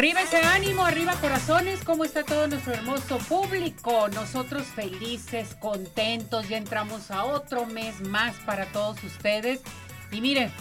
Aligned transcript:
Arriba 0.00 0.22
ese 0.22 0.38
ánimo, 0.38 0.86
arriba 0.86 1.12
corazones, 1.20 1.84
¿cómo 1.84 2.06
está 2.06 2.24
todo 2.24 2.46
nuestro 2.46 2.72
hermoso 2.72 3.18
público? 3.18 4.08
Nosotros 4.08 4.62
felices, 4.62 5.54
contentos, 5.56 6.48
ya 6.48 6.56
entramos 6.56 7.10
a 7.10 7.26
otro 7.26 7.66
mes 7.66 8.00
más 8.00 8.34
para 8.46 8.64
todos 8.72 9.04
ustedes. 9.04 9.60
Y 10.10 10.22
mire, 10.22 10.52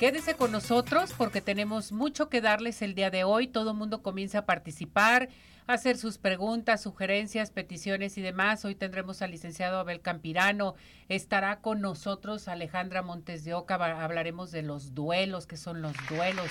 quédese 0.00 0.34
con 0.34 0.50
nosotros 0.50 1.14
porque 1.16 1.40
tenemos 1.40 1.92
mucho 1.92 2.28
que 2.28 2.40
darles 2.40 2.82
el 2.82 2.96
día 2.96 3.10
de 3.10 3.22
hoy. 3.22 3.46
Todo 3.46 3.70
el 3.70 3.76
mundo 3.76 4.02
comienza 4.02 4.38
a 4.38 4.44
participar, 4.46 5.28
hacer 5.74 5.96
sus 5.96 6.18
preguntas, 6.18 6.82
sugerencias, 6.82 7.50
peticiones 7.50 8.18
y 8.18 8.22
demás. 8.22 8.64
Hoy 8.64 8.74
tendremos 8.74 9.22
al 9.22 9.30
licenciado 9.30 9.78
Abel 9.78 10.00
Campirano. 10.00 10.74
Estará 11.08 11.60
con 11.60 11.80
nosotros 11.80 12.48
Alejandra 12.48 13.02
Montes 13.02 13.44
de 13.44 13.54
Oca. 13.54 13.76
Hablaremos 14.02 14.50
de 14.50 14.62
los 14.62 14.94
duelos, 14.94 15.46
que 15.46 15.56
son 15.56 15.82
los 15.82 15.94
duelos 16.08 16.48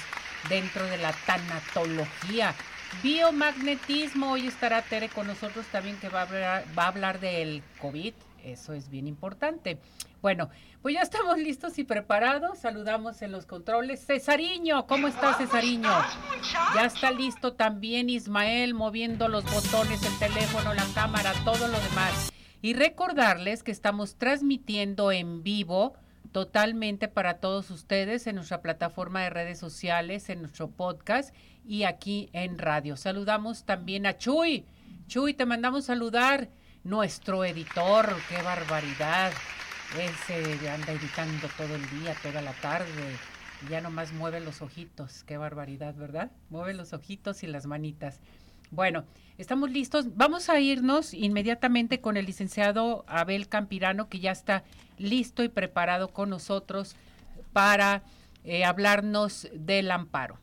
dentro 0.49 0.85
de 0.85 0.97
la 0.97 1.13
tanatología. 1.25 2.55
Biomagnetismo, 3.03 4.31
hoy 4.31 4.47
estará 4.47 4.81
Tere 4.81 5.09
con 5.09 5.27
nosotros 5.27 5.65
también 5.67 5.97
que 5.97 6.09
va 6.09 6.21
a 6.21 6.23
hablar, 6.23 6.65
va 6.77 6.85
a 6.85 6.87
hablar 6.87 7.19
del 7.19 7.61
COVID, 7.79 8.13
eso 8.43 8.73
es 8.73 8.89
bien 8.89 9.07
importante. 9.07 9.79
Bueno, 10.21 10.49
pues 10.81 10.95
ya 10.95 11.01
estamos 11.01 11.37
listos 11.37 11.79
y 11.79 11.83
preparados. 11.83 12.59
Saludamos 12.59 13.21
en 13.21 13.31
los 13.31 13.45
controles. 13.45 14.05
Cesariño, 14.05 14.85
¿cómo 14.85 15.07
está 15.07 15.33
Cesariño? 15.33 15.89
Ya 16.75 16.85
está 16.85 17.11
listo 17.11 17.53
también 17.53 18.09
Ismael 18.09 18.73
moviendo 18.73 19.27
los 19.27 19.45
botones, 19.45 20.03
el 20.03 20.19
teléfono, 20.19 20.73
la 20.73 20.85
cámara, 20.93 21.33
todo 21.45 21.67
lo 21.67 21.79
demás. 21.79 22.31
Y 22.61 22.73
recordarles 22.73 23.63
que 23.63 23.71
estamos 23.71 24.15
transmitiendo 24.15 25.11
en 25.13 25.43
vivo 25.43 25.93
totalmente 26.33 27.07
para 27.07 27.35
todos 27.39 27.71
ustedes 27.71 28.27
en 28.27 28.35
nuestra 28.35 28.61
plataforma 28.61 29.21
de 29.21 29.29
redes 29.29 29.57
sociales, 29.57 30.29
en 30.29 30.41
nuestro 30.41 30.69
podcast 30.69 31.33
y 31.65 31.83
aquí 31.83 32.29
en 32.33 32.57
radio. 32.57 32.97
Saludamos 32.97 33.63
también 33.63 34.05
a 34.05 34.17
Chuy. 34.17 34.65
Chuy, 35.07 35.33
te 35.33 35.45
mandamos 35.45 35.85
saludar. 35.85 36.49
Nuestro 36.83 37.43
editor, 37.43 38.15
qué 38.29 38.41
barbaridad. 38.41 39.33
Ese 39.97 40.69
anda 40.69 40.91
editando 40.91 41.47
todo 41.57 41.75
el 41.75 41.89
día, 41.99 42.15
toda 42.21 42.41
la 42.41 42.53
tarde. 42.53 42.85
Ya 43.69 43.81
nomás 43.81 44.13
mueve 44.13 44.39
los 44.39 44.61
ojitos. 44.61 45.23
Qué 45.23 45.37
barbaridad, 45.37 45.95
¿verdad? 45.95 46.31
Mueve 46.49 46.75
los 46.75 46.93
ojitos 46.93 47.41
y 47.43 47.47
las 47.47 47.65
manitas. 47.65 48.19
Bueno, 48.69 49.03
estamos 49.39 49.71
listos. 49.71 50.15
Vamos 50.15 50.49
a 50.49 50.59
irnos 50.59 51.13
inmediatamente 51.15 52.01
con 52.01 52.17
el 52.17 52.27
licenciado 52.27 53.03
Abel 53.07 53.49
Campirano, 53.49 54.09
que 54.09 54.19
ya 54.19 54.31
está 54.31 54.63
listo 54.99 55.43
y 55.43 55.49
preparado 55.49 56.09
con 56.09 56.29
nosotros 56.29 56.95
para 57.51 58.03
eh, 58.43 58.65
hablarnos 58.65 59.49
del 59.53 59.89
amparo. 59.89 60.37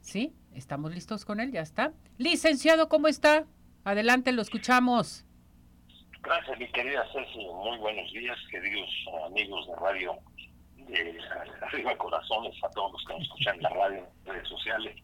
¿Sí? 0.00 0.32
¿Estamos 0.54 0.94
listos 0.94 1.26
con 1.26 1.38
él? 1.38 1.52
Ya 1.52 1.60
está. 1.60 1.92
Licenciado, 2.16 2.88
¿cómo 2.88 3.08
está? 3.08 3.44
Adelante, 3.84 4.32
lo 4.32 4.40
escuchamos. 4.40 5.26
Gracias, 6.22 6.58
mi 6.58 6.68
querida 6.68 7.06
Ceci. 7.12 7.38
Muy 7.38 7.78
buenos 7.78 8.12
días, 8.12 8.38
queridos 8.50 8.90
amigos 9.26 9.66
de 9.66 9.76
radio 9.76 10.18
de 10.76 11.18
Arriba 11.62 11.96
Corazones, 11.96 12.54
a 12.62 12.70
todos 12.70 12.92
los 12.92 13.04
que 13.06 13.12
nos 13.14 13.22
escuchan 13.22 13.56
en 13.56 13.62
la 13.62 13.68
radio, 13.70 14.06
en 14.26 14.32
redes 14.32 14.48
sociales. 14.48 14.96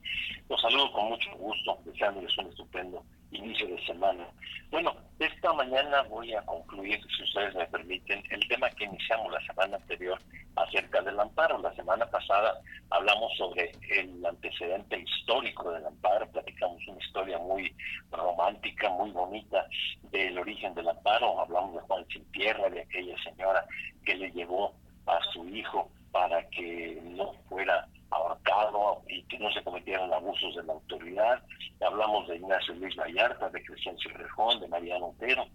Los 0.49 0.61
saludo 0.61 0.93
con 0.93 1.09
mucho 1.09 1.31
gusto, 1.37 1.79
deseándoles 1.85 2.37
un 2.37 2.49
estupendo 2.49 3.05
inicio 3.31 3.67
de 3.69 3.85
semana. 3.87 4.27
Bueno, 4.71 4.95
esta 5.19 5.53
mañana 5.53 6.03
voy 6.03 6.35
a 6.35 6.43
concluir, 6.43 7.01
si 7.17 7.23
ustedes 7.23 7.55
me 7.55 7.67
permiten, 7.67 8.23
el 8.31 8.47
tema 8.49 8.69
que 8.71 8.85
iniciamos 8.85 9.33
la 9.33 9.41
semana 9.47 9.77
anterior 9.77 10.19
acerca 10.57 11.03
del 11.03 11.19
amparo. 11.19 11.59
La 11.59 11.75
semana 11.75 12.07
pasada 12.07 12.61
hablamos 12.91 13.33
sobre 13.37 13.73
el 13.91 14.25
antecedente 14.25 14.99
histórico 14.99 15.71
del 15.71 15.87
amparo, 15.87 16.31
platicamos 16.31 16.81
una 16.89 16.99
historia 16.99 17.39
muy 17.39 17.75
romántica, 18.11 18.91
muy 18.91 19.11
bonita 19.11 19.67
del 20.11 20.39
origen 20.39 20.75
del 20.75 20.89
amparo. 20.89 21.41
Hablamos 21.41 21.75
de 21.75 21.81
Juan 21.81 22.07
Sin 22.09 22.25
de 22.33 22.81
aquella 22.81 23.23
señora 23.23 23.65
que 24.05 24.15
le 24.15 24.31
llevó 24.33 24.75
a 25.07 25.21
su 25.33 25.49
hijo 25.49 25.91
para 26.17 26.43
que 26.49 26.99
no 27.03 27.35
fuera 27.47 27.87
ahorcado 28.11 29.03
y 29.07 29.23
que 29.25 29.39
no 29.39 29.53
se 29.53 29.63
cometieran 29.63 30.11
abusos 30.15 30.57
de 30.57 30.63
la 30.63 30.73
autoridad. 30.73 31.43
Hablamos 31.83 32.27
de 32.27 32.37
Ignacio 32.37 32.75
Luis 32.75 32.97
Vallarta, 32.97 33.51
de 33.51 33.63
Crescencio 33.63 34.11
Rejón, 34.15 34.59
de 34.61 34.69
Mariano 34.69 35.09
Otero. 35.09 35.47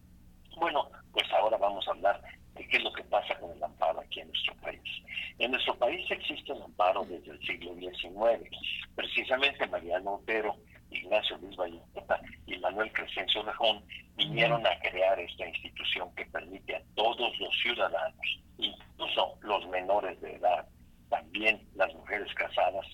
Bueno, 0.57 0.87
pues 1.11 1.25
ahora 1.33 1.57
vamos 1.57 1.87
a 1.87 1.91
hablar 1.91 2.21
de 2.53 2.67
qué 2.67 2.77
es 2.77 2.83
lo 2.83 2.93
que 2.93 3.03
pasa 3.05 3.33
con 3.39 3.49
el 3.57 3.63
amparo 3.63 4.01
aquí 4.01 4.19
en 4.19 4.27
nuestro 4.27 4.53
país. 4.57 4.83
En 5.39 5.49
nuestro 5.49 5.75
país 5.79 6.05
existe 6.11 6.53
el 6.53 6.61
amparo 6.61 7.05
desde 7.05 7.31
el 7.31 7.39
siglo 7.39 7.73
XIX. 7.73 8.47
Precisamente 8.95 9.65
Mariano 9.65 10.13
Otero, 10.21 10.57
Ignacio 10.91 11.39
Luis 11.39 11.57
Vallarta 11.57 12.21
y 12.45 12.55
Manuel 12.59 12.91
Crescencio 12.93 13.41
Rejón 13.41 13.83
vinieron 14.15 14.63
a 14.67 14.79
crear 14.79 15.19
esta 15.19 15.47
institución 15.47 16.13
que 16.13 16.25
permite 16.27 16.75
a 16.75 16.83
todos 16.93 17.39
los 17.39 17.53
ciudadanos, 17.63 18.41
incluso 19.01 19.35
los 19.41 19.67
menores 19.69 20.19
de 20.21 20.35
edad, 20.35 20.67
también 21.09 21.67
las 21.75 21.93
mujeres 21.95 22.31
casadas, 22.35 22.85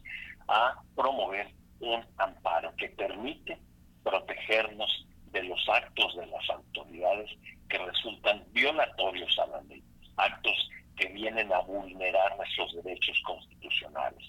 a 0.47 0.81
promover 0.95 1.47
un 1.81 2.03
amparo 2.17 2.73
que 2.77 2.89
permite 2.89 3.57
protegernos 4.03 5.05
de 5.31 5.43
los 5.43 5.59
actos 5.69 6.15
de 6.15 6.25
las 6.27 6.49
autoridades 6.49 7.29
que 7.69 7.77
resultan 7.77 8.43
violatorios 8.51 9.37
a 9.39 9.47
la 9.47 9.61
ley, 9.63 9.83
actos 10.15 10.69
que 10.95 11.09
vienen 11.09 11.51
a 11.51 11.59
vulnerar 11.59 12.37
nuestros 12.37 12.73
derechos 12.83 13.21
constitucionales. 13.25 14.23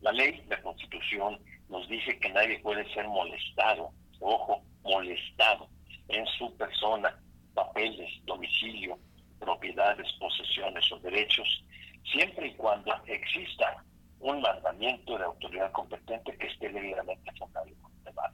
La 0.00 0.12
ley, 0.12 0.42
la 0.48 0.62
constitución, 0.62 1.38
nos 1.68 1.88
dice 1.88 2.18
que 2.20 2.30
nadie 2.30 2.60
puede 2.60 2.88
ser 2.94 3.06
molestado, 3.08 3.90
ojo, 4.20 4.62
molestado 4.82 5.68
en 6.08 6.24
su 6.38 6.56
persona, 6.56 7.20
papeles, 7.54 8.08
domicilio, 8.24 8.98
propiedades, 9.40 10.06
posesiones 10.18 10.90
o 10.92 10.98
derechos 11.00 11.64
siempre 12.12 12.48
y 12.48 12.54
cuando 12.54 12.92
exista 13.06 13.84
un 14.20 14.40
mandamiento 14.40 15.16
de 15.18 15.24
autoridad 15.24 15.72
competente 15.72 16.36
que 16.36 16.46
esté 16.46 16.68
debidamente 16.68 17.32
fundado 17.38 17.66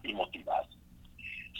y 0.02 0.12
motivado. 0.12 0.68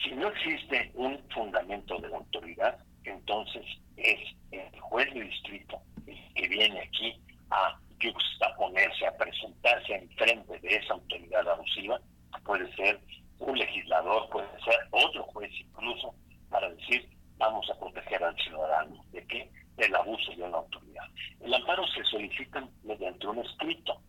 Si 0.03 0.11
no 0.11 0.29
existe 0.29 0.91
un 0.95 1.19
fundamento 1.31 1.99
de 1.99 2.09
la 2.09 2.17
autoridad, 2.17 2.79
entonces 3.05 3.65
es 3.97 4.19
el 4.51 4.81
juez 4.81 5.13
de 5.15 5.23
distrito 5.23 5.81
que 6.05 6.49
viene 6.49 6.81
aquí 6.81 7.21
a 7.51 7.79
juxtaponerse, 8.03 9.07
a 9.07 9.17
presentarse 9.17 9.95
en 9.95 10.11
frente 10.11 10.59
de 10.59 10.77
esa 10.77 10.95
autoridad 10.95 11.49
abusiva, 11.49 12.01
puede 12.45 12.73
ser 12.75 13.01
un 13.39 13.59
legislador, 13.59 14.29
puede 14.31 14.49
ser 14.65 14.77
otro 14.91 15.25
juez 15.25 15.51
incluso, 15.61 16.15
para 16.51 16.71
decir, 16.71 17.09
vamos 17.39 17.69
a 17.71 17.79
proteger 17.79 18.23
al 18.23 18.37
ciudadano. 18.37 19.05
¿De 19.13 19.25
qué? 19.27 19.51
Del 19.77 19.95
abuso 19.95 20.33
de 20.33 20.43
una 20.43 20.59
autoridad. 20.59 21.05
El 21.41 21.55
amparo 21.55 21.87
se 21.89 22.05
solicita 22.05 22.67
mediante 22.83 23.27
un 23.27 23.39
escrito. 23.39 24.01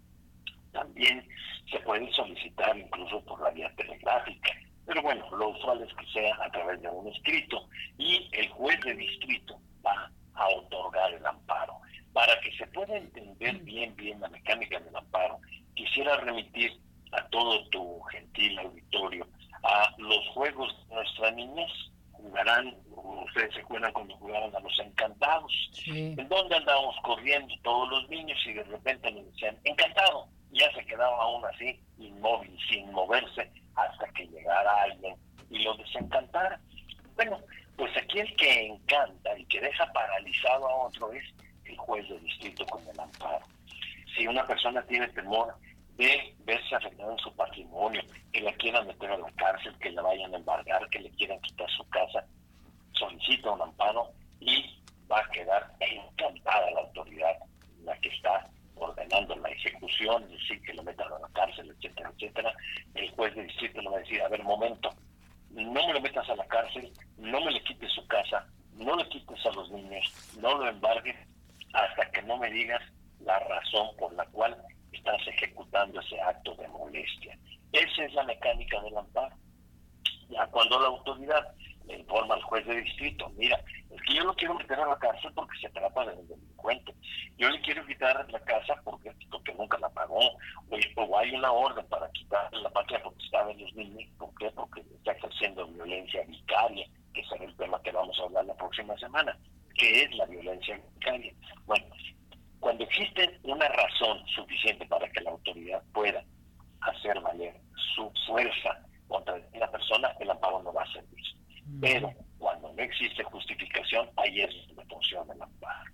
También 0.72 1.28
se 1.70 1.80
puede 1.80 2.12
solicitar 2.12 2.78
incluso 2.78 3.24
por 3.26 3.42
la 3.42 3.50
vía 3.52 3.74
telegráfica. 3.76 4.52
Pero 4.86 5.02
bueno, 5.02 5.30
lo 5.36 5.50
usual 5.50 5.82
es 5.82 5.94
que 5.96 6.06
sea 6.14 6.38
a 6.42 6.50
través 6.52 6.82
de 6.82 6.90
un 6.90 7.08
escrito 7.08 7.68
y 7.98 8.30
el 8.32 8.50
juez 8.50 8.80
de 8.82 8.96
distrito 8.96 9.60
va 9.86 10.10
a 10.36 10.48
otorgar 10.50 11.14
el 11.14 11.26
amparo. 11.26 11.80
Para 12.14 12.40
que 12.40 12.52
se 12.58 12.66
pueda 12.68 12.98
entender 12.98 13.58
bien, 13.60 13.96
bien 13.96 14.20
la 14.22 14.30
mecánica 14.30 14.80
del 14.80 14.96
amparo, 14.96 15.40
quisiera 15.76 16.16
remitir 16.18 16.72
a 17.12 17.28
todo 17.30 17.68
tu 17.70 18.02
gentil 18.04 18.58
auditorio 18.60 19.28
a 19.64 19.94
los 19.98 20.28
juegos 20.30 20.74
de 20.88 20.96
nuestra 20.96 21.32
niñez 21.32 21.72
jugarán, 22.12 22.76
ustedes 23.08 23.54
se 23.54 23.62
acuerdan 23.62 23.92
cuando 23.94 24.16
jugaban 24.18 24.56
a 24.56 24.60
los 24.60 24.80
encantados, 24.80 25.72
en 25.86 26.28
donde 26.28 26.56
andábamos 26.56 26.96
corriendo 27.04 27.54
todos 27.64 27.90
los 27.90 28.10
niños 28.10 28.40
y 28.46 28.54
de 28.54 28.64
repente 28.64 29.12
nos 29.12 29.26
decían, 29.32 29.58
encantado, 29.64 30.28
ya 30.52 30.72
se 30.74 30.86
quedaba 30.86 31.24
aún 31.24 31.46
así, 31.46 31.80
inmóvil, 31.98 32.58
sin 32.70 32.92
moverse, 32.92 33.52
hasta 33.76 34.08
que 34.14 34.28
llegara 34.28 34.84
alguien 34.84 35.16
y 35.50 35.60
lo 35.60 35.76
desencantara. 35.76 36.60
Bueno, 37.16 37.40
pues 37.76 37.96
aquí 37.98 38.20
el 38.20 38.36
que 38.36 38.68
encanta 38.68 39.38
y 39.38 39.46
que 39.46 39.62
deja 39.62 39.92
paralizado 39.94 40.68
a 40.68 40.76
otro 40.88 41.12
es 41.12 41.24
el 41.66 41.78
juez 41.78 42.08
de 42.10 42.20
distrito 42.20 42.66
con 42.66 42.88
el 42.88 43.00
amparo. 43.00 43.46
Si 44.16 44.28
una 44.28 44.46
persona 44.46 44.82
tiene 44.84 45.08
temor 45.10 45.56
de 45.98 46.36
verse 46.40 46.76
afectada 46.76 47.12
en 47.12 47.20
su 47.20 47.36
patrimonio, 47.36 48.02
que 48.32 48.42
la 48.42 48.54
quieran 48.54 48.88
meter 48.88 49.12
a 49.12 49.18
la 49.18 49.32
cárcel, 49.32 49.76
que 49.80 49.92
la 49.92 50.02
vayan 50.02 50.34
a 50.34 50.38
embargar, 50.38 50.88
que 50.90 51.00
le 51.00 51.10
quieran 51.12 51.40
quitar 51.42 51.70
su 51.72 51.88
casa, 51.90 52.26
solicita 52.98 53.52
un 53.52 53.62
amparo 53.62 54.12
y 54.40 54.82
va 55.12 55.20
a 55.20 55.30
quedar 55.30 55.72
encantada 55.80 56.72
la 56.72 56.82
autoridad, 56.82 57.38
la 57.84 57.98
que 58.00 58.10
está 58.10 58.50
ordenando 58.76 59.36
la 59.38 59.50
ejecución, 59.50 60.30
decir 60.30 60.62
que 60.62 60.74
lo 60.74 60.84
metan 60.84 61.12
a 61.12 61.20
la 61.20 61.30
cárcel, 61.30 61.74
etcétera, 61.78 62.12
etcétera. 62.16 62.54
El 62.94 63.10
juez 63.12 63.36
de 63.36 63.44
distrito 63.44 63.82
le 63.82 63.90
va 63.90 63.98
a 63.98 64.02
decir, 64.02 64.22
a 64.22 64.28
ver, 64.30 64.44
momento, 64.44 64.90
no 65.50 65.88
me 65.88 65.94
lo 65.94 66.02
metas 66.02 66.30
a 66.30 66.36
la 66.36 66.46
cárcel, 66.48 66.92
no 67.18 67.42
me 67.42 67.52
le 67.52 67.64
quites 67.64 67.92
su 67.94 68.06
casa, 68.08 68.46
no 68.74 68.96
le 68.96 69.08
quites 69.10 69.46
a 69.46 69.52
los 69.52 69.72
niños, 69.72 70.36
no 70.40 70.58
lo 70.58 70.68
embargues 70.68 71.16
hasta 71.74 72.10
que 72.12 72.22
no 72.24 72.38
me 72.38 72.50
digas 72.52 72.82
la 73.22 73.40
razón 73.40 73.96
por 73.98 74.14
la 74.14 74.26
cual 74.28 74.56
estás 74.92 75.28
ejecutando 75.28 76.00
ese 76.00 76.22
acto 76.22 76.56
de 76.56 76.68
molestia. 76.68 77.38
Esa 77.72 78.06
es 78.06 78.14
la 78.14 78.24
mecánica 78.24 78.82
del 78.82 78.98
amparo. 78.98 79.36
Ya 80.30 80.46
cuando 80.48 80.80
la 80.80 80.88
autoridad 80.88 81.54
le 81.88 82.00
informa 82.00 82.36
al 82.36 82.44
juez 82.44 82.66
de 82.66 82.82
distrito, 82.82 83.30
mira, 83.38 83.60
es 83.90 84.02
que 84.02 84.16
yo 84.16 84.24
lo 84.24 84.34
quiero 84.36 84.56
meter 84.56 84.80
a 84.80 84.88
la 84.88 85.00
cárcel 85.00 85.32
porque 85.34 85.58
se 85.60 85.70
trata 85.70 86.06
de 86.06 86.14
un 86.14 86.28
delincuente. 86.28 86.94
Yo 87.38 87.50
le 87.50 87.62
quiero 87.62 87.86
quitar 87.86 88.30
la 88.30 88.40
casa 88.42 88.76
porque, 88.84 89.12
porque 89.32 89.54
nunca 89.54 89.78
la 89.80 89.90
pagó. 89.90 90.20
O, 90.96 91.18
hay 91.18 91.34
una 91.34 91.52
orden 91.52 91.86
para 91.88 92.10
quitar 92.12 92.52
la 92.54 92.70
patria 92.70 93.02
porque 93.04 93.24
estaba 93.24 93.52
en 93.52 93.62
los 93.62 93.74
niños. 93.74 94.10
¿Por 94.18 94.34
qué? 94.36 94.52
Porque 94.52 94.82
está 94.82 95.14
ejerciendo 95.14 95.68
violencia 95.68 96.24
vicaria, 96.26 96.86
que 97.14 97.24
será 97.26 97.46
el 97.46 97.56
tema 97.56 97.82
que 97.82 97.92
vamos 97.92 98.20
a 98.20 98.24
hablar 98.24 98.46
la 98.46 98.56
próxima 98.56 98.98
semana. 98.98 99.38
¿Qué 99.76 100.04
es 100.04 100.16
la 100.16 100.26
violencia 100.26 100.80
vicaria? 100.96 101.34
Bueno, 101.66 101.86
cuando 102.60 102.84
existe 102.84 103.40
una 103.44 103.68
razón 103.70 104.28
suficiente 104.36 104.86
para 104.88 105.10
que 105.12 105.22
la 105.22 105.32
autoridad 105.32 105.82
pueda 105.94 106.24
hacer 106.82 107.20
valer 107.22 107.56
su 107.96 108.12
fuerza 108.26 108.84
contra 109.08 109.40
la 109.54 109.72
persona, 109.72 110.12
el 110.20 110.30
amparo 110.30 110.62
no 110.64 110.74
va 110.74 110.84
a 110.84 110.92
servir. 110.92 111.37
Pero 111.82 112.14
cuando 112.38 112.74
no 112.74 112.84
existe 112.84 113.24
justificación, 113.24 114.10
ahí 114.18 114.42
es 114.42 114.68
donde 114.68 114.86
funciona 114.86 115.34
el 115.34 115.42
amparo. 115.42 115.92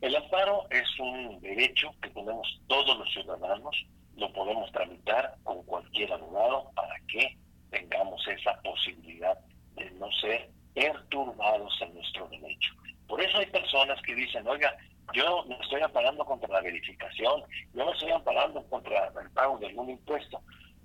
El 0.00 0.16
amparo 0.16 0.66
es 0.70 1.00
un 1.00 1.40
derecho 1.40 1.90
que 2.00 2.10
tenemos 2.10 2.60
todos 2.68 2.98
los 2.98 3.12
ciudadanos, 3.12 3.86
lo 4.16 4.32
podemos 4.32 4.70
tramitar 4.72 5.34
con 5.42 5.62
cualquier 5.64 6.12
abogado 6.12 6.70
para 6.74 6.94
que 7.08 7.36
tengamos 7.70 8.26
esa 8.28 8.60
posibilidad 8.62 9.38
de 9.74 9.90
no 9.92 10.10
ser 10.12 10.50
perturbados 10.74 11.76
en 11.80 11.94
nuestro 11.94 12.28
derecho. 12.28 12.72
Por 13.08 13.20
eso 13.20 13.38
hay 13.38 13.46
personas 13.46 14.00
que 14.02 14.14
dicen, 14.14 14.46
oiga, 14.46 14.76
yo 15.14 15.44
me 15.48 15.58
estoy 15.60 15.80
amparando 15.80 16.24
contra 16.24 16.48
la 16.48 16.60
verificación, 16.60 17.42
yo 17.74 17.86
me 17.86 17.92
estoy 17.92 18.10
amparando 18.10 18.62
contra 18.68 19.10
el 19.20 19.30
pago 19.30 19.58
de 19.58 19.66
algún 19.66 19.90
impuesto. 19.90 20.40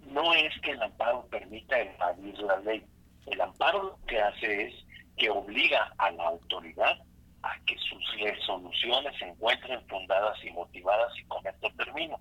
No 0.07 0.33
es 0.33 0.53
que 0.62 0.71
el 0.71 0.81
amparo 0.81 1.27
permita 1.27 1.79
evadir 1.79 2.39
la 2.39 2.57
ley. 2.59 2.83
El 3.27 3.41
amparo 3.41 3.83
lo 3.83 4.05
que 4.05 4.19
hace 4.19 4.67
es 4.67 4.73
que 5.17 5.29
obliga 5.29 5.93
a 5.97 6.11
la 6.11 6.27
autoridad 6.27 6.97
a 7.43 7.59
que 7.65 7.77
sus 7.77 8.21
resoluciones 8.21 9.17
se 9.19 9.25
encuentren 9.25 9.85
fundadas 9.87 10.37
y 10.43 10.51
motivadas, 10.51 11.11
y 11.17 11.23
con 11.25 11.45
esto 11.45 11.69
termino. 11.77 12.19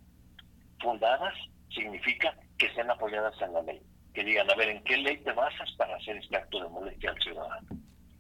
Fundadas 0.80 1.34
significa 1.70 2.36
que 2.58 2.66
estén 2.66 2.90
apoyadas 2.90 3.40
en 3.40 3.52
la 3.52 3.62
ley, 3.62 3.80
que 4.14 4.24
digan, 4.24 4.50
a 4.50 4.54
ver, 4.56 4.68
¿en 4.68 4.82
qué 4.84 4.96
ley 4.96 5.16
te 5.18 5.32
basas 5.32 5.70
para 5.76 5.96
hacer 5.96 6.16
este 6.16 6.36
acto 6.36 6.60
de 6.60 6.68
molestia 6.68 7.10
al 7.10 7.22
ciudadano? 7.22 7.68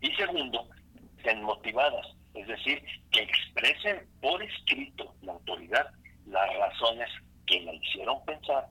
Y 0.00 0.14
segundo, 0.14 0.68
estén 1.18 1.42
motivadas, 1.42 2.06
es 2.34 2.46
decir, 2.46 2.82
que 3.10 3.22
expresen 3.22 4.08
por 4.20 4.42
escrito 4.42 5.14
la 5.22 5.32
autoridad 5.32 5.90
las 6.26 6.56
razones 6.56 7.08
que 7.46 7.60
la 7.60 7.74
hicieron 7.74 8.24
pensar 8.24 8.66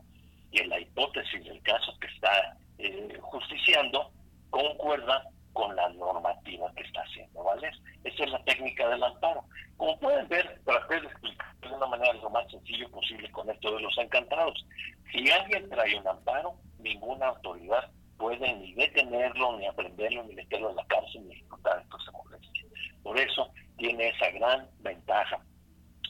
en 0.52 0.70
la 0.70 0.80
hipótesis 0.80 1.44
del 1.44 1.62
caso 1.64 1.98
que 2.00 2.08
está 2.08 2.58
eh, 2.84 3.20
justiciando 3.22 4.12
concuerda 4.50 5.24
con 5.54 5.76
la 5.76 5.90
normativa 5.90 6.72
que 6.76 6.84
está 6.84 7.02
haciendo, 7.02 7.44
¿vale? 7.44 7.72
Esa 8.04 8.24
es 8.24 8.32
la 8.32 8.44
técnica 8.44 8.88
del 8.88 9.04
amparo. 9.04 9.44
Como 9.78 10.00
pueden 10.00 10.28
ver, 10.28 10.62
traté 10.66 11.02
de 11.02 11.08
explicar 11.08 11.56
de 11.60 11.68
una 11.70 11.88
manera 11.88 12.14
lo 12.14 12.30
más 12.30 12.50
sencillo 12.50 12.90
posible 12.90 13.30
con 13.32 13.50
esto 13.50 13.76
de 13.76 13.82
los 13.82 13.98
encantados. 13.98 14.66
Si 15.12 15.30
alguien 15.30 15.70
trae 15.70 16.00
un 16.00 16.08
amparo, 16.08 16.56
ninguna 16.80 17.28
autoridad 17.28 17.92
puede 18.18 18.54
ni 18.56 18.74
detenerlo, 18.74 19.58
ni 19.58 19.66
aprenderlo, 19.68 20.24
ni 20.24 20.36
meterlo 20.36 20.70
en 20.70 20.76
la 20.76 20.86
cárcel, 20.86 21.28
ni 21.28 21.34
ejecutar 21.34 21.82
esto 21.82 22.00
se 22.00 22.12
molestia. 22.12 22.64
Por 23.04 23.20
eso 23.20 23.52
tiene 23.78 24.10
esa 24.10 24.30
gran 24.32 24.70
ventaja 24.80 25.40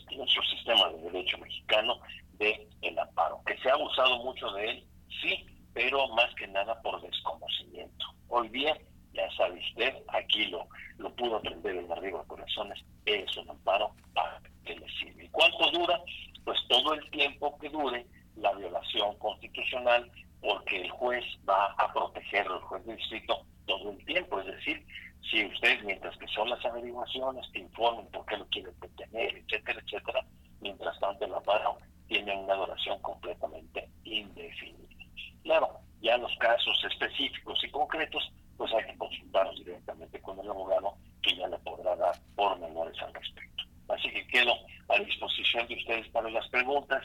en 0.10 0.18
nuestro 0.18 0.44
sistema 0.44 0.90
de 0.90 1.10
derecho 1.10 1.38
mexicano 1.38 2.00
de 2.34 2.68
el 2.82 3.00
amparo, 3.00 3.42
que 3.46 3.58
se 3.60 3.70
ha 3.70 3.74
abusado 3.74 4.18
mucho 4.24 4.52
de 4.52 4.72
él, 4.72 4.88
sí, 5.22 5.46
pero 5.74 6.08
más 6.10 6.34
que 6.36 6.48
nada 6.48 6.82
por 6.82 7.02
desconocimiento. 7.02 8.06
Hoy 8.28 8.50
día, 8.50 8.78
ya 9.14 9.30
sabe 9.36 9.60
usted, 9.60 9.94
aquí 10.08 10.46
lo, 10.46 10.68
lo 10.98 11.14
pudo 11.16 11.38
aprender 11.38 11.76
en 11.76 11.92
arriba 11.92 12.24
corazones, 12.28 12.80
es 13.06 13.38
un 13.38 13.50
amparo 13.50 13.94
para 14.14 14.42
que 14.66 14.76
le 14.76 14.88
sirve. 15.00 15.26
¿Y 15.26 15.30
cuánto 15.30 15.70
dura? 15.72 16.00
Pues 16.44 16.60
todo 16.70 16.94
el 16.94 17.10
tiempo 17.12 17.58
que 17.60 17.70
dure 17.70 18.06
la 18.36 18.54
violación 18.54 19.18
constitucional, 19.20 20.10
porque 20.42 20.82
el 20.82 20.90
juez 20.92 21.24
va 21.48 21.74
a 21.78 21.94
protegerlo, 21.94 22.56
el 22.56 22.64
juez 22.64 22.86
de 22.86 22.96
distrito, 22.96 23.46
todo 23.66 23.92
el 23.92 24.06
tiempo. 24.06 24.40
Es 24.40 24.48
decir, 24.48 24.86
si 25.30 25.46
usted, 25.46 25.84
mientras 25.84 26.18
que 26.18 26.28
son 26.30 26.50
las 26.50 26.64
averiguaciones, 26.66 27.52
te 27.52 27.60
informen 27.60 28.08
por 28.08 28.26
qué 28.26 28.38
lo 28.38 28.48
quiere 28.48 28.72
detener, 28.82 29.38
etcétera, 29.38 29.82
etcétera, 29.86 30.26
mientras 30.62 31.00
tanto 31.00 31.26
el 31.26 31.34
amparo 31.34 31.78
tiene 32.08 32.36
una 32.36 32.56
duración 32.56 33.00
completamente 33.02 33.90
indefinida. 34.04 35.06
Claro, 35.44 35.80
ya 36.02 36.18
los 36.18 36.36
casos 36.38 36.84
específicos 36.90 37.64
y 37.64 37.70
concretos, 37.70 38.32
pues 38.58 38.72
hay 38.74 38.86
que 38.86 38.98
consultarlos 38.98 39.58
directamente 39.58 40.20
con 40.22 40.40
el 40.40 40.50
abogado 40.50 40.96
que 41.22 41.36
ya 41.36 41.48
le 41.48 41.58
podrá 41.60 41.96
dar 41.96 42.16
pormenores 42.36 43.00
al 43.02 43.14
respecto. 43.14 43.64
Así 43.88 44.10
que 44.12 44.26
quedo 44.28 44.54
a 44.90 45.00
disposición 45.00 45.68
de 45.68 45.76
ustedes 45.76 46.08
para 46.10 46.30
las 46.30 46.48
preguntas, 46.50 47.02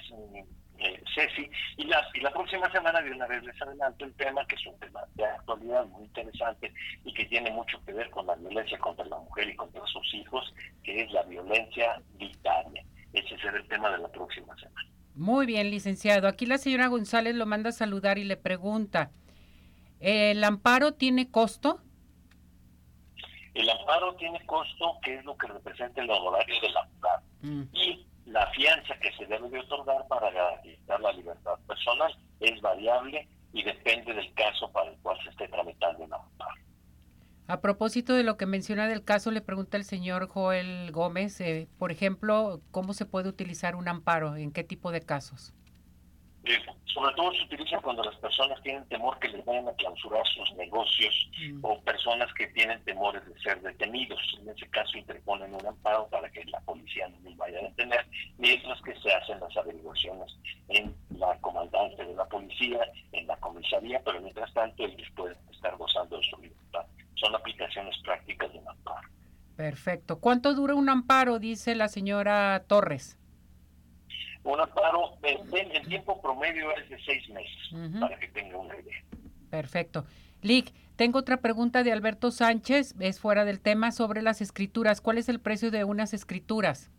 eh, 0.79 1.03
Ceci, 1.15 1.49
y 1.79 1.85
la, 1.85 2.07
y 2.13 2.21
la 2.21 2.31
próxima 2.31 2.71
semana 2.71 3.01
de 3.01 3.11
una 3.11 3.27
vez 3.27 3.43
les 3.43 3.61
adelanto 3.63 4.05
el 4.05 4.15
tema, 4.17 4.47
que 4.47 4.57
es 4.57 4.67
un 4.67 4.79
tema 4.79 5.01
de 5.15 5.25
actualidad 5.25 5.87
muy 5.87 6.05
interesante 6.05 6.73
y 7.05 7.15
que 7.15 7.25
tiene 7.25 7.51
mucho 7.51 7.83
que 7.85 7.93
ver 7.93 8.11
con 8.11 8.27
la 8.27 8.35
violencia 8.35 8.79
contra 8.79 9.05
la 9.07 9.19
mujer 9.19 9.49
y 9.49 9.57
contra 9.57 9.85
sus 9.87 10.15
hijos, 10.15 10.53
que 10.85 11.03
es 11.03 11.11
la 11.13 11.23
violencia 11.23 12.03
vicaria. 12.15 12.85
Ese 13.13 13.39
será 13.39 13.57
el 13.57 13.67
tema 13.69 13.91
de 13.91 13.99
la 13.99 14.09
próxima 14.09 14.55
semana. 14.57 14.91
Muy 15.15 15.47
bien, 15.47 15.71
licenciado. 16.07 16.29
Aquí 16.29 16.47
la 16.47 16.59
señora 16.59 16.89
González 16.89 17.35
lo 17.35 17.47
manda 17.47 17.71
a 17.71 17.73
saludar 17.73 18.19
y 18.19 18.25
le 18.25 18.37
pregunta, 18.37 19.11
¿el 20.01 20.43
amparo 20.45 20.95
tiene 20.95 21.31
costo? 21.31 21.81
El 23.55 23.69
amparo 23.71 24.15
tiene 24.17 24.45
costo, 24.47 24.99
que 25.03 25.17
es 25.17 25.25
lo 25.25 25.37
que 25.37 25.47
representa 25.47 26.03
el 26.03 26.11
honorario 26.11 26.61
del 26.61 26.77
amparo. 26.77 27.23
Mm. 27.43 27.63
Y 27.73 28.07
la 28.27 28.47
fianza 28.49 28.99
que 29.01 29.13
se 29.13 29.27
debe 29.27 29.49
de 29.49 29.61
otorgar 29.61 30.07
para 30.09 30.31
garantizar 30.31 31.01
la 31.01 31.13
libertad 31.13 31.59
personal 31.67 32.15
es 32.41 32.61
variable 32.61 33.29
y 33.53 33.63
depende 33.63 34.13
del 34.13 34.33
caso 34.35 34.71
para 34.73 34.91
el 34.91 34.99
cual 34.99 35.19
se 35.23 35.31
esté 35.31 35.49
tramitando 35.49 36.05
el 36.05 36.13
amparo. 36.13 36.55
A 37.49 37.61
propósito 37.61 38.13
de 38.13 38.25
lo 38.25 38.37
que 38.37 38.45
menciona 38.45 38.89
del 38.89 39.05
caso, 39.05 39.31
le 39.31 39.41
pregunta 39.41 39.77
el 39.77 39.85
señor 39.85 40.27
Joel 40.27 40.91
Gómez, 40.91 41.41
eh, 41.41 41.69
por 41.79 41.93
ejemplo, 41.93 42.61
¿cómo 42.73 42.93
se 42.93 43.07
puede 43.07 43.29
utilizar 43.29 43.77
un 43.77 43.87
amparo? 43.87 44.37
¿En 44.37 44.51
qué 44.51 44.65
tipo 44.65 44.91
de 44.91 45.01
casos? 45.01 45.55
Sobre 46.87 47.15
todo 47.15 47.33
se 47.33 47.43
utiliza 47.43 47.79
cuando 47.81 48.03
las 48.03 48.15
personas 48.17 48.63
tienen 48.63 48.87
temor 48.89 49.19
que 49.19 49.29
les 49.29 49.45
vayan 49.45 49.69
a 49.69 49.73
clausurar 49.75 50.27
sus 50.27 50.53
negocios 50.55 51.31
mm. 51.39 51.65
o 51.65 51.81
personas 51.83 52.33
que 52.35 52.47
tienen 52.49 52.83
temores 52.85 53.27
de 53.27 53.39
ser 53.41 53.61
detenidos. 53.61 54.21
En 54.41 54.49
ese 54.49 54.69
caso 54.71 54.97
interponen 54.97 55.55
un 55.55 55.67
amparo 55.67 56.09
para 56.09 56.31
que 56.31 56.45
la 56.45 56.61
policía 56.61 57.09
no 57.09 57.29
les 57.29 57.37
vaya 57.37 57.59
a 57.59 57.63
detener, 57.63 58.07
mientras 58.39 58.81
que 58.83 58.95
se 59.01 59.13
hacen 59.13 59.41
las 59.41 59.57
averiguaciones 59.57 60.35
en 60.69 60.95
la 61.11 61.37
comandante 61.41 62.05
de 62.05 62.15
la 62.15 62.25
policía, 62.27 62.81
en 63.13 63.27
la 63.27 63.37
comisaría, 63.37 64.01
pero 64.05 64.21
mientras 64.21 64.53
tanto 64.55 64.85
ellos 64.85 65.09
pueden 65.17 65.37
estar 65.53 65.77
gozando 65.77 66.19
de 66.19 66.25
su 66.25 66.37
libertad. 66.41 66.87
Son 67.15 67.35
aplicaciones 67.35 67.97
prácticas 68.05 68.53
de 68.53 68.59
un 68.59 68.69
amparo. 68.69 69.09
Perfecto. 69.57 70.21
¿Cuánto 70.21 70.55
dura 70.55 70.75
un 70.75 70.89
amparo? 70.89 71.39
Dice 71.39 71.75
la 71.75 71.89
señora 71.89 72.65
Torres 72.69 73.19
un 74.53 74.61
amparo, 74.61 75.13
el, 75.23 75.89
tiempo 75.89 76.21
promedio 76.21 76.71
es 76.77 76.89
de 76.89 76.99
seis 77.05 77.29
meses, 77.31 78.01
para 78.01 78.19
que 78.19 78.29
tenga 78.29 78.57
una 78.59 78.75
idea. 78.77 79.03
Perfecto. 79.51 80.05
Lick, 80.43 80.73
tengo 80.97 81.19
otra 81.19 81.39
pregunta 81.39 81.83
de 81.83 81.93
Alberto 81.93 82.31
Sánchez, 82.31 82.95
es 83.01 83.21
fuera 83.21 83.45
del 83.45 83.61
tema, 83.61 83.93
sobre 83.93 84.23
las 84.23 84.41
escrituras. 84.41 85.01
¿Cuál 85.01 85.19
es 85.19 85.29
el 85.29 85.41
precio 85.41 85.71
de 85.71 85.85
unas 85.85 86.15
escrituras? 86.15 86.91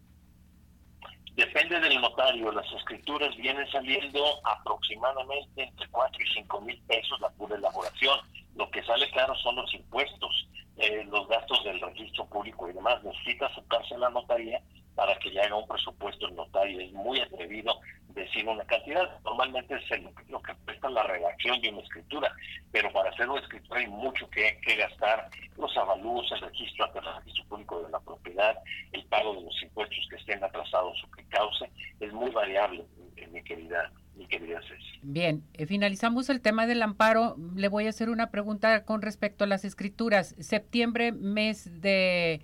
Depende 1.36 1.80
del 1.80 2.02
notario. 2.02 2.52
Las 2.52 2.72
escrituras 2.74 3.36
vienen 3.38 3.70
saliendo 3.72 4.24
aproximadamente 4.44 5.64
entre 5.64 5.88
4 5.90 6.24
y 6.24 6.34
5 6.34 6.62
mil 6.62 6.82
pesos 6.88 7.20
la 7.22 7.30
pura 7.30 7.56
elaboración. 7.56 8.20
Lo 8.56 8.70
que 8.72 8.84
sale 8.84 9.10
caro 9.12 9.36
son 9.36 9.56
los 9.56 9.72
impuestos, 9.74 10.48
eh, 10.78 11.06
los 11.12 11.28
gastos 11.28 11.64
del 11.64 11.80
registro 11.80 12.26
público 12.26 12.68
y 12.70 12.74
demás. 12.74 13.04
Necesita 13.04 13.46
acercarse 13.46 13.94
a 13.94 14.00
la 14.00 14.10
notaría 14.10 14.62
para 14.98 15.16
que 15.20 15.30
le 15.30 15.40
haga 15.40 15.56
un 15.56 15.68
presupuesto 15.68 16.28
el 16.28 16.36
notario. 16.36 16.82
Es 16.82 16.92
muy 16.92 17.22
atrevido 17.22 17.80
decir 18.16 18.48
una 18.48 18.66
cantidad. 18.66 19.08
Normalmente 19.24 19.76
es 19.76 20.02
lo 20.28 20.42
que 20.42 20.56
cuesta 20.66 20.90
la 20.90 21.04
redacción 21.04 21.62
de 21.62 21.70
una 21.70 21.82
escritura, 21.82 22.34
pero 22.72 22.92
para 22.92 23.12
hacer 23.12 23.30
una 23.30 23.40
escritura 23.40 23.80
hay 23.80 23.88
mucho 23.88 24.28
que, 24.32 24.58
gastar. 24.76 25.30
Los 25.56 25.76
avalúos, 25.78 26.32
el 26.32 26.42
registro 26.42 26.86
ante 26.86 27.00
el 27.00 27.06
registro 27.16 27.46
público 27.46 27.84
de 27.84 27.92
la 27.92 28.00
propiedad, 28.00 28.58
el 28.92 29.04
pago 29.06 29.36
de 29.36 29.42
los 29.42 29.62
impuestos 29.62 30.08
que 30.10 30.16
estén 30.16 30.44
atrasados 30.44 31.04
o 31.04 31.12
que 31.12 31.24
cause, 31.26 31.70
es 32.00 32.12
muy 32.12 32.32
variable, 32.32 32.84
mi 33.32 33.44
querida, 33.44 33.92
mi 34.16 34.26
querida 34.28 34.60
Ceci. 34.62 35.00
Bien, 35.04 35.44
eh, 35.54 35.68
finalizamos 35.68 36.30
el 36.30 36.42
tema 36.42 36.66
del 36.66 36.82
amparo. 36.82 37.36
Le 37.56 37.68
voy 37.68 37.86
a 37.86 37.90
hacer 37.90 38.10
una 38.10 38.32
pregunta 38.32 38.84
con 38.84 39.04
respecto 39.04 39.44
a 39.44 39.48
las 39.48 39.64
escrituras. 39.64 40.36
Septiembre, 40.40 41.12
mes 41.12 41.82
de 41.82 42.42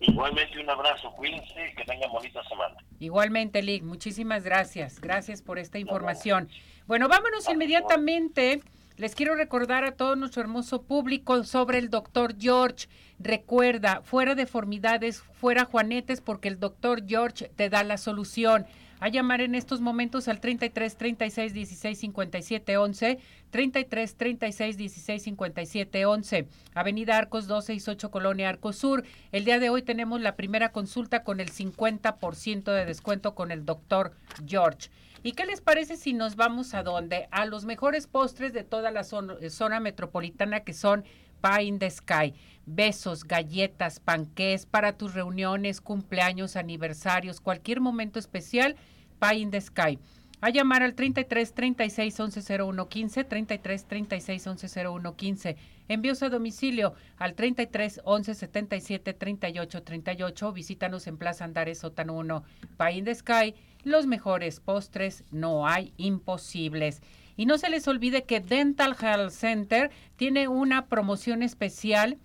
Igualmente 0.01 0.61
un 0.61 0.71
abrazo, 0.71 1.13
cuídense, 1.13 1.75
que 1.77 1.85
tengan 1.85 2.11
bonita 2.11 2.43
semana. 2.45 2.77
Igualmente, 3.01 3.63
Lick, 3.63 3.83
muchísimas 3.83 4.45
gracias. 4.45 5.01
Gracias 5.01 5.43
por 5.43 5.59
esta 5.59 5.79
información. 5.79 6.49
Bueno, 6.87 7.09
vámonos 7.09 7.49
inmediatamente. 7.49 8.63
Les 8.97 9.15
quiero 9.15 9.35
recordar 9.35 9.85
a 9.85 9.93
todo 9.93 10.17
nuestro 10.17 10.43
hermoso 10.43 10.83
público 10.83 11.45
sobre 11.45 11.79
el 11.79 11.91
doctor 11.91 12.35
George. 12.39 12.89
Recuerda, 13.19 14.03
fuera 14.03 14.35
deformidades, 14.35 15.21
fuera 15.21 15.65
juanetes, 15.65 16.21
porque 16.21 16.49
el 16.49 16.59
doctor 16.59 17.07
George 17.07 17.49
te 17.49 17.69
da 17.69 17.83
la 17.85 17.97
solución 17.97 18.67
a 19.01 19.09
llamar 19.09 19.41
en 19.41 19.55
estos 19.55 19.81
momentos 19.81 20.29
al 20.29 20.41
33 20.41 20.97
36 20.97 21.55
16 21.55 21.99
57 21.99 22.77
11, 22.77 23.19
33 23.51 24.17
36 24.17 24.77
16 24.77 25.23
57 25.23 26.07
11, 26.07 26.49
Avenida 26.75 27.17
Arcos 27.17 27.47
268 27.47 28.11
Colonia 28.11 28.49
Arcos 28.49 28.77
Sur. 28.77 29.05
El 29.33 29.45
día 29.45 29.59
de 29.59 29.71
hoy 29.71 29.83
tenemos 29.83 30.21
la 30.21 30.37
primera 30.37 30.73
consulta 30.73 31.23
con 31.23 31.41
el 31.41 31.51
50% 31.51 32.73
de 32.73 32.85
descuento 32.85 33.35
con 33.35 33.51
el 33.51 33.65
doctor 33.65 34.13
George. 34.47 34.91
¿Y 35.23 35.33
qué 35.33 35.47
les 35.47 35.61
parece 35.61 35.97
si 35.97 36.13
nos 36.13 36.37
vamos 36.37 36.75
a 36.75 36.83
dónde? 36.83 37.29
A 37.31 37.45
los 37.45 37.65
mejores 37.65 38.07
postres 38.07 38.53
de 38.53 38.63
toda 38.63 38.91
la 38.91 39.03
zona, 39.05 39.81
metropolitana 39.81 40.61
que 40.61 40.73
son 40.73 41.05
Pie 41.43 41.65
in 41.65 41.79
the 41.79 41.91
Sky. 41.91 42.35
Besos, 42.71 43.25
galletas, 43.25 43.99
panqués 43.99 44.67
para 44.67 44.93
tus 44.93 45.15
reuniones, 45.15 45.81
cumpleaños, 45.81 46.55
aniversarios, 46.55 47.41
cualquier 47.41 47.81
momento 47.81 48.19
especial, 48.19 48.77
Pie 49.19 49.39
in 49.39 49.51
the 49.51 49.59
Sky. 49.59 49.99
A 50.43 50.51
llamar 50.51 50.83
al 50.83 50.95
33 50.95 51.55
36 51.55 52.21
11 52.21 52.63
01 52.63 52.89
15, 52.89 53.25
33 53.25 53.85
36 53.87 54.47
11 54.47 54.87
01 54.87 55.17
15. 55.17 55.57
Envíos 55.89 56.23
a 56.23 56.29
domicilio 56.29 56.93
al 57.17 57.35
33 57.35 58.03
11 58.05 58.35
77 58.35 59.15
38 59.15 59.83
38. 59.83 60.53
Visítanos 60.53 61.07
en 61.07 61.17
Plaza 61.17 61.47
Andares 61.47 61.79
Sótano 61.79 62.13
1. 62.17 62.45
Pie 62.77 62.99
in 62.99 63.05
the 63.07 63.15
Sky. 63.15 63.55
Los 63.83 64.07
mejores 64.07 64.61
postres, 64.61 65.25
no 65.31 65.67
hay 65.67 65.95
imposibles. 65.97 67.01
Y 67.35 67.47
no 67.47 67.57
se 67.57 67.71
les 67.71 67.89
olvide 67.89 68.25
que 68.25 68.41
Dental 68.41 68.95
Health 69.01 69.31
Center 69.31 69.91
tiene 70.17 70.49
una 70.49 70.87
promoción 70.87 71.43
especial 71.43 72.19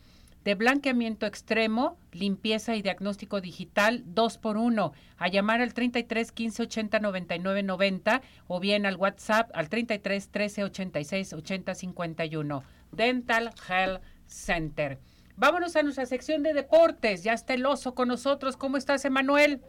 de 0.43 0.55
blanqueamiento 0.55 1.25
extremo, 1.25 1.97
limpieza 2.11 2.75
y 2.75 2.81
diagnóstico 2.81 3.41
digital 3.41 4.03
2 4.05 4.37
por 4.37 4.57
1 4.57 4.93
A 5.17 5.27
llamar 5.29 5.61
al 5.61 5.73
33 5.73 6.31
15 6.31 6.63
80 6.63 6.99
99 6.99 7.63
90 7.63 8.21
o 8.47 8.59
bien 8.59 8.85
al 8.85 8.97
WhatsApp 8.97 9.49
al 9.53 9.69
33 9.69 10.29
13 10.29 10.63
86 10.65 11.33
80 11.33 11.75
51. 11.75 12.63
Dental 12.91 13.51
Health 13.67 14.01
Center. 14.27 14.99
Vámonos 15.35 15.75
a 15.75 15.83
nuestra 15.83 16.05
sección 16.05 16.43
de 16.43 16.53
deportes. 16.53 17.23
Ya 17.23 17.33
está 17.33 17.53
el 17.53 17.65
oso 17.65 17.95
con 17.95 18.07
nosotros. 18.07 18.55
¿Cómo 18.55 18.77
estás, 18.77 19.03
Emanuel? 19.05 19.61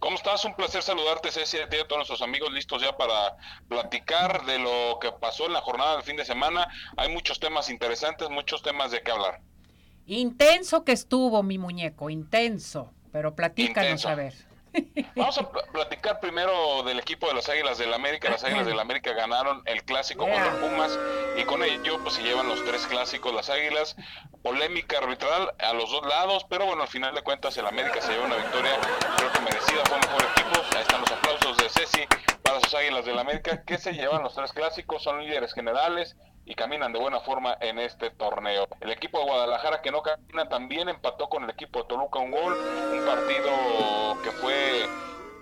¿Cómo 0.00 0.16
estás? 0.16 0.44
Un 0.44 0.54
placer 0.54 0.82
saludarte, 0.82 1.30
Ceci, 1.30 1.58
a 1.58 1.64
a 1.64 1.68
todos 1.68 1.98
nuestros 1.98 2.22
amigos 2.22 2.52
listos 2.52 2.80
ya 2.80 2.96
para 2.96 3.36
platicar 3.68 4.44
de 4.46 4.58
lo 4.58 4.98
que 5.00 5.10
pasó 5.12 5.46
en 5.46 5.52
la 5.52 5.60
jornada 5.60 5.96
del 5.96 6.04
fin 6.04 6.16
de 6.16 6.24
semana. 6.24 6.68
Hay 6.96 7.12
muchos 7.12 7.40
temas 7.40 7.68
interesantes, 7.68 8.30
muchos 8.30 8.62
temas 8.62 8.90
de 8.90 9.02
qué 9.02 9.10
hablar. 9.10 9.40
Intenso 10.06 10.84
que 10.84 10.92
estuvo 10.92 11.42
mi 11.42 11.58
muñeco, 11.58 12.10
intenso, 12.10 12.92
pero 13.10 13.34
platícanos 13.34 14.06
a 14.06 14.14
ver. 14.14 14.34
Vamos 15.16 15.38
a 15.38 15.50
platicar 15.50 16.20
primero 16.20 16.82
del 16.84 16.98
equipo 16.98 17.26
de 17.26 17.34
las 17.34 17.48
Águilas 17.48 17.78
del 17.78 17.92
América. 17.92 18.30
Las 18.30 18.44
Águilas 18.44 18.66
del 18.66 18.78
América 18.78 19.12
ganaron 19.14 19.62
el 19.64 19.82
clásico 19.82 20.24
con 20.24 20.40
los 20.40 20.54
Pumas 20.56 20.98
y 21.36 21.44
con 21.44 21.62
ello 21.64 21.98
pues 22.02 22.14
se 22.14 22.22
llevan 22.22 22.46
los 22.46 22.62
tres 22.64 22.86
clásicos 22.86 23.34
las 23.34 23.50
Águilas. 23.50 23.96
Polémica 24.42 24.98
arbitral 24.98 25.52
a 25.58 25.72
los 25.72 25.90
dos 25.90 26.06
lados, 26.06 26.46
pero 26.48 26.66
bueno, 26.66 26.82
al 26.82 26.88
final 26.88 27.14
de 27.14 27.22
cuentas 27.22 27.56
el 27.56 27.66
América 27.66 28.00
se 28.00 28.12
llevó 28.12 28.26
una 28.26 28.36
victoria 28.36 28.78
creo 29.16 29.32
que 29.32 29.40
merecida, 29.40 29.82
fue 29.86 29.98
mejor 29.98 30.22
equipo. 30.22 30.76
Ahí 30.76 30.82
están 30.82 31.00
los 31.00 31.10
aplausos 31.10 31.56
de 31.56 31.68
Ceci 31.68 32.02
para 32.42 32.60
sus 32.60 32.74
Águilas 32.74 33.04
del 33.06 33.18
América 33.18 33.64
que 33.64 33.78
se 33.78 33.92
llevan 33.92 34.22
los 34.22 34.34
tres 34.34 34.52
clásicos, 34.52 35.02
son 35.02 35.24
líderes 35.24 35.52
generales 35.52 36.16
y 36.46 36.54
caminan 36.54 36.92
de 36.92 37.00
buena 37.00 37.20
forma 37.20 37.58
en 37.60 37.78
este 37.78 38.10
torneo. 38.10 38.68
El 38.80 38.90
equipo 38.90 39.18
de 39.18 39.24
Guadalajara 39.24 39.82
que 39.82 39.90
no 39.90 40.02
camina 40.02 40.48
también 40.48 40.88
empató 40.88 41.28
con 41.28 41.44
el 41.44 41.50
equipo 41.50 41.82
de 41.82 41.88
Toluca 41.88 42.20
un 42.20 42.30
gol, 42.30 42.56
un 42.92 43.04
partido 43.04 44.22
que 44.22 44.30
fue 44.30 44.86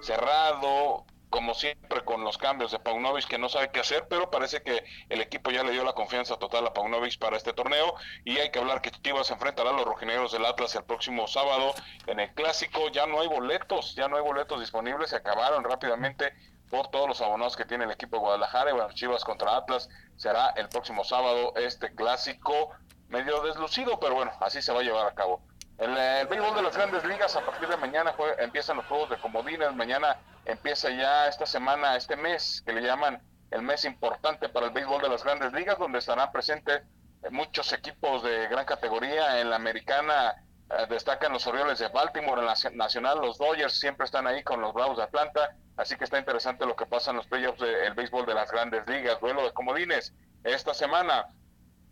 cerrado, 0.00 1.04
como 1.34 1.52
siempre 1.52 2.04
con 2.04 2.22
los 2.22 2.38
cambios 2.38 2.70
de 2.70 2.78
Paunovic 2.78 3.26
que 3.26 3.38
no 3.38 3.48
sabe 3.48 3.70
qué 3.70 3.80
hacer, 3.80 4.06
pero 4.08 4.30
parece 4.30 4.62
que 4.62 4.84
el 5.08 5.20
equipo 5.20 5.50
ya 5.50 5.64
le 5.64 5.72
dio 5.72 5.82
la 5.82 5.92
confianza 5.92 6.38
total 6.38 6.64
a 6.66 6.72
Paunovic 6.72 7.18
para 7.18 7.36
este 7.36 7.52
torneo 7.52 7.96
y 8.24 8.38
hay 8.38 8.50
que 8.52 8.60
hablar 8.60 8.80
que 8.80 8.92
Chivas 8.92 9.32
enfrentará 9.32 9.70
a 9.70 9.72
los 9.72 9.84
rojinegros 9.84 10.30
del 10.30 10.46
Atlas 10.46 10.76
el 10.76 10.84
próximo 10.84 11.26
sábado 11.26 11.74
en 12.06 12.20
el 12.20 12.32
clásico, 12.34 12.88
ya 12.92 13.06
no 13.06 13.20
hay 13.20 13.26
boletos, 13.26 13.96
ya 13.96 14.06
no 14.06 14.16
hay 14.16 14.22
boletos 14.22 14.60
disponibles, 14.60 15.10
se 15.10 15.16
acabaron 15.16 15.64
rápidamente 15.64 16.32
por 16.70 16.88
todos 16.88 17.08
los 17.08 17.20
abonados 17.20 17.56
que 17.56 17.64
tiene 17.64 17.84
el 17.84 17.90
equipo 17.90 18.16
de 18.16 18.20
Guadalajara. 18.20 18.70
Y 18.70 18.74
bueno, 18.74 18.92
Chivas 18.92 19.24
contra 19.24 19.56
Atlas 19.56 19.88
será 20.16 20.50
el 20.50 20.68
próximo 20.68 21.04
sábado 21.04 21.52
este 21.56 21.94
clásico 21.94 22.70
medio 23.08 23.42
deslucido, 23.42 24.00
pero 24.00 24.14
bueno, 24.14 24.32
así 24.40 24.60
se 24.62 24.72
va 24.72 24.80
a 24.80 24.82
llevar 24.82 25.06
a 25.06 25.14
cabo. 25.14 25.42
El 25.78 25.94
béisbol 26.28 26.54
de 26.54 26.62
las 26.62 26.76
grandes 26.76 27.04
ligas, 27.04 27.34
a 27.34 27.44
partir 27.44 27.68
de 27.68 27.76
mañana 27.76 28.14
empiezan 28.38 28.76
los 28.76 28.86
juegos 28.86 29.10
de 29.10 29.16
comodines. 29.16 29.74
Mañana 29.74 30.16
empieza 30.44 30.88
ya 30.90 31.26
esta 31.26 31.46
semana, 31.46 31.96
este 31.96 32.16
mes, 32.16 32.62
que 32.64 32.72
le 32.72 32.80
llaman 32.80 33.20
el 33.50 33.62
mes 33.62 33.84
importante 33.84 34.48
para 34.48 34.66
el 34.66 34.72
béisbol 34.72 35.02
de 35.02 35.08
las 35.08 35.24
grandes 35.24 35.52
ligas, 35.52 35.78
donde 35.78 35.98
estarán 35.98 36.30
presentes 36.30 36.82
muchos 37.30 37.72
equipos 37.72 38.22
de 38.22 38.46
gran 38.48 38.64
categoría. 38.64 39.40
En 39.40 39.50
la 39.50 39.56
americana 39.56 40.34
eh, 40.70 40.86
destacan 40.88 41.32
los 41.32 41.46
Orioles 41.46 41.78
de 41.78 41.88
Baltimore, 41.88 42.40
en 42.40 42.46
la 42.46 42.54
nacional 42.72 43.20
los 43.20 43.38
Dodgers 43.38 43.74
siempre 43.78 44.06
están 44.06 44.26
ahí 44.26 44.42
con 44.42 44.60
los 44.60 44.72
Bravos 44.72 44.96
de 44.96 45.04
Atlanta. 45.04 45.56
Así 45.76 45.96
que 45.96 46.04
está 46.04 46.18
interesante 46.18 46.66
lo 46.66 46.76
que 46.76 46.86
pasa 46.86 47.10
en 47.10 47.18
los 47.18 47.26
playoffs 47.26 47.60
del 47.60 47.94
béisbol 47.94 48.26
de 48.26 48.34
las 48.34 48.50
grandes 48.50 48.86
ligas. 48.86 49.20
Duelo 49.20 49.44
de 49.44 49.52
comodines 49.52 50.14
esta 50.44 50.72
semana. 50.72 51.26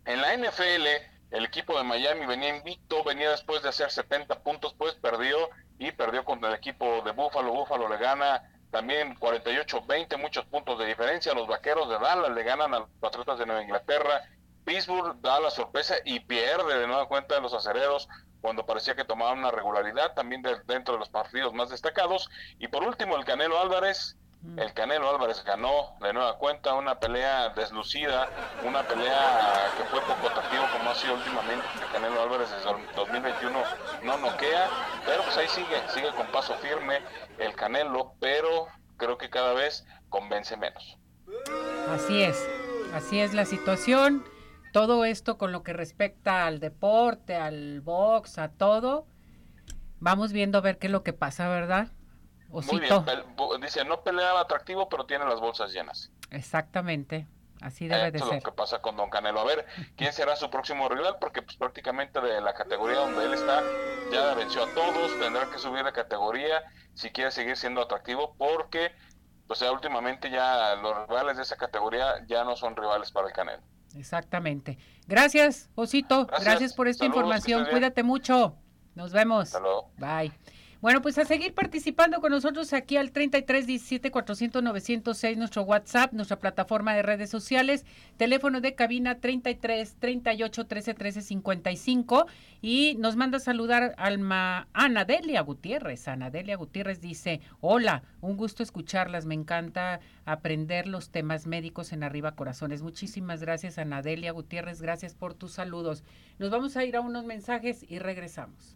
En 0.05 0.21
la 0.21 0.35
NFL, 0.35 0.87
el 1.31 1.45
equipo 1.45 1.77
de 1.77 1.83
Miami 1.83 2.25
venía 2.25 2.55
invicto, 2.55 3.03
venía 3.03 3.31
después 3.31 3.61
de 3.61 3.69
hacer 3.69 3.91
70 3.91 4.39
puntos, 4.39 4.73
pues 4.77 4.93
perdió 4.95 5.49
y 5.79 5.91
perdió 5.91 6.23
contra 6.23 6.49
el 6.49 6.55
equipo 6.55 7.01
de 7.01 7.11
Buffalo. 7.11 7.53
Buffalo 7.53 7.89
le 7.89 7.97
gana 7.97 8.49
también 8.71 9.15
48-20, 9.19 10.17
muchos 10.17 10.45
puntos 10.45 10.79
de 10.79 10.85
diferencia. 10.85 11.33
Los 11.33 11.47
vaqueros 11.47 11.89
de 11.89 11.99
Dallas 11.99 12.31
le 12.31 12.43
ganan 12.43 12.73
a 12.73 12.79
los 12.79 12.89
Patriotas 12.99 13.37
de 13.37 13.45
Nueva 13.45 13.63
Inglaterra. 13.63 14.23
Pittsburgh 14.65 15.19
da 15.21 15.39
la 15.39 15.51
sorpresa 15.51 15.95
y 16.05 16.21
pierde 16.21 16.79
de 16.79 16.87
nueva 16.87 17.07
cuenta 17.07 17.35
de 17.35 17.41
los 17.41 17.53
acereros 17.53 18.07
cuando 18.43 18.65
parecía 18.65 18.93
que 18.93 19.05
tomaban 19.05 19.39
una 19.39 19.51
regularidad 19.51 20.13
también 20.15 20.43
dentro 20.65 20.95
de 20.95 20.99
los 20.99 21.07
partidos 21.07 21.53
más 21.53 21.69
destacados. 21.69 22.29
Y 22.59 22.67
por 22.67 22.83
último, 22.83 23.15
el 23.15 23.23
Canelo 23.23 23.57
Álvarez 23.57 24.17
el 24.57 24.73
Canelo 24.73 25.09
Álvarez 25.09 25.41
ganó 25.45 25.95
de 26.01 26.11
nueva 26.11 26.37
cuenta 26.37 26.73
una 26.73 26.99
pelea 26.99 27.53
deslucida, 27.55 28.27
una 28.65 28.83
pelea 28.83 29.71
que 29.77 29.85
fue 29.85 30.01
poco 30.01 30.27
atractivo 30.27 30.63
como 30.73 30.89
ha 30.89 30.95
sido 30.95 31.13
últimamente. 31.13 31.65
El 31.81 31.91
Canelo 31.93 32.21
Álvarez 32.21 32.49
desde 32.51 32.93
2021 32.93 33.63
no 34.03 34.17
noquea, 34.17 34.69
pero 35.05 35.23
pues 35.23 35.37
ahí 35.37 35.47
sigue, 35.47 35.81
sigue 35.93 36.11
con 36.11 36.27
paso 36.27 36.55
firme 36.55 36.99
el 37.37 37.55
Canelo, 37.55 38.15
pero 38.19 38.67
creo 38.97 39.17
que 39.17 39.29
cada 39.29 39.53
vez 39.53 39.85
convence 40.09 40.57
menos. 40.57 40.97
Así 41.89 42.21
es, 42.21 42.45
así 42.93 43.21
es 43.21 43.33
la 43.33 43.45
situación. 43.45 44.25
Todo 44.73 45.05
esto 45.05 45.37
con 45.37 45.51
lo 45.51 45.61
que 45.61 45.71
respecta 45.71 46.47
al 46.47 46.59
deporte, 46.59 47.35
al 47.35 47.81
box, 47.81 48.39
a 48.39 48.49
todo. 48.49 49.05
Vamos 49.99 50.33
viendo 50.33 50.57
a 50.57 50.61
ver 50.61 50.79
qué 50.79 50.87
es 50.87 50.91
lo 50.91 51.03
que 51.03 51.13
pasa, 51.13 51.47
¿verdad? 51.47 51.89
Muy 52.49 52.79
bien, 52.79 53.05
dice, 53.61 53.85
no 53.85 54.01
peleaba 54.01 54.41
atractivo, 54.41 54.89
pero 54.89 55.05
tiene 55.05 55.25
las 55.25 55.39
bolsas 55.39 55.71
llenas. 55.73 56.11
Exactamente, 56.31 57.27
así 57.61 57.87
debe 57.87 58.09
de 58.09 58.17
ser. 58.17 58.27
es 58.29 58.43
lo 58.43 58.51
que 58.51 58.55
pasa 58.55 58.79
con 58.81 58.97
Don 58.97 59.11
Canelo. 59.11 59.41
A 59.41 59.45
ver, 59.45 59.67
¿quién 59.95 60.11
será 60.11 60.35
su 60.35 60.49
próximo 60.49 60.89
rival? 60.89 61.17
Porque 61.19 61.43
pues, 61.43 61.55
prácticamente 61.55 62.19
de 62.19 62.41
la 62.41 62.55
categoría 62.55 62.97
donde 62.97 63.25
él 63.25 63.33
está, 63.35 63.61
ya 64.11 64.33
venció 64.33 64.63
a 64.63 64.73
todos, 64.73 65.19
tendrá 65.19 65.51
que 65.51 65.59
subir 65.59 65.83
de 65.83 65.91
categoría 65.91 66.63
si 66.95 67.11
quiere 67.11 67.29
seguir 67.29 67.57
siendo 67.57 67.81
atractivo, 67.81 68.35
porque 68.39 68.91
pues 69.45 69.59
ya 69.59 69.71
últimamente 69.71 70.31
ya 70.31 70.73
los 70.75 71.07
rivales 71.07 71.37
de 71.37 71.43
esa 71.43 71.57
categoría 71.57 72.25
ya 72.25 72.43
no 72.43 72.55
son 72.55 72.75
rivales 72.75 73.11
para 73.11 73.27
el 73.27 73.33
Canelo. 73.33 73.61
Exactamente. 73.95 74.77
Gracias, 75.07 75.69
Osito. 75.75 76.27
Gracias, 76.27 76.73
por 76.73 76.87
esta 76.87 77.05
información. 77.05 77.65
Cuídate 77.69 78.03
mucho. 78.03 78.55
Nos 78.95 79.11
vemos. 79.11 79.53
Bye. 79.97 80.31
Bueno, 80.83 81.01
pues 81.01 81.17
a 81.17 81.23
seguir 81.23 81.53
participando 81.53 82.19
con 82.19 82.31
nosotros 82.31 82.73
aquí 82.73 82.97
al 82.97 83.13
33 83.13 83.65
17 83.67 84.11
400 84.11 84.61
906, 84.61 85.37
nuestro 85.37 85.61
WhatsApp, 85.61 86.11
nuestra 86.11 86.39
plataforma 86.39 86.93
de 86.93 87.03
redes 87.03 87.29
sociales, 87.29 87.85
teléfono 88.17 88.59
de 88.59 88.75
cabina 88.75 89.21
33 89.21 89.95
38 89.97 90.65
13 90.67 90.93
13 90.93 91.21
55 91.21 92.27
y 92.61 92.97
nos 92.99 93.15
manda 93.15 93.39
saludar 93.39 93.95
Alma 93.97 94.67
Ana 94.73 95.05
Delia 95.05 95.39
Gutiérrez. 95.39 96.09
Ana 96.09 96.29
Delia 96.29 96.57
Gutiérrez 96.57 96.99
dice, 96.99 97.39
hola, 97.61 98.03
un 98.19 98.35
gusto 98.35 98.61
escucharlas, 98.61 99.25
me 99.25 99.35
encanta 99.35 100.01
aprender 100.25 100.87
los 100.87 101.11
temas 101.11 101.47
médicos 101.47 101.93
en 101.93 102.03
Arriba 102.03 102.35
Corazones. 102.35 102.81
Muchísimas 102.81 103.39
gracias 103.39 103.77
Ana 103.77 104.01
Delia 104.01 104.33
Gutiérrez, 104.33 104.81
gracias 104.81 105.15
por 105.15 105.33
tus 105.33 105.53
saludos. 105.53 106.03
Nos 106.39 106.51
vamos 106.51 106.75
a 106.75 106.83
ir 106.83 106.97
a 106.97 106.99
unos 106.99 107.23
mensajes 107.23 107.89
y 107.89 107.99
regresamos. 107.99 108.75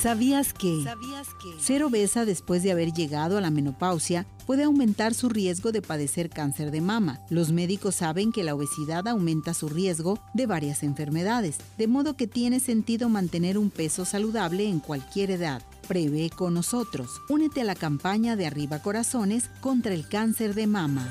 ¿Sabías 0.00 0.54
que, 0.54 0.84
ser 1.58 1.82
obesa 1.82 2.24
después 2.24 2.62
de 2.62 2.70
haber 2.70 2.92
llegado 2.92 3.36
a 3.36 3.40
la 3.40 3.50
menopausia 3.50 4.26
puede 4.46 4.62
aumentar 4.62 5.12
su 5.12 5.28
riesgo 5.28 5.72
de 5.72 5.82
padecer 5.82 6.30
cáncer 6.30 6.70
de 6.70 6.80
mama? 6.80 7.18
Los 7.30 7.50
médicos 7.50 7.96
saben 7.96 8.30
que 8.30 8.44
la 8.44 8.54
obesidad 8.54 9.08
aumenta 9.08 9.54
su 9.54 9.68
riesgo 9.68 10.20
de 10.34 10.46
varias 10.46 10.84
enfermedades, 10.84 11.58
de 11.78 11.88
modo 11.88 12.14
que 12.14 12.28
tiene 12.28 12.60
sentido 12.60 13.08
mantener 13.08 13.58
un 13.58 13.70
peso 13.70 14.04
saludable 14.04 14.68
en 14.68 14.78
cualquier 14.78 15.32
edad. 15.32 15.62
Prevé 15.88 16.30
con 16.30 16.54
nosotros. 16.54 17.20
Únete 17.28 17.62
a 17.62 17.64
la 17.64 17.74
campaña 17.74 18.36
de 18.36 18.46
Arriba 18.46 18.80
Corazones 18.80 19.50
contra 19.60 19.94
el 19.94 20.08
cáncer 20.08 20.54
de 20.54 20.68
mama. 20.68 21.10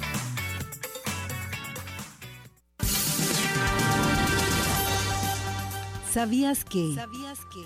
¿Sabías 6.13 6.65
que, 6.65 6.93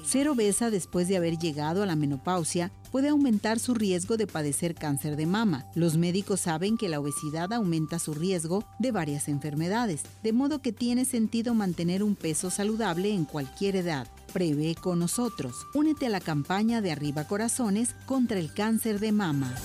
ser 0.04 0.30
obesa 0.30 0.70
después 0.70 1.08
de 1.08 1.18
haber 1.18 1.40
llegado 1.40 1.82
a 1.82 1.88
la 1.88 1.96
menopausia 1.96 2.72
puede 2.92 3.10
aumentar 3.10 3.58
su 3.58 3.74
riesgo 3.74 4.18
de 4.18 4.28
padecer 4.28 4.76
cáncer 4.76 5.16
de 5.16 5.26
mama? 5.26 5.66
Los 5.74 5.98
médicos 5.98 6.42
saben 6.42 6.78
que 6.78 6.88
la 6.88 7.00
obesidad 7.00 7.52
aumenta 7.54 7.98
su 7.98 8.14
riesgo 8.14 8.64
de 8.78 8.92
varias 8.92 9.30
enfermedades, 9.30 10.04
de 10.22 10.32
modo 10.32 10.62
que 10.62 10.72
tiene 10.72 11.06
sentido 11.06 11.56
mantener 11.56 12.04
un 12.04 12.16
peso 12.16 12.52
saludable 12.52 13.12
en 13.12 13.26
cualquier 13.26 13.78
edad. 13.78 14.08
Prevé 14.32 14.76
con 14.76 15.00
nosotros. 15.00 15.66
Únete 15.74 16.06
a 16.06 16.10
la 16.10 16.20
campaña 16.20 16.82
de 16.82 16.92
Arriba 16.92 17.24
Corazones 17.24 17.96
contra 18.06 18.38
el 18.38 18.54
cáncer 18.54 19.00
de 19.00 19.12
mama. 19.12 19.56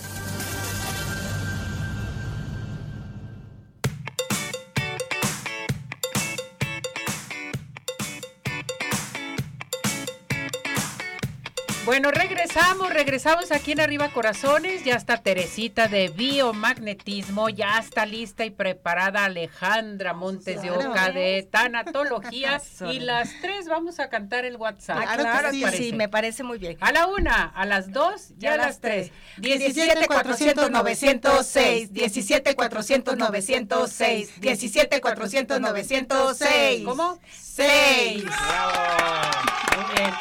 Bueno, 11.91 12.13
regresamos, 12.13 12.91
regresamos 12.91 13.51
aquí 13.51 13.73
en 13.73 13.81
Arriba 13.81 14.11
Corazones. 14.11 14.85
Ya 14.85 14.95
está 14.95 15.17
Teresita 15.17 15.89
de 15.89 16.07
Biomagnetismo, 16.09 17.49
ya 17.49 17.81
está 17.81 18.07
lista 18.07 18.45
y 18.45 18.51
preparada 18.51 19.25
Alejandra 19.25 20.13
Montes 20.13 20.63
de 20.63 20.71
Oca 20.71 21.11
de 21.11 21.49
Tanatología. 21.51 22.63
y 22.93 23.01
las 23.01 23.31
tres 23.41 23.67
vamos 23.67 23.99
a 23.99 24.09
cantar 24.09 24.45
el 24.45 24.55
WhatsApp. 24.55 24.99
Ah, 25.05 25.17
claro 25.17 25.51
que 25.51 25.69
sí, 25.73 25.93
me 25.93 26.09
parece 26.09 26.45
muy 26.45 26.59
bien. 26.59 26.77
A 26.79 26.93
la 26.93 27.09
una, 27.09 27.47
a 27.47 27.67
las 27.67 27.91
dos 27.91 28.35
y 28.41 28.47
a 28.47 28.57
las 28.57 28.79
tres. 28.79 29.11
17 29.39 30.07
400 30.07 30.71
906, 30.71 31.93
17 31.93 32.55
400 32.55 33.17
906, 33.17 34.41
17 34.41 35.01
400 35.01 35.61
906. 35.61 36.85
¿Cómo? 36.85 37.19
6. 37.33 38.25
Muy 38.25 39.95
bien. 39.97 40.15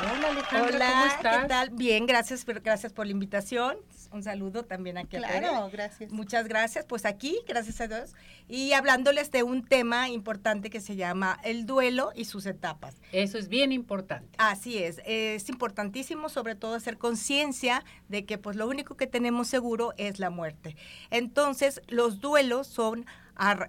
Hola 0.00 0.28
Alejandra, 0.28 0.76
Hola, 0.76 0.90
¿cómo 0.92 1.06
estás? 1.06 1.42
¿qué 1.42 1.48
tal? 1.48 1.70
Bien, 1.70 2.06
gracias, 2.06 2.44
gracias 2.44 2.92
por 2.92 3.06
la 3.06 3.12
invitación. 3.12 3.78
Un 4.12 4.22
saludo 4.22 4.64
también 4.64 4.96
aquí 4.96 5.16
a 5.16 5.22
Tere. 5.22 5.40
Claro, 5.40 5.68
gracias. 5.72 6.12
Muchas 6.12 6.46
gracias. 6.46 6.86
Pues 6.86 7.04
aquí, 7.04 7.40
gracias 7.48 7.80
a 7.80 7.88
Dios. 7.88 8.14
Y 8.46 8.74
hablándoles 8.74 9.32
de 9.32 9.42
un 9.42 9.64
tema 9.64 10.08
importante 10.08 10.70
que 10.70 10.80
se 10.80 10.94
llama 10.94 11.40
el 11.42 11.66
duelo 11.66 12.12
y 12.14 12.26
sus 12.26 12.46
etapas. 12.46 12.94
Eso 13.10 13.38
es 13.38 13.48
bien 13.48 13.72
importante. 13.72 14.28
Así 14.38 14.78
es, 14.78 15.02
es 15.04 15.48
importantísimo 15.48 16.28
sobre 16.28 16.54
todo 16.54 16.74
hacer 16.74 16.96
conciencia 16.96 17.84
de 18.08 18.24
que 18.24 18.38
pues 18.38 18.54
lo 18.54 18.68
único 18.68 18.96
que 18.96 19.08
tenemos 19.08 19.48
seguro 19.48 19.94
es 19.96 20.20
la 20.20 20.30
muerte. 20.30 20.76
Entonces, 21.10 21.82
los 21.88 22.20
duelos 22.20 22.68
son 22.68 23.04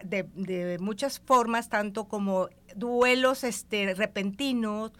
de 0.04 0.78
muchas 0.80 1.20
formas, 1.20 1.70
tanto 1.70 2.08
como 2.08 2.50
duelos 2.76 3.44
este 3.44 3.94
repentinos, 3.94 4.92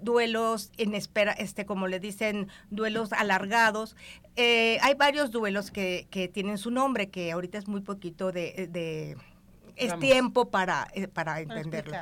duelos 0.00 0.70
en 0.78 0.94
espera, 0.94 1.32
este 1.32 1.66
como 1.66 1.86
le 1.86 2.00
dicen, 2.00 2.48
duelos 2.70 3.12
alargados. 3.12 3.96
Eh, 4.36 4.78
hay 4.82 4.94
varios 4.94 5.30
duelos 5.30 5.70
que, 5.70 6.06
que 6.10 6.28
tienen 6.28 6.58
su 6.58 6.70
nombre, 6.70 7.10
que 7.10 7.32
ahorita 7.32 7.58
es 7.58 7.68
muy 7.68 7.80
poquito 7.80 8.32
de, 8.32 8.68
de- 8.70 9.16
es 9.80 9.88
Vamos. 9.90 10.00
tiempo 10.04 10.50
para, 10.50 10.86
eh, 10.94 11.08
para 11.08 11.40
entenderlo. 11.40 11.96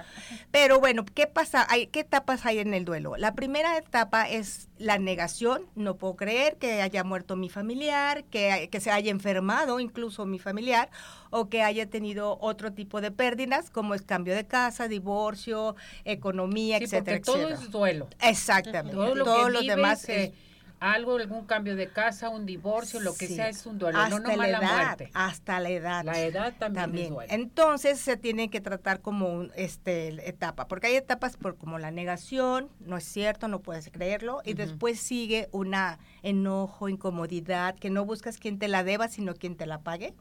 Pero 0.51 0.81
bueno, 0.81 1.05
¿qué 1.15 1.27
pasa? 1.27 1.67
Hay, 1.71 1.87
¿Qué 1.87 2.01
etapas 2.01 2.45
hay 2.45 2.59
en 2.59 2.75
el 2.75 2.85
duelo? 2.85 3.17
La 3.17 3.35
primera 3.35 3.77
etapa 3.79 4.29
es 4.29 4.69
la 4.79 4.99
negación. 4.99 5.67
No 5.75 5.97
puedo 5.97 6.17
creer 6.17 6.57
que 6.59 6.83
haya 6.83 7.05
muerto 7.05 7.37
mi 7.37 7.49
familiar, 7.49 8.25
que, 8.25 8.69
que 8.71 8.81
se 8.81 8.91
haya 8.91 9.11
enfermado 9.11 9.81
incluso 9.81 10.27
mi 10.27 10.39
familiar, 10.39 10.91
o 11.31 11.49
que 11.49 11.63
haya 11.63 11.87
tenido 11.89 12.39
otro 12.41 12.73
tipo 12.73 13.01
de 13.01 13.11
pérdidas, 13.11 13.71
como 13.71 13.95
es 13.95 14.03
cambio 14.03 14.35
de 14.35 14.47
casa, 14.47 14.89
divorcio, 14.89 15.77
economía, 16.05 16.79
Sí, 16.79 16.85
etcétera, 16.85 17.19
porque 17.25 17.41
todo 17.41 17.49
es 17.49 17.71
duelo. 17.71 18.09
Exactamente. 18.21 18.93
Todo 18.97 19.49
lo 19.49 19.61
que 19.61 19.67
demás 19.69 20.09
es- 20.09 20.33
algo, 20.81 21.17
algún 21.17 21.45
cambio 21.47 21.77
de 21.77 21.89
casa, 21.89 22.29
un 22.29 22.47
divorcio, 22.47 23.01
lo 23.01 23.15
que 23.15 23.27
Sí. 23.27 23.37
sea 23.37 23.49
es 23.49 23.67
un 23.67 23.79
duelo, 23.79 23.99
no 23.99 24.05
hasta 24.05 24.19
nomás 24.21 24.37
la 24.37 24.47
la, 24.47 24.59
edad, 24.67 24.85
muerte. 24.87 25.11
hasta 25.15 25.61
la 25.61 25.71
edad. 25.71 26.05
La 26.05 26.21
edad 26.21 26.55
también, 26.59 27.07
es 27.07 27.11
duelo. 27.11 27.33
Entonces 27.33 27.99
se 28.01 28.17
tiene 28.17 28.49
que 28.51 28.61
tratar 28.61 29.01
como 29.01 29.29
un, 29.33 29.53
este 29.57 30.29
etapa, 30.29 30.69
porque 30.69 30.89
hay 30.89 30.97
etapas 30.97 31.37
por 31.37 31.57
como 31.57 31.79
la 31.79 31.91
negación, 31.91 32.69
no 32.81 32.97
es 32.97 33.05
cierto, 33.05 33.49
no 33.49 33.61
puedes 33.61 33.91
creerlo, 33.91 34.41
y 34.45 34.55
después 34.55 35.01
sigue 35.01 35.49
una 35.53 35.99
enojo, 36.23 36.89
incomodidad, 36.89 37.75
que 37.77 37.91
no 37.91 38.05
buscas 38.05 38.39
quien 38.39 38.59
te 38.59 38.69
la 38.69 38.85
deba, 38.85 39.09
sino 39.09 39.35
quien 39.35 39.57
te 39.57 39.67
la 39.67 39.81
pague. 39.81 40.15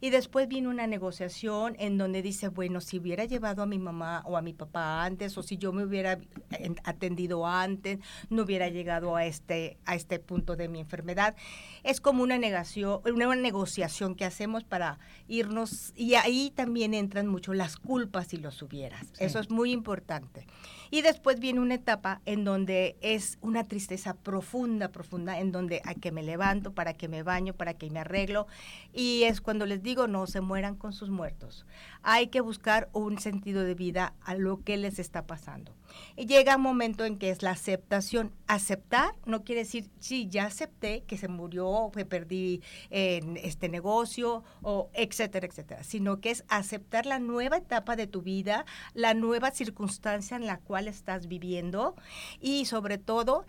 Y 0.00 0.10
después 0.10 0.48
viene 0.48 0.68
una 0.68 0.86
negociación 0.86 1.74
en 1.78 1.98
donde 1.98 2.22
dice, 2.22 2.48
bueno, 2.48 2.80
si 2.80 2.98
hubiera 2.98 3.24
llevado 3.24 3.62
a 3.62 3.66
mi 3.66 3.78
mamá 3.78 4.22
o 4.26 4.36
a 4.36 4.42
mi 4.42 4.52
papá 4.52 5.04
antes, 5.04 5.36
o 5.38 5.42
si 5.42 5.56
yo 5.58 5.72
me 5.72 5.84
hubiera 5.84 6.18
en- 6.50 6.76
atendido 6.84 7.46
antes, 7.46 7.98
no 8.30 8.42
hubiera 8.42 8.68
llegado 8.68 9.16
a 9.16 9.24
este, 9.24 9.76
a 9.84 9.94
este 9.94 10.18
punto 10.18 10.56
de 10.56 10.68
mi 10.68 10.80
enfermedad. 10.80 11.34
Es 11.82 12.00
como 12.00 12.22
una 12.22 12.38
negación, 12.38 13.00
una 13.12 13.34
negociación 13.34 14.14
que 14.14 14.24
hacemos 14.24 14.64
para 14.64 14.98
irnos, 15.26 15.92
y 15.96 16.14
ahí 16.14 16.52
también 16.54 16.94
entran 16.94 17.26
mucho 17.26 17.52
las 17.54 17.76
culpas 17.76 18.32
y 18.34 18.36
los 18.38 18.62
hubieras. 18.62 19.06
Sí. 19.12 19.24
Eso 19.24 19.38
es 19.40 19.50
muy 19.50 19.72
importante. 19.72 20.46
Y 20.90 21.02
después 21.02 21.40
viene 21.40 21.60
una 21.60 21.74
etapa 21.74 22.20
en 22.24 22.44
donde 22.44 22.96
es 23.00 23.38
una 23.40 23.64
tristeza 23.64 24.14
profunda, 24.14 24.88
profunda, 24.88 25.38
en 25.38 25.52
donde 25.52 25.82
a 25.84 25.94
que 25.94 26.12
me 26.12 26.22
levanto, 26.22 26.72
para 26.72 26.94
que 26.94 27.08
me 27.08 27.22
baño, 27.22 27.54
para 27.54 27.74
que 27.74 27.90
me 27.90 28.00
arreglo. 28.00 28.46
Y 28.92 29.24
es 29.24 29.40
cuando 29.40 29.66
les 29.66 29.82
digo, 29.82 30.06
no 30.06 30.26
se 30.26 30.40
mueran 30.40 30.76
con 30.76 30.92
sus 30.92 31.10
muertos. 31.10 31.66
Hay 32.02 32.28
que 32.28 32.40
buscar 32.40 32.88
un 32.92 33.18
sentido 33.18 33.62
de 33.64 33.74
vida 33.74 34.14
a 34.20 34.34
lo 34.34 34.62
que 34.62 34.76
les 34.76 34.98
está 34.98 35.26
pasando. 35.26 35.72
Y 36.16 36.26
llega 36.26 36.56
un 36.56 36.62
momento 36.62 37.04
en 37.04 37.16
que 37.16 37.30
es 37.30 37.42
la 37.42 37.50
aceptación. 37.50 38.32
Aceptar 38.46 39.14
no 39.24 39.44
quiere 39.44 39.62
decir, 39.62 39.90
sí, 39.98 40.28
ya 40.28 40.46
acepté 40.46 41.02
que 41.06 41.16
se 41.16 41.28
murió, 41.28 41.90
que 41.94 42.04
perdí 42.04 42.62
en 42.90 43.36
este 43.36 43.68
negocio, 43.68 44.44
o 44.62 44.90
etcétera, 44.94 45.46
etcétera, 45.46 45.82
sino 45.84 46.20
que 46.20 46.30
es 46.30 46.44
aceptar 46.48 47.06
la 47.06 47.18
nueva 47.18 47.58
etapa 47.58 47.96
de 47.96 48.06
tu 48.06 48.22
vida, 48.22 48.64
la 48.94 49.14
nueva 49.14 49.50
circunstancia 49.50 50.36
en 50.36 50.46
la 50.46 50.58
cual 50.58 50.88
estás 50.88 51.28
viviendo 51.28 51.94
y 52.40 52.64
sobre 52.64 52.98
todo 52.98 53.46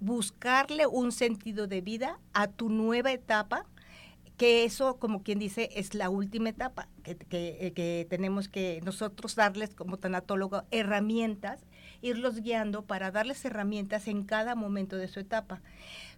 buscarle 0.00 0.86
un 0.86 1.12
sentido 1.12 1.66
de 1.66 1.80
vida 1.80 2.20
a 2.32 2.48
tu 2.48 2.68
nueva 2.68 3.12
etapa 3.12 3.66
que 4.38 4.64
eso, 4.64 4.98
como 4.98 5.24
quien 5.24 5.40
dice, 5.40 5.68
es 5.74 5.94
la 5.94 6.08
última 6.08 6.48
etapa, 6.48 6.88
que, 7.02 7.16
que, 7.16 7.58
eh, 7.60 7.72
que 7.72 8.06
tenemos 8.08 8.48
que 8.48 8.80
nosotros 8.84 9.34
darles 9.34 9.74
como 9.74 9.98
tanatólogo 9.98 10.62
herramientas, 10.70 11.66
irlos 12.02 12.40
guiando 12.40 12.82
para 12.82 13.10
darles 13.10 13.44
herramientas 13.44 14.08
en 14.08 14.24
cada 14.24 14.54
momento 14.54 14.96
de 14.96 15.08
su 15.08 15.20
etapa. 15.20 15.60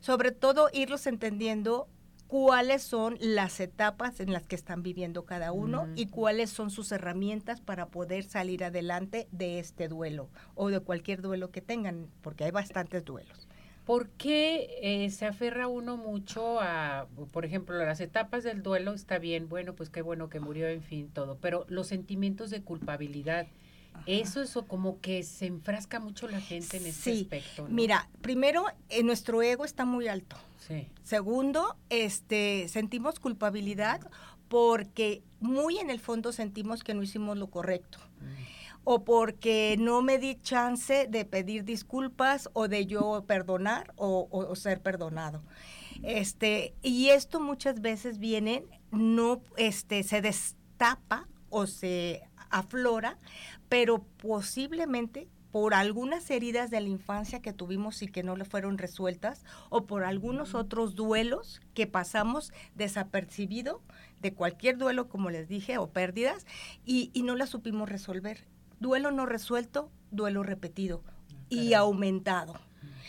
Sobre 0.01 0.33
todo, 0.33 0.69
irlos 0.73 1.07
entendiendo 1.07 1.88
cuáles 2.31 2.85
son 2.85 3.16
las 3.21 3.59
etapas 3.59 4.21
en 4.21 4.33
las 4.33 4.47
que 4.47 4.55
están 4.55 4.85
viviendo 4.85 5.25
cada 5.25 5.51
uno 5.51 5.88
y 5.97 6.07
cuáles 6.07 6.51
son 6.51 6.71
sus 6.71 6.93
herramientas 6.93 7.61
para 7.61 7.87
poder 7.87 8.23
salir 8.23 8.62
adelante 8.62 9.27
de 9.33 9.59
este 9.59 9.88
duelo 9.88 10.29
o 10.55 10.69
de 10.69 10.79
cualquier 10.79 11.23
duelo 11.23 11.51
que 11.51 11.61
tengan, 11.61 12.07
porque 12.23 12.45
hay 12.45 12.53
bastantes 12.53 13.05
duelos. 13.05 13.49
¿Por 13.85 14.11
qué 14.11 14.79
eh, 14.83 15.11
se 15.11 15.27
aferra 15.27 15.66
uno 15.66 15.97
mucho 15.97 16.61
a, 16.61 17.09
por 17.33 17.45
ejemplo, 17.45 17.77
las 17.77 18.01
etapas 18.01 18.45
del 18.45 18.62
duelo? 18.62 18.93
Está 18.93 19.19
bien, 19.19 19.49
bueno, 19.49 19.75
pues 19.75 19.90
qué 19.90 20.01
bueno 20.01 20.29
que 20.29 20.38
murió, 20.38 20.69
en 20.69 20.83
fin, 20.83 21.11
todo, 21.12 21.38
pero 21.40 21.66
los 21.69 21.88
sentimientos 21.88 22.51
de 22.51 22.62
culpabilidad, 22.62 23.49
eso 24.07 24.42
es 24.42 24.57
como 24.66 25.00
que 25.00 25.22
se 25.22 25.46
enfrasca 25.46 26.00
mucho 26.00 26.26
la 26.29 26.40
gente 26.40 26.79
en 26.79 26.87
ese 26.87 27.03
Sí, 27.14 27.20
aspecto. 27.22 27.62
¿no? 27.68 27.74
Mira, 27.74 28.09
primero, 28.22 28.64
eh, 28.88 29.03
nuestro 29.03 29.42
ego 29.42 29.64
está 29.64 29.85
muy 29.85 30.09
alto. 30.09 30.37
Sí. 30.66 30.87
Segundo, 31.03 31.76
este, 31.90 32.68
sentimos 32.68 33.18
culpabilidad 33.20 34.00
porque 34.48 35.22
muy 35.40 35.79
en 35.79 35.90
el 35.90 36.00
fondo 36.00 36.33
sentimos 36.33 36.83
que 36.83 36.94
no 36.94 37.03
hicimos 37.03 37.37
lo 37.38 37.48
correcto 37.48 37.98
o 38.83 39.05
porque 39.05 39.76
no 39.79 40.00
me 40.03 40.18
di 40.18 40.37
chance 40.37 41.07
de 41.09 41.24
pedir 41.26 41.64
disculpas 41.64 42.48
o 42.55 42.66
de 42.66 42.87
yo 42.87 43.24
perdonar 43.26 43.92
o, 43.96 44.26
o- 44.31 44.50
o 44.50 44.57
ser 44.57 44.81
perdonado. 44.81 45.42
Este, 46.03 46.74
y 46.83 47.09
esto 47.11 47.40
muchas 47.40 47.83
veces 47.83 48.18
viene, 48.18 48.64
no, 48.90 49.42
este, 49.59 50.03
se 50.03 50.22
destapa 50.22 51.29
o 51.50 51.66
se 51.66 52.22
aflora, 52.51 53.19
pero 53.69 54.03
posiblemente 54.19 55.29
por 55.53 55.75
algunas 55.75 56.31
heridas 56.31 56.71
de 56.71 56.81
la 56.81 56.89
infancia 56.89 57.43
que 57.43 57.53
tuvimos 57.53 58.03
y 58.03 58.09
que 58.09 58.23
no 58.23 58.37
le 58.37 58.45
fueron 58.45 58.79
resueltas, 58.79 59.45
o 59.69 59.85
por 59.85 60.05
algunos 60.05 60.55
otros 60.55 60.95
duelos 60.95 61.61
que 61.75 61.87
pasamos 61.87 62.53
desapercibido 62.77 63.83
de 64.21 64.33
cualquier 64.33 64.79
duelo, 64.79 65.09
como 65.09 65.31
les 65.31 65.49
dije, 65.49 65.79
o 65.79 65.89
pérdidas, 65.91 66.47
y, 66.85 67.11
y 67.15 67.25
no 67.25 67.35
las 67.35 67.51
supimos 67.51 67.89
resolver. 67.89 68.45
Duelo 68.79 69.11
no 69.11 69.27
resuelto, 69.27 69.91
duelo 70.11 70.43
repetido 70.43 71.03
y 71.49 71.75
aumentado. 71.75 72.55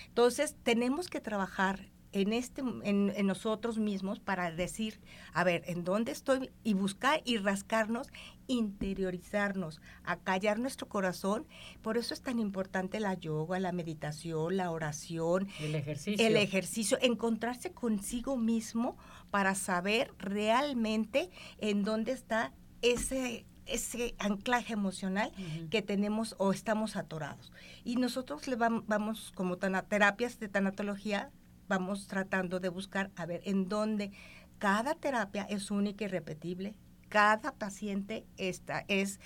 Entonces, 0.07 0.55
tenemos 0.63 1.09
que 1.09 1.21
trabajar 1.21 1.90
en, 2.13 2.33
este, 2.33 2.61
en, 2.61 3.13
en 3.15 3.25
nosotros 3.27 3.77
mismos 3.77 4.19
para 4.19 4.51
decir, 4.51 4.99
a 5.33 5.43
ver, 5.43 5.63
¿en 5.67 5.83
dónde 5.83 6.11
estoy? 6.11 6.49
Y 6.63 6.73
buscar 6.73 7.21
y 7.25 7.37
rascarnos, 7.37 8.09
interiorizarnos, 8.47 9.79
acallar 10.03 10.59
nuestro 10.59 10.87
corazón. 10.89 11.45
Por 11.81 11.97
eso 11.97 12.13
es 12.13 12.21
tan 12.21 12.39
importante 12.39 12.99
la 12.99 13.13
yoga, 13.13 13.59
la 13.59 13.71
meditación, 13.71 14.57
la 14.57 14.71
oración, 14.71 15.47
El 15.59 15.75
ejercicio. 15.75 16.25
el 16.27 16.35
ejercicio, 16.37 16.97
encontrarse 17.01 17.71
consigo 17.71 18.37
mismo 18.37 18.97
para 19.29 19.55
saber 19.55 20.11
realmente 20.17 21.29
en 21.59 21.83
dónde 21.83 22.11
está 22.11 22.53
ese 22.81 23.45
ese 23.67 24.15
anclaje 24.17 24.73
emocional 24.73 25.31
que 25.69 25.81
tenemos 25.81 26.35
o 26.39 26.51
estamos 26.51 26.95
atorados. 26.97 27.53
Y 27.85 27.95
nosotros 27.95 28.47
le 28.47 28.57
vam- 28.57 28.83
vamos, 28.87 29.31
como 29.33 29.57
tana- 29.57 29.83
terapias 29.83 30.39
de 30.39 30.49
tanatología, 30.49 31.31
vamos 31.71 32.07
tratando 32.07 32.59
de 32.59 32.67
buscar 32.67 33.11
a 33.15 33.25
ver 33.25 33.41
en 33.45 33.69
dónde 33.69 34.11
cada 34.59 34.93
terapia 34.93 35.43
es 35.49 35.71
única 35.71 36.03
y 36.03 36.07
repetible, 36.09 36.75
cada 37.07 37.53
paciente 37.53 38.25
está, 38.35 38.83
es, 38.89 39.21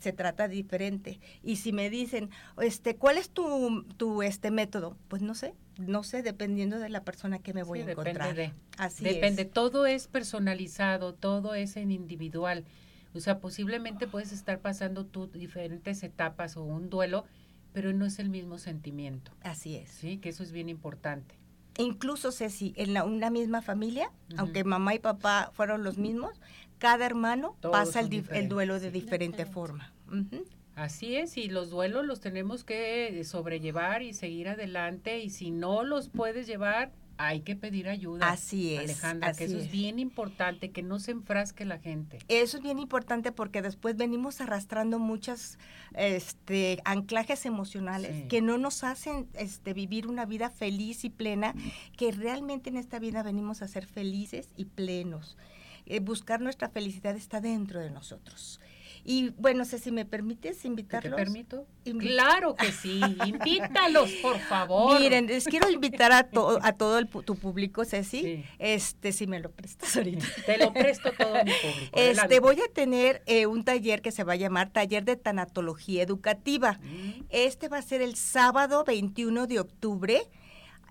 se 0.00 0.12
trata 0.12 0.48
diferente. 0.48 1.20
Y 1.44 1.56
si 1.56 1.72
me 1.72 1.88
dicen, 1.88 2.30
este, 2.60 2.96
¿cuál 2.96 3.18
es 3.18 3.30
tu, 3.30 3.84
tu 3.96 4.22
este 4.22 4.50
método? 4.50 4.96
Pues 5.06 5.22
no 5.22 5.36
sé, 5.36 5.54
no 5.78 6.02
sé, 6.02 6.22
dependiendo 6.24 6.80
de 6.80 6.88
la 6.88 7.04
persona 7.04 7.38
que 7.38 7.54
me 7.54 7.62
voy 7.62 7.82
a 7.82 7.92
encontrar. 7.92 8.34
Depende 8.34 8.52
Así 8.76 9.04
depende, 9.04 9.44
todo 9.44 9.86
es 9.86 10.08
personalizado, 10.08 11.14
todo 11.14 11.54
es 11.54 11.76
en 11.76 11.92
individual. 11.92 12.64
O 13.14 13.20
sea, 13.20 13.38
posiblemente 13.38 14.08
puedes 14.08 14.32
estar 14.32 14.58
pasando 14.58 15.06
tú 15.06 15.28
diferentes 15.28 16.02
etapas 16.02 16.56
o 16.56 16.64
un 16.64 16.90
duelo, 16.90 17.26
pero 17.72 17.92
no 17.92 18.06
es 18.06 18.18
el 18.18 18.28
mismo 18.28 18.58
sentimiento. 18.58 19.32
Así 19.42 19.76
es. 19.76 19.88
Sí, 19.90 20.18
que 20.18 20.30
eso 20.30 20.42
es 20.42 20.50
bien 20.50 20.68
importante. 20.68 21.39
Incluso, 21.78 22.32
Ceci, 22.32 22.74
en 22.76 22.94
la, 22.94 23.04
una 23.04 23.30
misma 23.30 23.62
familia, 23.62 24.10
aunque 24.36 24.64
mamá 24.64 24.94
y 24.94 24.98
papá 24.98 25.50
fueron 25.54 25.82
los 25.84 25.98
mismos, 25.98 26.40
cada 26.78 27.06
hermano 27.06 27.56
pasa 27.60 28.00
el, 28.00 28.48
duelo 28.48 28.80
de 28.80 28.90
diferente 28.90 29.46
forma. 29.46 29.92
Así 30.74 31.16
es, 31.16 31.36
y 31.36 31.48
los 31.48 31.70
duelos 31.70 32.06
los 32.06 32.20
tenemos 32.20 32.64
que 32.64 33.22
sobrellevar 33.24 34.02
y 34.02 34.14
seguir 34.14 34.48
adelante, 34.48 35.20
y 35.20 35.30
si 35.30 35.50
no 35.50 35.84
los 35.84 36.08
puedes 36.08 36.46
llevar, 36.46 36.90
hay 37.26 37.40
que 37.40 37.54
pedir 37.54 37.88
ayuda. 37.88 38.30
Así 38.30 38.74
es. 38.74 38.80
Alejandra, 38.80 39.34
que 39.34 39.44
eso 39.44 39.58
es. 39.58 39.70
bien 39.70 39.98
importante, 39.98 40.70
que 40.70 40.82
no 40.82 40.98
se 40.98 41.10
enfrasque 41.10 41.64
la 41.66 41.78
gente. 41.78 42.18
Eso 42.28 42.56
es 42.56 42.62
bien 42.62 42.78
importante 42.78 43.30
porque 43.30 43.60
después 43.60 43.96
venimos 43.96 44.40
arrastrando 44.40 44.98
muchos 44.98 45.58
este, 45.94 46.80
anclajes 46.84 47.44
emocionales 47.44 48.26
que 48.28 48.40
no 48.40 48.56
nos 48.56 48.84
hacen 48.84 49.28
este, 49.34 49.74
vivir 49.74 50.06
una 50.06 50.24
vida 50.24 50.48
feliz 50.48 51.04
y 51.04 51.10
plena, 51.10 51.54
que 51.96 52.10
realmente 52.10 52.70
en 52.70 52.78
esta 52.78 52.98
vida 52.98 53.22
venimos 53.22 53.60
a 53.60 53.68
ser 53.68 53.86
felices 53.86 54.48
y 54.56 54.64
plenos. 54.64 55.36
Eh, 55.86 56.00
buscar 56.00 56.40
nuestra 56.40 56.68
felicidad 56.70 57.16
está 57.16 57.40
dentro 57.40 57.80
de 57.80 57.90
nosotros. 57.90 58.60
Y 59.04 59.30
bueno, 59.30 59.64
sé 59.64 59.78
si 59.78 59.90
me 59.90 60.04
permites 60.04 60.64
invitarlos. 60.64 61.16
¿Te 61.16 61.24
permito? 61.24 61.66
claro 61.98 62.54
que 62.54 62.72
sí, 62.72 63.00
invítalos, 63.26 64.10
por 64.22 64.38
favor. 64.38 65.00
Miren, 65.00 65.26
les 65.26 65.44
quiero 65.44 65.70
invitar 65.70 66.12
a, 66.12 66.24
todo 66.24 66.58
a 66.62 66.72
todo 66.72 66.98
el, 66.98 67.08
tu 67.08 67.36
público, 67.36 67.84
Ceci, 67.84 68.44
este, 68.58 69.12
si 69.12 69.26
me 69.26 69.40
lo 69.40 69.50
prestas 69.50 69.96
ahorita. 69.96 70.26
Te 70.46 70.58
lo 70.58 70.72
presto 70.72 71.12
todo 71.12 71.34
mi 71.44 71.52
público. 71.52 71.96
Este, 71.96 72.40
voy 72.40 72.60
a 72.60 72.72
tener 72.72 73.22
eh, 73.26 73.46
un 73.46 73.64
taller 73.64 74.02
que 74.02 74.12
se 74.12 74.24
va 74.24 74.34
a 74.34 74.36
llamar 74.36 74.70
Taller 74.70 75.04
de 75.04 75.16
Tanatología 75.16 76.02
Educativa. 76.02 76.78
Mm. 76.82 77.24
Este 77.30 77.68
va 77.68 77.78
a 77.78 77.82
ser 77.82 78.02
el 78.02 78.16
sábado 78.16 78.84
21 78.84 79.46
de 79.46 79.60
octubre, 79.60 80.22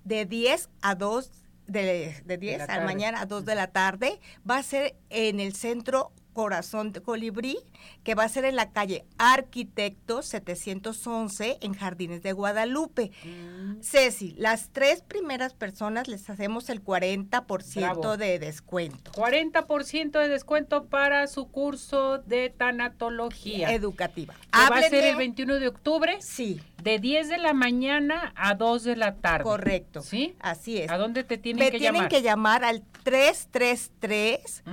de 0.04 0.26
10 0.26 0.69
a 0.82 0.95
2 0.95 1.32
de, 1.67 2.15
de 2.26 2.38
10 2.38 2.67
a 2.67 2.82
mañana 2.82 3.22
a 3.22 3.26
2 3.26 3.45
de 3.45 3.56
la 3.56 3.67
tarde. 3.67 4.19
Va 4.50 4.58
a 4.58 4.63
ser 4.63 4.95
en 5.10 5.39
el 5.39 5.54
Centro 5.54 6.12
Corazón 6.34 6.92
de 6.92 7.02
Colibrí, 7.02 7.58
que 8.04 8.15
va 8.15 8.24
a 8.24 8.30
ser 8.30 8.46
en 8.46 8.56
la 8.56 8.72
calle 8.72 9.06
Arquitectos 9.18 10.28
711 10.28 11.58
en 11.62 11.74
Jardines 11.74 12.24
de 12.24 12.34
Guadalupe. 12.34 13.12
Mm. 13.24 13.82
Ceci, 13.82 14.36
las 14.38 14.70
tres 14.70 15.02
primeras 15.02 15.54
personas 15.54 16.08
les 16.08 16.30
hacemos 16.30 16.70
el 16.70 16.84
40% 16.84 18.18
de 18.18 18.39
descuento. 18.39 19.12
40% 19.12 20.20
de 20.20 20.28
descuento 20.28 20.86
para 20.86 21.28
su 21.28 21.50
curso 21.50 22.20
de 22.20 22.50
tanatología 22.50 23.74
educativa. 23.74 24.36
va 24.54 24.78
a 24.78 24.82
ser 24.84 25.04
el 25.04 25.15
21 25.15 25.56
de 25.56 25.68
octubre. 25.68 26.18
Sí. 26.22 26.62
De 26.84 26.98
10 26.98 27.28
de 27.28 27.38
la 27.39 27.54
mañana 27.54 28.32
a 28.38 28.56
2 28.56 28.84
de 28.86 28.96
la 28.96 29.15
tarde. 29.15 29.44
Correcto. 29.44 30.02
¿Sí? 30.02 30.36
Así 30.39 30.78
es. 30.78 30.89
¿A 30.89 30.98
dónde 30.98 31.26
te 31.26 31.38
tienen 31.38 31.60
que 31.70 31.78
llamar? 31.78 32.04
Me 32.04 32.08
tienen 32.08 32.10
que 32.10 32.22
llamar 32.22 32.63
al 32.63 32.84
333 33.04 34.63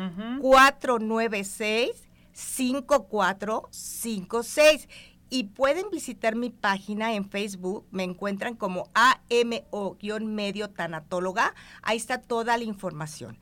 496 0.40 1.56
5456 2.33 4.88
y 5.29 5.45
pueden 5.45 5.90
visitar 5.90 6.37
mi 6.37 6.51
página 6.51 7.14
en 7.14 7.29
Facebook, 7.29 7.87
me 7.90 8.05
encuentran 8.05 8.55
como 8.55 8.88
AMO-medio 8.95 10.71
tanatóloga, 10.71 11.55
ahí 11.83 11.97
está 11.97 12.21
toda 12.21 12.57
la 12.57 12.64
información. 12.64 13.38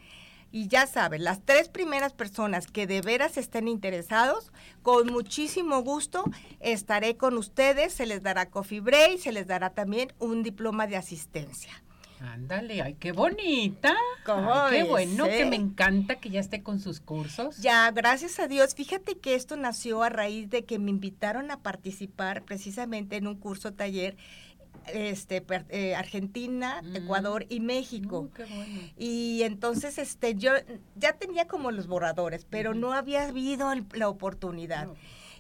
Y 0.51 0.69
ya 0.69 0.87
saben, 0.87 1.25
las 1.25 1.45
tres 1.45 1.69
primeras 1.69 2.13
personas 2.13 2.69
que 2.69 2.87
de 2.87 3.01
veras 3.01 3.37
estén 3.37 3.67
interesados, 3.67 4.53
con 4.83 5.09
muchísimo 5.09 5.83
gusto 5.83 6.25
estaré 6.61 7.17
con 7.17 7.37
ustedes, 7.37 7.93
se 7.93 8.07
les 8.07 8.23
dará 8.23 8.49
coffee 8.49 8.81
break, 8.81 9.19
se 9.19 9.33
les 9.33 9.49
dará 9.49 9.71
también 9.71 10.13
un 10.21 10.45
diploma 10.45 10.87
de 10.87 10.97
asistencia. 10.97 11.84
Ándale, 12.33 12.81
ay, 12.81 12.95
qué 12.95 13.13
bonita. 13.13 13.95
qué 14.25 14.85
bueno, 14.85 15.27
que 15.27 15.45
me 15.45 15.57
encanta 15.57 16.17
que 16.17 16.31
ya 16.31 16.41
esté 16.41 16.63
con 16.63 16.81
sus 16.81 17.01
cursos. 17.01 17.59
Ya, 17.59 17.91
gracias 17.91 18.39
a 18.39 18.49
Dios. 18.49 18.75
Fíjate 18.75 19.19
que 19.19 19.35
esto 19.35 19.57
nació 19.57 20.03
a 20.03 20.09
raíz 20.09 20.49
de 20.49 20.65
que 20.65 20.79
me 20.79 20.91
invitaron 20.91 21.51
a 21.51 21.61
participar 21.61 22.45
precisamente 22.45 23.17
en 23.17 23.27
un 23.27 23.37
curso 23.37 23.73
taller 23.73 24.17
este 24.93 25.45
eh, 25.69 25.95
Argentina, 25.95 26.83
mm. 26.83 26.97
Ecuador 26.97 27.47
y 27.49 27.61
México. 27.61 28.31
Uh, 28.39 29.03
y 29.03 29.43
entonces 29.43 29.99
este 29.99 30.35
yo 30.35 30.53
ya 30.97 31.15
tenía 31.15 31.47
como 31.47 31.71
los 31.71 31.87
borradores, 31.87 32.47
pero 32.49 32.75
no 32.75 32.93
había 32.93 33.29
habido 33.29 33.71
la 33.93 34.09
oportunidad 34.09 34.89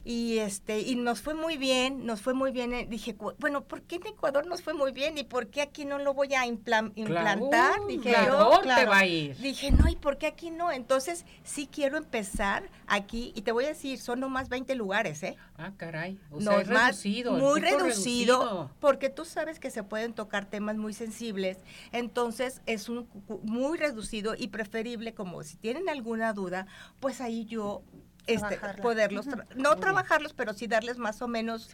y 0.04 0.38
este 0.38 0.80
y 0.80 0.96
nos 0.96 1.22
fue 1.22 1.34
muy 1.34 1.56
bien, 1.56 2.04
nos 2.04 2.20
fue 2.20 2.34
muy 2.34 2.52
bien. 2.52 2.74
Eh, 2.74 2.86
dije, 2.88 3.16
bueno, 3.38 3.64
¿por 3.64 3.82
qué 3.82 3.96
en 3.96 4.06
Ecuador 4.06 4.46
nos 4.46 4.62
fue 4.62 4.74
muy 4.74 4.92
bien 4.92 5.16
y 5.16 5.24
por 5.24 5.48
qué 5.48 5.62
aquí 5.62 5.86
no 5.86 5.98
lo 5.98 6.12
voy 6.12 6.34
a 6.34 6.46
implantar? 6.46 7.80
Uh, 7.80 7.86
dije, 7.86 8.14
yo, 8.26 8.60
te 8.60 8.84
va 8.84 8.98
a 8.98 9.06
ir. 9.06 9.36
Dije, 9.38 9.70
no, 9.70 9.88
¿y 9.88 9.96
por 9.96 10.18
qué 10.18 10.26
aquí 10.26 10.50
no? 10.50 10.70
Entonces, 10.70 11.24
sí 11.42 11.66
quiero 11.70 11.96
empezar 11.96 12.70
aquí 12.86 13.32
y 13.34 13.42
te 13.42 13.52
voy 13.52 13.64
a 13.64 13.68
decir, 13.68 13.98
son 13.98 14.20
nomás 14.20 14.50
20 14.50 14.74
lugares, 14.74 15.22
¿eh? 15.22 15.36
Ah, 15.56 15.72
caray. 15.76 16.20
O 16.30 16.40
sea, 16.40 16.60
es 16.60 16.68
reducido, 16.68 17.32
muy 17.32 17.60
reducido, 17.60 18.70
porque 18.80 19.08
tú 19.08 19.24
sabes 19.24 19.58
que 19.58 19.70
se 19.70 19.82
pueden 19.82 20.12
tocar 20.12 20.44
temas 20.44 20.76
muy 20.76 20.92
sensibles, 20.92 21.58
entonces 21.92 22.60
es 22.66 22.88
un 22.88 23.08
muy 23.42 23.78
reducido 23.78 24.34
y 24.36 24.48
preferible 24.48 25.14
como 25.14 25.42
si 25.42 25.56
tienen 25.56 25.88
alguna 25.88 26.32
duda, 26.32 26.66
pues 27.00 27.20
ahí 27.20 27.44
yo 27.46 27.82
este, 28.26 28.58
poderlos, 28.80 29.26
no 29.56 29.76
trabajarlos, 29.76 30.32
pero 30.32 30.52
sí 30.52 30.66
darles 30.66 30.98
más 30.98 31.20
o 31.22 31.28
menos 31.28 31.68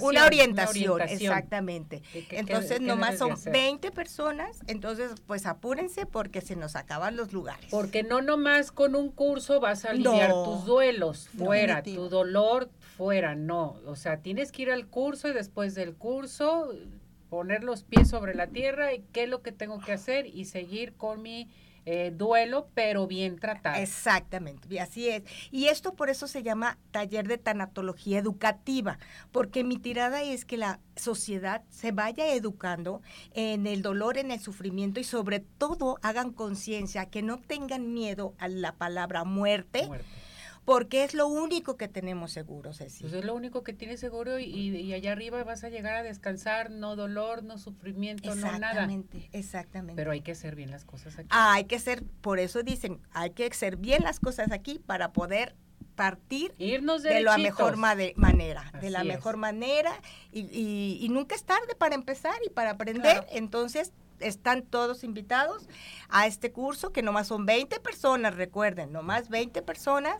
una, 0.00 0.26
orientación, 0.26 1.00
exactamente. 1.02 2.02
entonces, 2.30 2.80
nomás 2.80 3.18
son 3.18 3.34
20 3.44 3.90
personas, 3.90 4.60
entonces, 4.66 5.12
pues 5.26 5.46
apúrense 5.46 6.06
porque 6.06 6.40
se 6.40 6.56
nos 6.56 6.76
acaban 6.76 7.16
los 7.16 7.32
lugares. 7.32 7.66
Porque 7.70 8.02
no 8.02 8.22
nomás 8.22 8.72
con 8.72 8.94
un 8.94 9.10
curso 9.10 9.60
vas 9.60 9.84
a 9.84 9.90
aliviar 9.90 10.32
tus 10.32 10.64
duelos, 10.64 11.28
fuera, 11.28 11.82
tu 11.82 12.08
dolor, 12.08 12.70
fuera, 12.96 13.34
no. 13.34 13.76
O 13.86 13.96
sea, 13.96 14.18
tienes 14.18 14.52
que 14.52 14.62
ir 14.62 14.70
al 14.70 14.86
curso 14.86 15.28
y 15.28 15.32
después 15.32 15.74
del 15.74 15.94
curso 15.94 16.70
poner 17.28 17.64
los 17.64 17.82
pies 17.82 18.08
sobre 18.08 18.34
la 18.34 18.46
tierra 18.46 18.94
y 18.94 19.00
qué 19.12 19.24
es 19.24 19.28
lo 19.28 19.42
que 19.42 19.52
tengo 19.52 19.80
que 19.80 19.92
hacer 19.92 20.26
y 20.26 20.44
seguir 20.44 20.94
con 20.94 21.22
mi 21.22 21.48
eh, 21.86 22.12
duelo, 22.14 22.68
pero 22.74 23.06
bien 23.06 23.38
tratado. 23.38 23.80
Exactamente, 23.80 24.80
así 24.80 25.08
es. 25.08 25.22
Y 25.50 25.66
esto 25.66 25.94
por 25.94 26.10
eso 26.10 26.26
se 26.26 26.42
llama 26.42 26.78
taller 26.90 27.28
de 27.28 27.38
tanatología 27.38 28.18
educativa, 28.18 28.98
porque 29.32 29.64
mi 29.64 29.76
tirada 29.76 30.22
es 30.22 30.44
que 30.44 30.56
la 30.56 30.80
sociedad 30.96 31.62
se 31.70 31.92
vaya 31.92 32.32
educando 32.32 33.02
en 33.32 33.66
el 33.66 33.82
dolor, 33.82 34.18
en 34.18 34.30
el 34.30 34.40
sufrimiento 34.40 35.00
y 35.00 35.04
sobre 35.04 35.40
todo 35.40 35.98
hagan 36.02 36.32
conciencia, 36.32 37.06
que 37.06 37.22
no 37.22 37.38
tengan 37.38 37.92
miedo 37.92 38.34
a 38.38 38.48
la 38.48 38.72
palabra 38.72 39.24
muerte 39.24 39.88
porque 40.64 41.04
es 41.04 41.14
lo 41.14 41.28
único 41.28 41.76
que 41.76 41.88
tenemos 41.88 42.32
seguro, 42.32 42.72
Ceci. 42.72 43.02
Pues 43.02 43.12
es 43.12 43.24
lo 43.24 43.34
único 43.34 43.62
que 43.62 43.72
tienes 43.72 44.00
seguro 44.00 44.38
y, 44.38 44.92
allá 44.92 45.12
arriba 45.12 45.42
vas 45.44 45.64
a 45.64 45.68
llegar 45.68 45.94
a 45.94 46.02
descansar, 46.02 46.70
no 46.70 46.96
dolor, 46.96 47.42
no 47.42 47.58
sufrimiento, 47.58 48.34
no 48.34 48.36
nada. 48.36 48.56
Exactamente, 48.56 49.28
exactamente. 49.32 50.00
Pero 50.00 50.12
hay 50.12 50.22
que 50.22 50.32
hacer 50.32 50.54
bien 50.54 50.70
las 50.70 50.84
cosas 50.84 51.18
aquí. 51.18 51.28
Ah, 51.30 51.54
hay 51.54 51.64
que 51.64 51.76
hacer, 51.76 52.02
por 52.20 52.38
eso 52.38 52.62
dicen, 52.62 53.00
hay 53.12 53.30
que 53.30 53.46
hacer 53.46 53.76
bien 53.76 54.02
las 54.02 54.20
cosas 54.20 54.52
aquí 54.52 54.78
para 54.78 55.12
poder 55.12 55.54
partir 55.94 56.54
Irnos 56.58 57.02
de 57.02 57.20
la 57.20 57.38
mejor 57.38 57.76
manera, 57.76 58.72
de 58.80 58.90
la 58.90 59.04
mejor 59.04 59.36
manera 59.36 59.92
y, 60.32 61.06
nunca 61.10 61.34
es 61.34 61.44
tarde 61.44 61.74
para 61.78 61.94
empezar 61.94 62.34
y 62.46 62.50
para 62.50 62.70
aprender. 62.70 63.26
Entonces, 63.30 63.92
están 64.20 64.62
todos 64.62 65.04
invitados 65.04 65.68
a 66.08 66.26
este 66.26 66.52
curso, 66.52 66.92
que 66.92 67.02
nomás 67.02 67.28
son 67.28 67.46
20 67.46 67.80
personas, 67.80 68.34
recuerden, 68.36 68.92
nomás 68.92 69.28
20 69.28 69.62
personas 69.62 70.16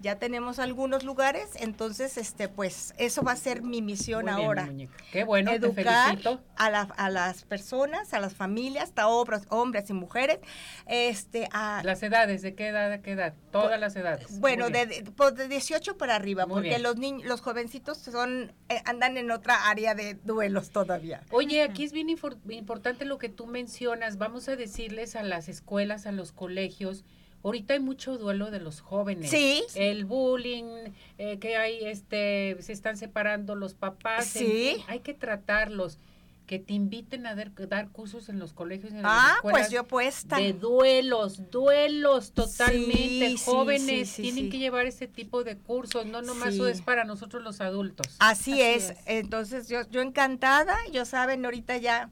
ya 0.00 0.18
tenemos 0.18 0.58
algunos 0.58 1.04
lugares, 1.04 1.50
entonces 1.56 2.16
este 2.16 2.48
pues 2.48 2.94
eso 2.98 3.22
va 3.22 3.32
a 3.32 3.36
ser 3.36 3.62
mi 3.62 3.82
misión 3.82 4.28
ahora. 4.28 4.68
Qué 5.12 5.24
bueno, 5.24 5.52
educar 5.52 6.18
A, 6.56 6.66
a 6.66 7.10
las 7.10 7.44
personas, 7.44 8.12
a 8.14 8.20
las 8.20 8.34
familias, 8.34 8.84
hasta 8.84 9.08
hombres, 9.08 9.42
hombres 9.48 9.90
y 9.90 9.92
mujeres, 9.92 10.38
este 10.86 11.48
a 11.52 11.82
las 11.84 12.02
edades, 12.02 12.42
¿de 12.42 12.54
qué 12.54 12.68
edad 12.68 12.92
a 12.92 13.02
qué 13.02 13.12
edad? 13.12 13.34
Todas 13.50 13.80
las 13.80 13.96
edades. 13.96 14.38
Bueno, 14.38 14.70
de, 14.70 14.86
de, 14.86 15.02
pues, 15.16 15.34
de, 15.34 15.48
18 15.48 15.96
para 15.96 16.14
arriba, 16.14 16.46
porque 16.46 16.78
los 16.78 16.96
niños, 16.96 17.24
los 17.24 17.40
jovencitos 17.40 17.98
son 17.98 18.52
eh, 18.68 18.82
andan 18.84 19.16
en 19.16 19.30
otra 19.30 19.68
área 19.68 19.94
de 19.94 20.14
duelos 20.24 20.70
todavía. 20.70 21.22
Oye, 21.30 21.62
aquí 21.62 21.84
es 21.84 21.92
bien 21.92 22.08
importante 22.08 23.04
lo 23.04 23.18
que 23.18 23.28
tú 23.28 23.46
mencionas. 23.46 24.18
Vamos 24.18 24.48
a 24.48 24.56
decirles 24.56 25.16
a 25.16 25.22
las 25.22 25.48
escuelas, 25.48 26.06
a 26.06 26.12
los 26.12 26.32
colegios, 26.32 27.04
ahorita 27.46 27.74
hay 27.74 27.80
mucho 27.80 28.18
duelo 28.18 28.50
de 28.50 28.60
los 28.60 28.80
jóvenes. 28.80 29.30
Sí. 29.30 29.62
El 29.74 30.04
bullying, 30.04 30.90
eh, 31.18 31.38
que 31.38 31.56
hay, 31.56 31.84
este, 31.84 32.56
se 32.60 32.72
están 32.72 32.96
separando 32.96 33.54
los 33.54 33.74
papás. 33.74 34.26
Sí. 34.26 34.84
hay 34.88 35.00
que 35.00 35.14
tratarlos. 35.14 35.98
Que 36.46 36.60
te 36.60 36.74
inviten 36.74 37.26
a 37.26 37.34
dar, 37.34 37.50
dar 37.68 37.88
cursos 37.88 38.28
en 38.28 38.38
los 38.38 38.52
colegios 38.52 38.92
y 38.92 38.98
en 38.98 39.02
ah, 39.04 39.40
las 39.42 39.52
pues 39.52 39.68
yo 39.68 39.82
puesta. 39.82 40.36
De 40.36 40.52
duelos, 40.52 41.50
duelos 41.50 42.30
totalmente. 42.30 43.30
Sí, 43.30 43.36
Jóvenes 43.44 44.10
sí, 44.10 44.14
sí, 44.14 44.22
tienen 44.22 44.48
que 44.48 44.58
llevar 44.58 44.86
ese 44.86 45.08
tipo 45.08 45.42
de 45.42 45.56
cursos, 45.56 46.06
no 46.06 46.22
nomás 46.22 46.54
eso 46.54 46.68
es 46.68 46.82
para 46.82 47.02
nosotros 47.02 47.42
los 47.42 47.60
adultos. 47.60 48.14
Así, 48.20 48.62
es. 48.62 48.94
Entonces 49.06 49.68
yo, 49.68 49.80
yo 49.90 50.02
encantada, 50.02 50.76
yo 50.92 51.04
saben, 51.04 51.44
ahorita 51.44 51.78
ya, 51.78 52.10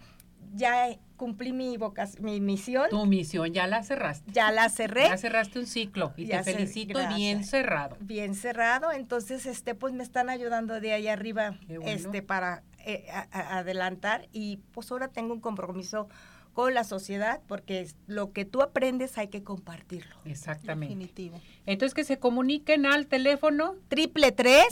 ya 0.54 0.88
cumplí 1.16 1.52
mi 1.52 1.76
vocac- 1.76 2.18
mi 2.20 2.40
misión, 2.40 2.88
Tu 2.90 3.06
misión 3.06 3.52
ya 3.52 3.66
la 3.66 3.82
cerraste. 3.82 4.30
ya 4.32 4.50
la 4.50 4.68
cerré. 4.68 5.04
Ya 5.08 5.16
cerraste 5.16 5.58
un 5.58 5.66
ciclo 5.66 6.12
y 6.16 6.26
Ya 6.26 6.42
te 6.42 6.52
felicito 6.52 6.98
bien 7.14 7.44
cerrado. 7.44 7.96
bien 8.00 8.34
cerrado, 8.34 8.92
entonces 8.92 9.46
este 9.46 9.74
pues 9.74 9.92
me 9.92 10.02
están 10.02 10.28
ayudando 10.30 10.80
de 10.80 10.92
ahí 10.92 11.08
arriba 11.08 11.58
bueno. 11.68 11.84
este 11.86 12.22
para 12.22 12.62
eh, 12.86 13.06
a- 13.12 13.26
a- 13.32 13.58
adelantar 13.58 14.28
y 14.32 14.58
pues 14.72 14.90
ahora 14.92 15.08
tengo 15.08 15.32
un 15.32 15.40
compromiso 15.40 16.08
con 16.54 16.72
la 16.72 16.84
sociedad 16.84 17.40
porque 17.46 17.86
lo 18.06 18.32
que 18.32 18.44
tú 18.46 18.62
aprendes 18.62 19.18
hay 19.18 19.28
que 19.28 19.42
compartirlo. 19.42 20.16
Exactamente. 20.24 20.94
Definitivo. 20.94 21.40
Entonces 21.66 21.94
que 21.94 22.04
se 22.04 22.18
comuniquen 22.18 22.86
al 22.86 23.06
teléfono. 23.06 23.76
Triple 23.88 24.32
tres 24.32 24.66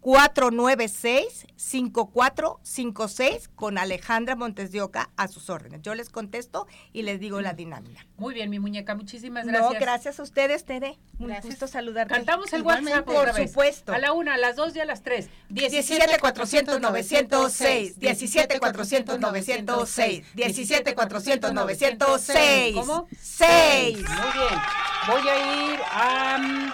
cuatro 0.00 0.50
nueve 0.50 0.88
seis 0.88 1.46
cinco 1.56 2.10
cuatro 2.10 2.60
cinco 2.62 3.08
seis 3.08 3.48
con 3.54 3.76
Alejandra 3.76 4.36
Montes 4.36 4.72
de 4.72 4.80
Oca 4.80 5.10
a 5.16 5.28
sus 5.28 5.50
órdenes. 5.50 5.82
Yo 5.82 5.94
les 5.94 6.08
contesto 6.08 6.66
y 6.92 7.02
les 7.02 7.20
digo 7.20 7.40
la 7.40 7.52
dinámica. 7.52 8.06
Muy 8.16 8.32
bien, 8.34 8.48
mi 8.48 8.58
muñeca, 8.60 8.94
muchísimas 8.94 9.44
gracias. 9.46 9.72
No, 9.72 9.78
gracias 9.78 10.20
a 10.20 10.22
ustedes, 10.22 10.64
Tere. 10.64 10.98
Un 11.18 11.28
Gracias. 11.28 11.46
gusto 11.46 11.66
saludarte. 11.66 12.14
Cantamos 12.14 12.52
el 12.52 12.60
Igualmente. 12.60 12.90
WhatsApp 12.92 13.06
Por 13.06 13.16
otra 13.28 13.32
vez. 13.32 13.50
supuesto. 13.50 13.92
A 13.92 13.98
la 13.98 14.12
una, 14.12 14.34
a 14.34 14.38
las 14.38 14.56
dos 14.56 14.74
y 14.76 14.80
a 14.80 14.84
las 14.84 15.02
tres. 15.02 15.28
17 15.48 16.18
400 16.20 16.80
906 16.80 17.98
17 17.98 18.58
400 18.60 19.20
906 19.20 20.24
17 20.34 20.94
400 20.94 21.23
906 21.52 22.74
¿Cómo? 22.74 23.08
6 23.18 23.96
Muy 23.96 24.04
bien. 24.04 24.60
Voy 25.06 25.28
a 25.28 25.72
ir 25.72 25.80
a... 25.92 26.38
mm, 26.38 26.72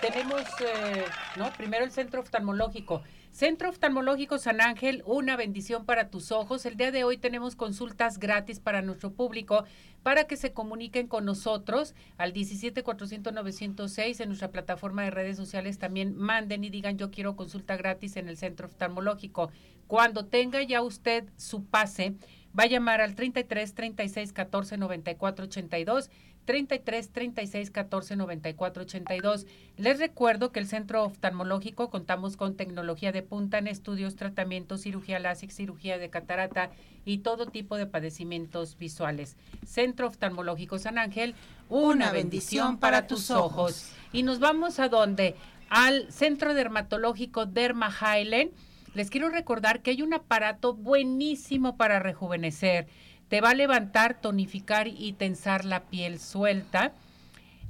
tenemos, 0.00 0.42
eh, 0.60 1.04
no, 1.36 1.52
primero 1.52 1.84
el 1.84 1.90
centro 1.90 2.20
oftalmológico. 2.20 3.02
Centro 3.32 3.68
Oftalmológico 3.68 4.38
San 4.38 4.60
Ángel, 4.60 5.02
una 5.06 5.36
bendición 5.36 5.84
para 5.84 6.10
tus 6.10 6.32
ojos. 6.32 6.66
El 6.66 6.76
día 6.76 6.90
de 6.90 7.04
hoy 7.04 7.16
tenemos 7.16 7.54
consultas 7.54 8.18
gratis 8.18 8.58
para 8.58 8.82
nuestro 8.82 9.12
público 9.12 9.64
para 10.02 10.24
que 10.24 10.36
se 10.36 10.52
comuniquen 10.52 11.06
con 11.06 11.24
nosotros 11.24 11.94
al 12.18 12.32
17 12.32 12.82
400 12.82 13.32
906 13.32 14.20
en 14.20 14.28
nuestra 14.28 14.50
plataforma 14.50 15.04
de 15.04 15.10
redes 15.10 15.36
sociales. 15.36 15.78
También 15.78 16.16
manden 16.16 16.64
y 16.64 16.70
digan 16.70 16.98
yo 16.98 17.10
quiero 17.10 17.36
consulta 17.36 17.76
gratis 17.76 18.16
en 18.16 18.28
el 18.28 18.36
Centro 18.36 18.66
Oftalmológico. 18.66 19.50
Cuando 19.86 20.26
tenga 20.26 20.62
ya 20.62 20.82
usted 20.82 21.24
su 21.36 21.64
pase, 21.64 22.14
va 22.58 22.64
a 22.64 22.66
llamar 22.66 23.00
al 23.00 23.14
33 23.14 23.74
36 23.74 24.32
14 24.32 24.76
94 24.76 25.44
82 25.44 26.10
33 26.44 27.10
36 27.10 27.70
14 27.70 28.16
94 28.16 28.82
82. 28.82 29.46
Les 29.76 29.98
recuerdo 29.98 30.50
que 30.50 30.58
el 30.58 30.66
Centro 30.66 31.04
Oftalmológico 31.04 31.90
contamos 31.90 32.36
con 32.36 32.56
tecnología 32.56 33.12
de 33.12 33.22
punta 33.22 33.58
en 33.58 33.68
estudios, 33.68 34.16
tratamientos, 34.16 34.82
cirugía 34.82 35.18
láser, 35.18 35.52
cirugía 35.52 35.98
de 35.98 36.10
catarata 36.10 36.70
y 37.04 37.18
todo 37.18 37.46
tipo 37.46 37.76
de 37.76 37.86
padecimientos 37.86 38.76
visuales. 38.78 39.36
Centro 39.64 40.08
Oftalmológico 40.08 40.78
San 40.78 40.98
Ángel, 40.98 41.34
una, 41.68 42.10
bendición 42.10 42.78
para 42.78 43.06
tus 43.06 43.30
ojos. 43.30 43.92
Y 44.12 44.22
nos 44.22 44.40
vamos 44.40 44.80
a 44.80 44.88
dónde? 44.88 45.36
Al 45.68 46.10
Centro 46.10 46.54
Dermatológico 46.54 47.46
Derma 47.46 47.90
Highland. 47.90 48.50
Les 48.94 49.08
quiero 49.08 49.28
recordar 49.28 49.82
que 49.82 49.92
hay 49.92 50.02
un 50.02 50.14
aparato 50.14 50.74
buenísimo 50.74 51.76
para 51.76 52.00
rejuvenecer. 52.00 52.88
Te 53.28 53.40
va 53.40 53.50
a 53.50 53.54
levantar, 53.54 54.20
tonificar 54.20 54.88
y 54.88 55.12
tensar 55.12 55.64
la 55.64 55.84
piel 55.84 56.18
suelta. 56.18 56.92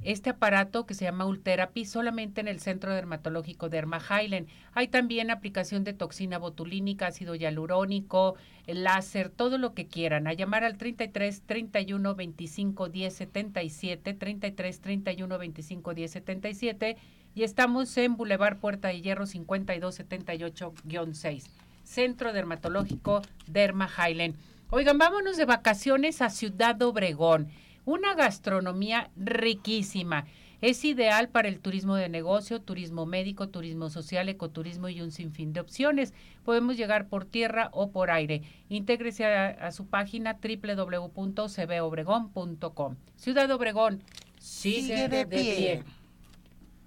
Este 0.03 0.31
aparato 0.31 0.87
que 0.87 0.95
se 0.95 1.05
llama 1.05 1.27
Ultherapy 1.27 1.85
solamente 1.85 2.41
en 2.41 2.49
el 2.49 2.59
Centro 2.59 2.95
Dermatológico 2.95 3.69
Derma 3.69 4.01
Highland. 4.01 4.49
Hay 4.73 4.89
también 4.89 5.31
aplicación 5.31 5.85
de 5.85 5.93
toxina 5.93 6.39
botulínica, 6.39 7.09
ácido 7.09 7.35
hialurónico, 7.35 8.37
láser, 8.67 9.29
todo 9.29 9.59
lo 9.59 9.75
que 9.75 9.89
quieran. 9.89 10.27
A 10.27 10.33
llamar 10.33 10.65
al 10.65 10.79
33 10.79 11.43
31 11.43 12.15
25 12.15 12.89
10 12.89 13.15
77, 13.15 14.15
33 14.15 14.81
31 14.81 15.39
25 15.39 15.95
10 15.95 16.11
77 16.11 16.97
y 17.35 17.43
estamos 17.45 17.97
en 17.97 18.16
Boulevard 18.16 18.59
Puerta 18.59 18.88
de 18.88 19.01
Hierro 19.01 19.27
5278-6. 19.27 21.45
Centro 21.85 22.33
Dermatológico 22.33 23.23
Derma 23.47 23.88
Highland. 23.88 24.35
Oigan, 24.71 24.99
vámonos 24.99 25.37
de 25.37 25.45
vacaciones 25.45 26.21
a 26.23 26.31
Ciudad 26.31 26.81
Obregón. 26.83 27.49
Una 27.85 28.14
gastronomía 28.14 29.11
riquísima. 29.16 30.27
Es 30.61 30.85
ideal 30.85 31.29
para 31.31 31.49
el 31.49 31.59
turismo 31.59 31.97
de 31.97 32.11
negocio, 32.11 32.61
turismo 32.61 33.07
médico, 33.07 33.49
turismo 33.49 33.88
social, 33.88 34.29
ecoturismo 34.29 34.88
y 34.88 35.01
un 35.01 35.11
sinfín 35.11 35.55
de 35.55 35.61
opciones. 35.61 36.12
Podemos 36.45 36.77
llegar 36.77 37.09
por 37.09 37.25
tierra 37.25 37.71
o 37.73 37.90
por 37.90 38.11
aire. 38.11 38.43
Intégrese 38.69 39.25
a, 39.25 39.49
a 39.49 39.73
su 39.73 39.87
página 39.87 40.38
www.cbobregón.com. 40.43 42.97
Ciudad 43.16 43.51
Obregón, 43.51 44.03
sigue, 44.38 44.83
Sigue 44.83 45.09
de 45.09 45.27
pie. 45.27 45.83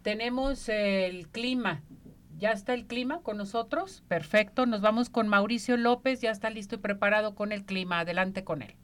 Tenemos 0.03 0.67
el 0.69 1.29
clima. 1.29 1.81
¿Ya 2.37 2.51
está 2.51 2.73
el 2.73 2.85
clima 2.85 3.21
con 3.21 3.37
nosotros? 3.37 4.03
Perfecto. 4.09 4.65
Nos 4.65 4.81
vamos 4.81 5.09
con 5.09 5.27
Mauricio 5.29 5.77
López. 5.77 6.19
Ya 6.19 6.29
está 6.29 6.49
listo 6.49 6.75
y 6.75 6.79
preparado 6.79 7.35
con 7.35 7.53
el 7.53 7.63
clima. 7.65 7.99
Adelante 7.99 8.43
con 8.43 8.61
él. 8.61 8.75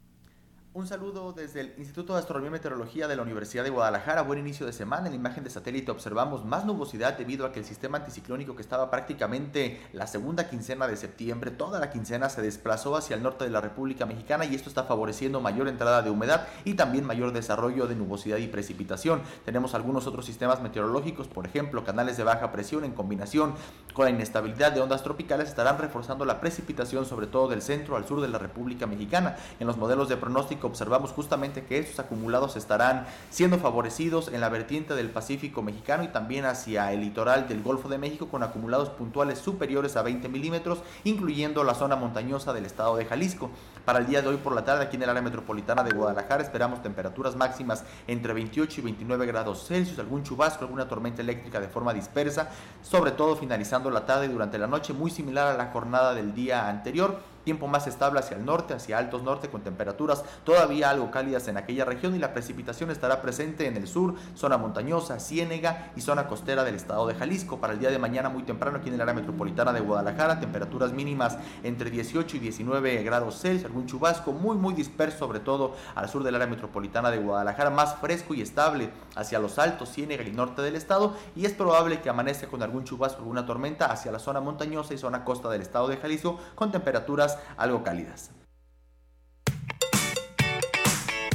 Un 0.72 0.86
saludo 0.86 1.32
desde 1.32 1.62
el 1.62 1.74
Instituto 1.78 2.12
de 2.12 2.20
Astronomía 2.20 2.46
y 2.46 2.52
Meteorología 2.52 3.08
de 3.08 3.16
la 3.16 3.22
Universidad 3.22 3.64
de 3.64 3.70
Guadalajara. 3.70 4.22
Buen 4.22 4.38
inicio 4.38 4.66
de 4.66 4.72
semana. 4.72 5.06
En 5.06 5.12
la 5.14 5.16
imagen 5.16 5.42
de 5.42 5.50
satélite 5.50 5.90
observamos 5.90 6.44
más 6.44 6.64
nubosidad 6.64 7.18
debido 7.18 7.44
a 7.44 7.50
que 7.50 7.58
el 7.58 7.64
sistema 7.64 7.98
anticiclónico 7.98 8.54
que 8.54 8.62
estaba 8.62 8.88
prácticamente 8.88 9.80
la 9.92 10.06
segunda 10.06 10.48
quincena 10.48 10.86
de 10.86 10.96
septiembre, 10.96 11.50
toda 11.50 11.80
la 11.80 11.90
quincena 11.90 12.28
se 12.28 12.40
desplazó 12.40 12.94
hacia 12.94 13.16
el 13.16 13.22
norte 13.24 13.42
de 13.42 13.50
la 13.50 13.60
República 13.60 14.06
Mexicana 14.06 14.44
y 14.44 14.54
esto 14.54 14.68
está 14.68 14.84
favoreciendo 14.84 15.40
mayor 15.40 15.66
entrada 15.66 16.02
de 16.02 16.10
humedad 16.10 16.46
y 16.64 16.74
también 16.74 17.04
mayor 17.04 17.32
desarrollo 17.32 17.88
de 17.88 17.96
nubosidad 17.96 18.36
y 18.36 18.46
precipitación. 18.46 19.22
Tenemos 19.44 19.74
algunos 19.74 20.06
otros 20.06 20.24
sistemas 20.24 20.62
meteorológicos, 20.62 21.26
por 21.26 21.46
ejemplo, 21.46 21.84
canales 21.84 22.16
de 22.16 22.22
baja 22.22 22.52
presión 22.52 22.84
en 22.84 22.92
combinación 22.92 23.54
con 23.92 24.04
la 24.04 24.12
inestabilidad 24.12 24.70
de 24.70 24.80
ondas 24.80 25.02
tropicales 25.02 25.48
estarán 25.48 25.78
reforzando 25.78 26.24
la 26.24 26.40
precipitación 26.40 27.06
sobre 27.06 27.26
todo 27.26 27.48
del 27.48 27.60
centro 27.60 27.96
al 27.96 28.06
sur 28.06 28.20
de 28.20 28.28
la 28.28 28.38
República 28.38 28.86
Mexicana. 28.86 29.36
En 29.58 29.66
los 29.66 29.76
modelos 29.76 30.08
de 30.08 30.16
pronóstico 30.16 30.59
observamos 30.66 31.12
justamente 31.12 31.64
que 31.64 31.78
estos 31.78 31.98
acumulados 32.00 32.56
estarán 32.56 33.06
siendo 33.30 33.58
favorecidos 33.58 34.28
en 34.28 34.40
la 34.40 34.48
vertiente 34.48 34.94
del 34.94 35.10
Pacífico 35.10 35.62
mexicano 35.62 36.04
y 36.04 36.08
también 36.08 36.44
hacia 36.44 36.92
el 36.92 37.00
litoral 37.00 37.48
del 37.48 37.62
Golfo 37.62 37.88
de 37.88 37.98
México 37.98 38.28
con 38.28 38.42
acumulados 38.42 38.90
puntuales 38.90 39.38
superiores 39.38 39.96
a 39.96 40.02
20 40.02 40.28
milímetros, 40.28 40.82
incluyendo 41.04 41.64
la 41.64 41.74
zona 41.74 41.96
montañosa 41.96 42.52
del 42.52 42.66
estado 42.66 42.96
de 42.96 43.04
Jalisco. 43.04 43.50
Para 43.84 43.98
el 43.98 44.06
día 44.06 44.22
de 44.22 44.28
hoy 44.28 44.36
por 44.36 44.54
la 44.54 44.64
tarde 44.64 44.84
aquí 44.84 44.96
en 44.96 45.02
el 45.02 45.10
área 45.10 45.22
metropolitana 45.22 45.82
de 45.82 45.92
Guadalajara 45.92 46.42
esperamos 46.42 46.82
temperaturas 46.82 47.36
máximas 47.36 47.84
entre 48.06 48.32
28 48.32 48.80
y 48.80 48.84
29 48.84 49.26
grados 49.26 49.66
Celsius, 49.66 49.98
algún 49.98 50.22
chubasco, 50.22 50.64
alguna 50.64 50.88
tormenta 50.88 51.22
eléctrica 51.22 51.60
de 51.60 51.68
forma 51.68 51.94
dispersa, 51.94 52.50
sobre 52.82 53.12
todo 53.12 53.36
finalizando 53.36 53.90
la 53.90 54.06
tarde 54.06 54.26
y 54.26 54.28
durante 54.28 54.58
la 54.58 54.66
noche, 54.66 54.92
muy 54.92 55.10
similar 55.10 55.48
a 55.48 55.56
la 55.56 55.72
jornada 55.72 56.14
del 56.14 56.34
día 56.34 56.68
anterior 56.68 57.20
tiempo 57.50 57.66
más 57.66 57.88
estable 57.88 58.20
hacia 58.20 58.36
el 58.36 58.44
norte, 58.44 58.74
hacia 58.74 58.96
altos 58.96 59.24
norte, 59.24 59.48
con 59.48 59.62
temperaturas 59.62 60.22
todavía 60.44 60.88
algo 60.88 61.10
cálidas 61.10 61.48
en 61.48 61.56
aquella 61.56 61.84
región 61.84 62.14
y 62.14 62.20
la 62.20 62.32
precipitación 62.32 62.92
estará 62.92 63.20
presente 63.20 63.66
en 63.66 63.76
el 63.76 63.88
sur, 63.88 64.14
zona 64.36 64.56
montañosa, 64.56 65.18
ciénega 65.18 65.90
y 65.96 66.00
zona 66.00 66.28
costera 66.28 66.62
del 66.62 66.76
estado 66.76 67.08
de 67.08 67.16
Jalisco. 67.16 67.60
Para 67.60 67.72
el 67.72 67.80
día 67.80 67.90
de 67.90 67.98
mañana 67.98 68.28
muy 68.28 68.44
temprano 68.44 68.78
aquí 68.78 68.86
en 68.86 68.94
el 68.94 69.00
área 69.00 69.14
metropolitana 69.14 69.72
de 69.72 69.80
Guadalajara, 69.80 70.38
temperaturas 70.38 70.92
mínimas 70.92 71.38
entre 71.64 71.90
18 71.90 72.36
y 72.36 72.38
19 72.38 73.02
grados 73.02 73.40
Celsius, 73.40 73.64
algún 73.64 73.86
chubasco 73.86 74.30
muy 74.30 74.56
muy 74.56 74.72
disperso, 74.72 75.18
sobre 75.18 75.40
todo 75.40 75.74
al 75.96 76.08
sur 76.08 76.22
del 76.22 76.36
área 76.36 76.46
metropolitana 76.46 77.10
de 77.10 77.18
Guadalajara, 77.18 77.70
más 77.70 77.96
fresco 77.96 78.32
y 78.32 78.42
estable 78.42 78.90
hacia 79.16 79.40
los 79.40 79.58
altos, 79.58 79.90
ciénega 79.90 80.22
y 80.22 80.30
norte 80.30 80.62
del 80.62 80.76
estado 80.76 81.16
y 81.34 81.46
es 81.46 81.52
probable 81.52 82.00
que 82.00 82.10
amanezca 82.10 82.46
con 82.46 82.62
algún 82.62 82.84
chubasco, 82.84 83.18
alguna 83.18 83.44
tormenta 83.44 83.86
hacia 83.86 84.12
la 84.12 84.20
zona 84.20 84.40
montañosa 84.40 84.94
y 84.94 84.98
zona 84.98 85.24
costa 85.24 85.50
del 85.50 85.62
estado 85.62 85.88
de 85.88 85.96
Jalisco 85.96 86.38
con 86.54 86.70
temperaturas 86.70 87.39
algo 87.56 87.82
cálidas. 87.82 88.30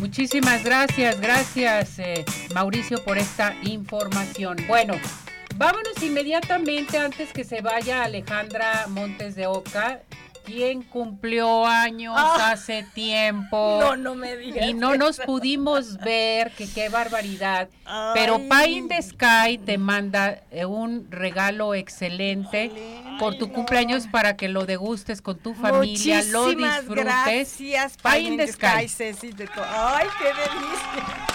Muchísimas 0.02 0.64
gracias, 0.64 1.20
gracias 1.20 2.00
eh, 2.00 2.26
Mauricio 2.54 3.04
por 3.04 3.18
esta 3.18 3.56
información. 3.64 4.58
Bueno, 4.68 4.94
vámonos 5.56 6.02
inmediatamente 6.04 6.98
antes 6.98 7.32
que 7.34 7.44
se 7.44 7.62
vaya 7.62 8.04
Alejandra 8.04 8.86
Montes 8.88 9.36
de 9.36 9.48
Oca. 9.48 10.02
¿Quién 10.46 10.84
cumplió 10.84 11.66
años 11.66 12.14
Ah. 12.18 12.52
hace 12.52 12.84
tiempo? 12.94 13.80
No, 13.86 13.96
no 13.96 14.16
me 14.16 14.36
digas 14.38 14.68
Y 14.68 14.74
no 14.74 14.96
nos 14.96 15.18
eso. 15.20 15.24
pudimos 15.26 15.98
ver, 15.98 16.52
que 16.52 16.68
qué 16.72 16.90
barbaridad. 16.90 17.68
Ay. 17.86 18.12
Pero 18.14 18.38
Pie 18.40 18.72
in 18.72 18.88
the 18.88 19.02
Sky 19.02 19.58
te 19.58 19.78
manda 19.78 20.40
eh, 20.52 20.66
un 20.66 21.08
regalo 21.12 21.74
excelente 21.74 22.72
por 23.20 23.36
tu 23.38 23.52
cumpleaños 23.52 24.08
para 24.08 24.36
que 24.36 24.48
lo 24.50 24.66
degustes 24.66 25.22
con 25.22 25.38
tu 25.38 25.54
familia, 25.54 26.22
lo 26.24 26.48
disfrutes. 26.50 26.88
Gracias, 27.06 27.98
Pie 27.98 28.12
Pie 28.12 28.20
in 28.22 28.34
in 28.34 28.38
the 28.38 28.46
the 28.46 28.52
Sky. 28.54 28.68
Sky, 28.68 28.88
Ceci, 28.90 29.32
de 29.32 29.48
to- 29.48 29.64
Ay, 29.64 30.08
qué 30.20 30.26
delicia. 30.26 31.28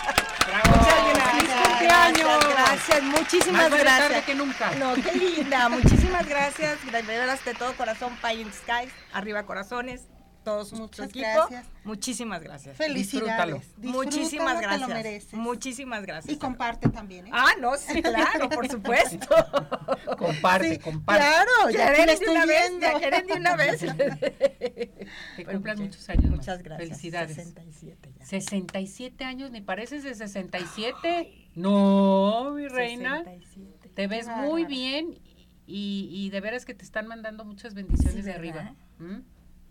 Muchas 0.59 1.15
gracias. 1.15 1.69
cumpleaños. 1.69 2.49
Gracias, 2.51 3.03
muchísimas 3.03 3.71
Más 3.71 3.81
gracias. 3.81 4.09
tarde 4.09 4.23
que 4.25 4.35
nunca. 4.35 4.71
No, 4.79 4.95
qué 4.95 5.13
linda. 5.13 5.69
Muchísimas 5.69 6.27
gracias. 6.29 6.79
De 6.91 7.03
veras 7.03 7.45
de 7.45 7.55
todo 7.55 7.73
corazón, 7.75 8.17
Pie 8.23 8.35
in 8.41 8.53
Sky. 8.53 8.91
Arriba 9.13 9.45
corazones. 9.45 10.03
Todos 10.45 10.69
su 10.71 10.77
Muchas 10.77 11.09
equipo. 11.11 11.27
gracias. 11.27 11.67
Muchísimas 11.85 12.43
gracias. 12.43 12.77
Felicidades. 12.77 13.75
Muchísimas 13.77 14.59
Disfrútalo, 14.59 14.59
te 14.59 14.63
gracias. 14.67 14.81
lo 14.89 14.95
mereces. 14.95 15.35
Muchísimas 15.35 16.03
gracias. 16.03 16.35
Y 16.35 16.39
comparte 16.39 16.89
también, 16.89 17.27
¿eh? 17.27 17.31
Ah, 17.33 17.53
no, 17.61 17.77
sí, 17.77 18.01
claro, 18.03 18.49
por 18.49 18.67
supuesto. 18.69 19.27
Comparte, 20.19 20.75
Sí, 20.75 20.79
comparte. 20.79 21.23
Claro, 21.23 21.71
ya 21.71 21.93
quieren 21.93 21.97
te 22.01 22.07
de 22.07 22.13
estoy 22.13 22.29
una 22.31 22.47
vez, 22.47 22.69
viendo. 22.71 22.81
ya 22.87 22.99
quieren 22.99 23.27
de 23.27 23.33
una 23.35 23.57
vez. 23.57 23.81
Que 25.37 25.45
cumplan 25.45 25.79
muchos 25.79 26.09
años. 26.09 26.31
Muchas 26.31 26.57
más. 26.59 26.63
gracias. 26.63 26.89
Felicidades. 26.89 27.37
67 27.37 28.13
ya. 28.19 28.25
67 28.27 29.25
años, 29.25 29.51
ni 29.51 29.61
pareces 29.61 30.05
de 30.05 30.15
67. 30.15 31.51
No, 31.55 32.53
mi 32.55 32.69
reina. 32.69 33.19
67. 33.25 33.91
Te 33.95 34.07
ves 34.07 34.27
Qué 34.27 34.33
muy 34.33 34.65
bien 34.65 35.19
y, 35.67 36.09
y 36.13 36.31
de 36.31 36.41
veras 36.41 36.65
que 36.65 36.75
te 36.75 36.85
están 36.85 37.07
mandando 37.07 37.45
muchas 37.45 37.75
bendiciones 37.75 38.15
Sí, 38.15 38.23
de 38.23 38.39
¿verdad? 38.39 38.61
arriba. 38.61 38.75
¿Mm? 38.99 39.21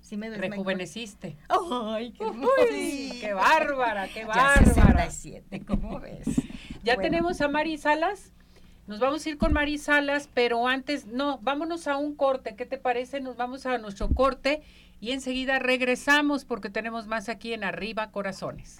Sí 0.10 0.18
me 0.18 0.28
ves 0.32 0.40
Rejuveneciste. 0.42 1.38
mejor. 1.48 1.94
Ay, 1.96 2.12
qué 2.14 2.26
Uy, 2.26 3.18
qué 3.22 3.32
bárbara, 3.34 4.08
qué 4.08 4.22
Ya 4.22 4.26
bárbara. 4.26 4.66
67, 4.66 5.62
¿cómo 5.68 6.00
ves? 6.00 6.26
Ya 6.84 6.96
Bueno. 6.96 7.02
tenemos 7.12 7.42
a 7.42 7.48
Mari 7.48 7.78
Salas. 7.78 8.34
Nos 8.88 9.00
vamos 9.00 9.24
a 9.24 9.30
ir 9.30 9.38
con 9.38 9.54
Mari 9.54 9.78
Salas, 9.78 10.28
pero 10.34 10.68
antes, 10.68 11.06
no, 11.06 11.38
vámonos 11.44 11.88
a 11.88 11.98
un 11.98 12.16
corte. 12.16 12.56
¿Qué 12.56 12.66
te 12.66 12.80
parece? 12.80 13.22
Nos 13.22 13.38
vamos 13.38 13.68
a 13.68 13.78
nuestro 13.78 14.10
corte 14.10 14.64
y 15.00 15.12
enseguida 15.12 15.60
regresamos 15.60 16.44
porque 16.44 16.72
tenemos 16.72 17.06
más 17.06 17.30
aquí 17.30 17.54
en 17.54 17.64
Arriba 17.64 18.10
Corazones. 18.10 18.80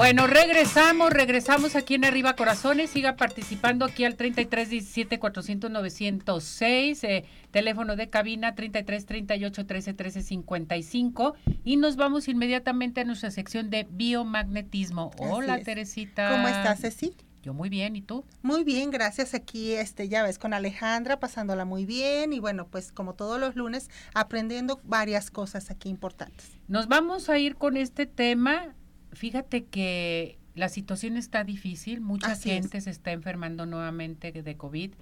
Bueno, 0.00 0.26
regresamos, 0.26 1.12
regresamos 1.12 1.76
aquí 1.76 1.96
en 1.96 2.06
Arriba 2.06 2.34
Corazones. 2.34 2.88
Siga 2.88 3.16
participando 3.16 3.84
aquí 3.84 4.06
al 4.06 4.16
3317 4.16 5.18
400 5.18 5.70
906, 5.70 7.04
eh, 7.04 7.26
teléfono 7.50 7.96
de 7.96 8.08
cabina 8.08 8.54
33 8.54 9.04
38 9.04 9.66
13 9.66 9.92
13 9.92 10.22
55. 10.22 11.34
Y 11.64 11.76
nos 11.76 11.96
vamos 11.96 12.28
inmediatamente 12.28 13.02
a 13.02 13.04
nuestra 13.04 13.30
sección 13.30 13.68
de 13.68 13.86
biomagnetismo. 13.90 15.10
Hola, 15.18 15.58
es. 15.58 15.64
Teresita. 15.64 16.30
¿Cómo 16.30 16.48
estás, 16.48 16.80
Ceci? 16.80 17.14
Yo 17.42 17.52
muy 17.52 17.68
bien, 17.68 17.94
¿y 17.94 18.00
tú? 18.00 18.24
Muy 18.40 18.64
bien, 18.64 18.90
gracias. 18.90 19.34
Aquí, 19.34 19.72
este, 19.72 20.08
ya 20.08 20.22
ves, 20.22 20.38
con 20.38 20.54
Alejandra, 20.54 21.20
pasándola 21.20 21.66
muy 21.66 21.84
bien. 21.84 22.32
Y 22.32 22.40
bueno, 22.40 22.68
pues 22.68 22.90
como 22.90 23.16
todos 23.16 23.38
los 23.38 23.54
lunes, 23.54 23.90
aprendiendo 24.14 24.80
varias 24.82 25.30
cosas 25.30 25.70
aquí 25.70 25.90
importantes. 25.90 26.56
Nos 26.68 26.88
vamos 26.88 27.28
a 27.28 27.38
ir 27.38 27.56
con 27.56 27.76
este 27.76 28.06
tema. 28.06 28.74
Fíjate 29.12 29.64
que 29.64 30.38
la 30.54 30.68
situación 30.68 31.16
está 31.16 31.44
difícil, 31.44 32.00
mucha 32.00 32.32
Así 32.32 32.50
gente 32.50 32.80
se 32.80 32.90
está 32.90 33.12
enfermando 33.12 33.66
nuevamente 33.66 34.32
de 34.32 34.56
COVID 34.56 34.92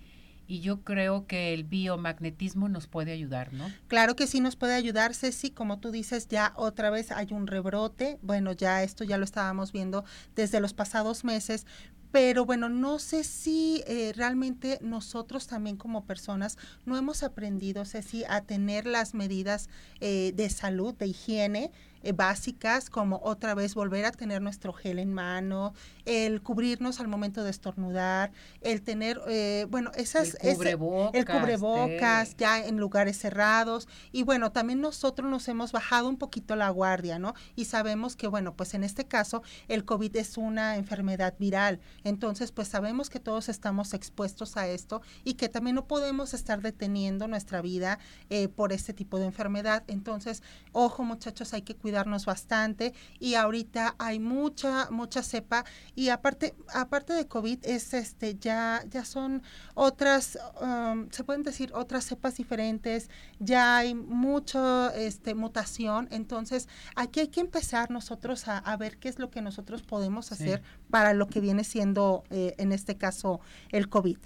y 0.49 0.61
yo 0.61 0.81
creo 0.81 1.27
que 1.27 1.53
el 1.53 1.65
biomagnetismo 1.65 2.71
nos 2.71 2.87
puede 2.87 3.13
ayudar, 3.13 3.53
¿no? 3.53 3.71
Claro 3.87 4.17
que 4.17 4.27
sí 4.27 4.41
nos 4.41 4.57
puede 4.57 4.73
ayudar, 4.73 5.15
Ceci, 5.15 5.51
como 5.51 5.79
tú 5.79 5.91
dices, 5.91 6.27
ya 6.27 6.55
otra 6.57 6.89
vez 6.89 7.13
hay 7.13 7.29
un 7.33 7.47
rebrote, 7.47 8.19
bueno, 8.23 8.53
ya 8.53 8.83
esto 8.83 9.05
ya 9.05 9.19
lo 9.19 9.25
estábamos 9.25 9.73
viendo 9.73 10.05
desde 10.35 10.61
los 10.61 10.73
pasados 10.73 11.23
meses, 11.23 11.67
pero 12.11 12.47
bueno, 12.47 12.71
no 12.71 12.99
sé 12.99 13.25
si 13.25 13.85
eh, 13.87 14.15
realmente 14.17 14.79
nosotros 14.81 15.47
también 15.47 15.77
como 15.77 16.07
personas 16.07 16.57
no 16.87 16.97
hemos 16.97 17.23
aprendido, 17.23 17.85
Ceci, 17.85 18.25
a 18.25 18.41
tener 18.41 18.87
las 18.87 19.13
medidas 19.13 19.69
eh, 20.01 20.33
de 20.35 20.49
salud, 20.49 20.95
de 20.95 21.09
higiene, 21.09 21.71
eh, 22.03 22.13
básicas 22.13 22.91
como 22.91 23.21
otra 23.23 23.55
vez 23.55 23.75
volver 23.75 24.05
a 24.05 24.13
tener 24.13 24.43
nuestro 24.43 24.73
gel 24.73 24.99
en 24.99 25.13
mano, 25.13 25.73
el 26.05 26.43
cubrirnos 26.43 27.01
al 27.01 27.09
momento 27.09 27.45
de 27.45 27.51
estornudar, 27.51 28.33
el 28.61 28.83
tener, 28.83 29.21
eh, 29.29 29.67
bueno, 29.71 29.91
esas... 29.95 30.35
El 30.41 30.49
ese- 30.49 30.55
cubrebocas, 30.57 31.15
el 31.15 31.25
cubrebocas, 31.27 32.37
ya 32.37 32.65
en 32.65 32.79
lugares 32.79 33.19
cerrados. 33.19 33.89
Y 34.13 34.23
bueno, 34.23 34.53
también 34.53 34.81
nosotros 34.81 35.31
nos 35.31 35.49
hemos 35.49 35.73
bajado 35.73 36.09
un 36.09 36.17
poquito 36.17 36.57
la 36.57 36.71
guardia, 36.71 37.19
¿no? 37.19 37.35
Y 37.57 37.67
sabemos 37.67 38.17
que, 38.17 38.27
bueno, 38.29 38.55
pues 38.55 38.75
en 38.75 38.85
este 38.85 39.07
caso 39.07 39.43
el 39.69 39.85
COVID 39.85 40.17
es 40.17 40.37
una 40.39 40.77
enfermedad 40.77 41.35
viral. 41.39 41.81
Entonces, 42.05 42.53
pues 42.53 42.69
sabemos 42.69 43.11
que 43.11 43.21
todos 43.21 43.49
estamos 43.49 43.95
expuestos 43.95 44.57
a 44.57 44.67
esto 44.69 45.03
y 45.25 45.35
que 45.35 45.49
también 45.49 45.77
no 45.77 45.87
podemos 45.87 46.35
estar 46.35 46.63
deteniendo 46.63 47.29
nuestra 47.29 47.61
vida 47.63 47.99
eh, 48.31 48.49
por 48.49 48.73
este 48.73 48.93
tipo 48.95 49.19
de 49.19 49.27
enfermedad. 49.27 49.85
Entonces, 49.89 50.43
ojo 50.73 51.03
muchachos, 51.05 51.53
hay 51.55 51.63
que 51.63 51.75
cuidarnos 51.89 52.27
bastante 52.27 52.93
y 53.19 53.35
ahorita 53.35 53.95
hay 53.99 54.19
mucha, 54.19 54.91
mucha 54.91 55.23
cepa 55.23 55.65
y 55.95 56.11
aparte, 56.11 56.55
aparte 56.75 57.15
de 57.15 57.27
COVID 57.27 57.61
es 57.63 57.95
este, 57.95 58.35
ya, 58.35 58.85
ya 58.91 59.07
son 59.07 59.43
otras, 59.75 60.39
um, 60.61 61.09
se 61.11 61.25
pueden 61.25 61.45
decir 61.45 61.73
otras 61.73 62.05
cepas 62.05 62.37
diferentes, 62.37 63.09
ya 63.39 63.79
hay 63.79 63.95
mucha 63.95 64.95
este, 64.97 65.35
mutación, 65.35 66.09
entonces 66.11 66.69
aquí 66.95 67.21
hay 67.21 67.29
que 67.29 67.41
empezar 67.41 67.91
nosotros 67.91 68.49
a, 68.49 68.59
a 68.59 68.77
ver 68.77 68.99
qué 68.99 69.09
es 69.09 69.19
lo 69.19 69.31
que 69.31 69.41
nosotros 69.41 69.81
podemos 69.81 70.31
hacer 70.31 70.63
para 70.91 71.15
lo 71.15 71.27
que 71.27 71.41
viene 71.41 71.65
siendo 71.65 72.25
eh, 72.29 72.55
en 72.59 72.73
este 72.73 72.99
caso 72.99 73.41
el 73.71 73.89
COVID. 73.89 74.19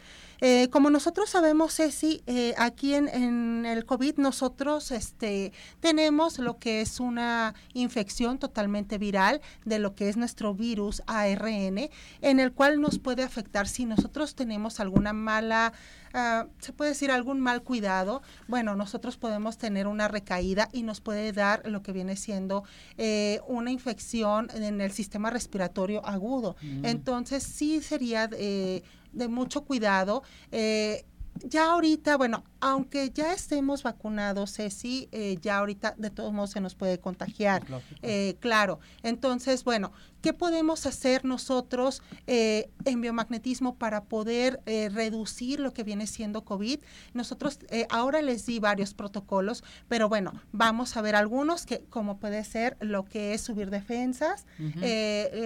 Eh, 0.44 0.68
como 0.70 0.90
nosotros 0.90 1.30
sabemos, 1.30 1.76
Ceci, 1.76 2.20
eh, 2.26 2.52
aquí 2.58 2.94
en, 2.94 3.06
en 3.06 3.64
el 3.64 3.86
COVID 3.86 4.16
nosotros 4.16 4.90
este, 4.90 5.52
tenemos 5.78 6.40
lo 6.40 6.58
que 6.58 6.80
es 6.80 6.98
una 6.98 7.54
infección 7.74 8.40
totalmente 8.40 8.98
viral 8.98 9.40
de 9.64 9.78
lo 9.78 9.94
que 9.94 10.08
es 10.08 10.16
nuestro 10.16 10.52
virus 10.52 11.00
ARN, 11.06 11.88
en 12.22 12.40
el 12.40 12.52
cual 12.52 12.80
nos 12.80 12.98
puede 12.98 13.22
afectar 13.22 13.68
si 13.68 13.84
nosotros 13.84 14.34
tenemos 14.34 14.80
alguna 14.80 15.12
mala, 15.12 15.72
ah, 16.12 16.46
se 16.58 16.72
puede 16.72 16.90
decir 16.90 17.12
algún 17.12 17.40
mal 17.40 17.62
cuidado. 17.62 18.20
Bueno, 18.48 18.74
nosotros 18.74 19.16
podemos 19.18 19.58
tener 19.58 19.86
una 19.86 20.08
recaída 20.08 20.68
y 20.72 20.82
nos 20.82 21.00
puede 21.00 21.32
dar 21.32 21.62
lo 21.68 21.84
que 21.84 21.92
viene 21.92 22.16
siendo 22.16 22.64
eh, 22.98 23.40
una 23.46 23.70
infección 23.70 24.48
en 24.54 24.80
el 24.80 24.90
sistema 24.90 25.30
respiratorio 25.30 26.04
agudo. 26.04 26.56
Mm. 26.62 26.84
Entonces 26.84 27.44
sí 27.44 27.80
sería 27.80 28.28
eh, 28.32 28.82
de 29.12 29.28
mucho 29.28 29.64
cuidado. 29.64 30.22
eh, 30.50 31.04
ya 31.44 31.72
ahorita, 31.72 32.16
bueno, 32.16 32.44
aunque 32.62 33.10
ya 33.10 33.32
estemos 33.32 33.82
vacunados, 33.82 34.54
Ceci, 34.54 35.08
eh, 35.10 35.36
ya 35.42 35.58
ahorita 35.58 35.96
de 35.98 36.10
todos 36.10 36.32
modos 36.32 36.50
se 36.50 36.60
nos 36.60 36.76
puede 36.76 37.00
contagiar. 37.00 37.66
Eh, 38.02 38.36
claro, 38.38 38.78
entonces, 39.02 39.64
bueno, 39.64 39.90
¿qué 40.22 40.32
podemos 40.32 40.86
hacer 40.86 41.24
nosotros 41.24 42.02
eh, 42.28 42.70
en 42.84 43.00
biomagnetismo 43.00 43.74
para 43.74 44.04
poder 44.04 44.60
eh, 44.66 44.88
reducir 44.90 45.58
lo 45.58 45.72
que 45.72 45.82
viene 45.82 46.06
siendo 46.06 46.44
COVID? 46.44 46.78
Nosotros 47.14 47.58
ahora 47.90 48.22
les 48.22 48.46
di 48.46 48.60
varios 48.60 48.94
protocolos, 48.94 49.64
pero 49.88 50.08
bueno, 50.08 50.32
vamos 50.52 50.96
a 50.96 51.02
ver 51.02 51.16
algunos 51.16 51.66
que 51.66 51.80
como 51.90 52.18
puede 52.18 52.44
ser 52.44 52.76
lo 52.78 53.04
que 53.04 53.34
es 53.34 53.40
subir 53.40 53.70
defensas, 53.70 54.46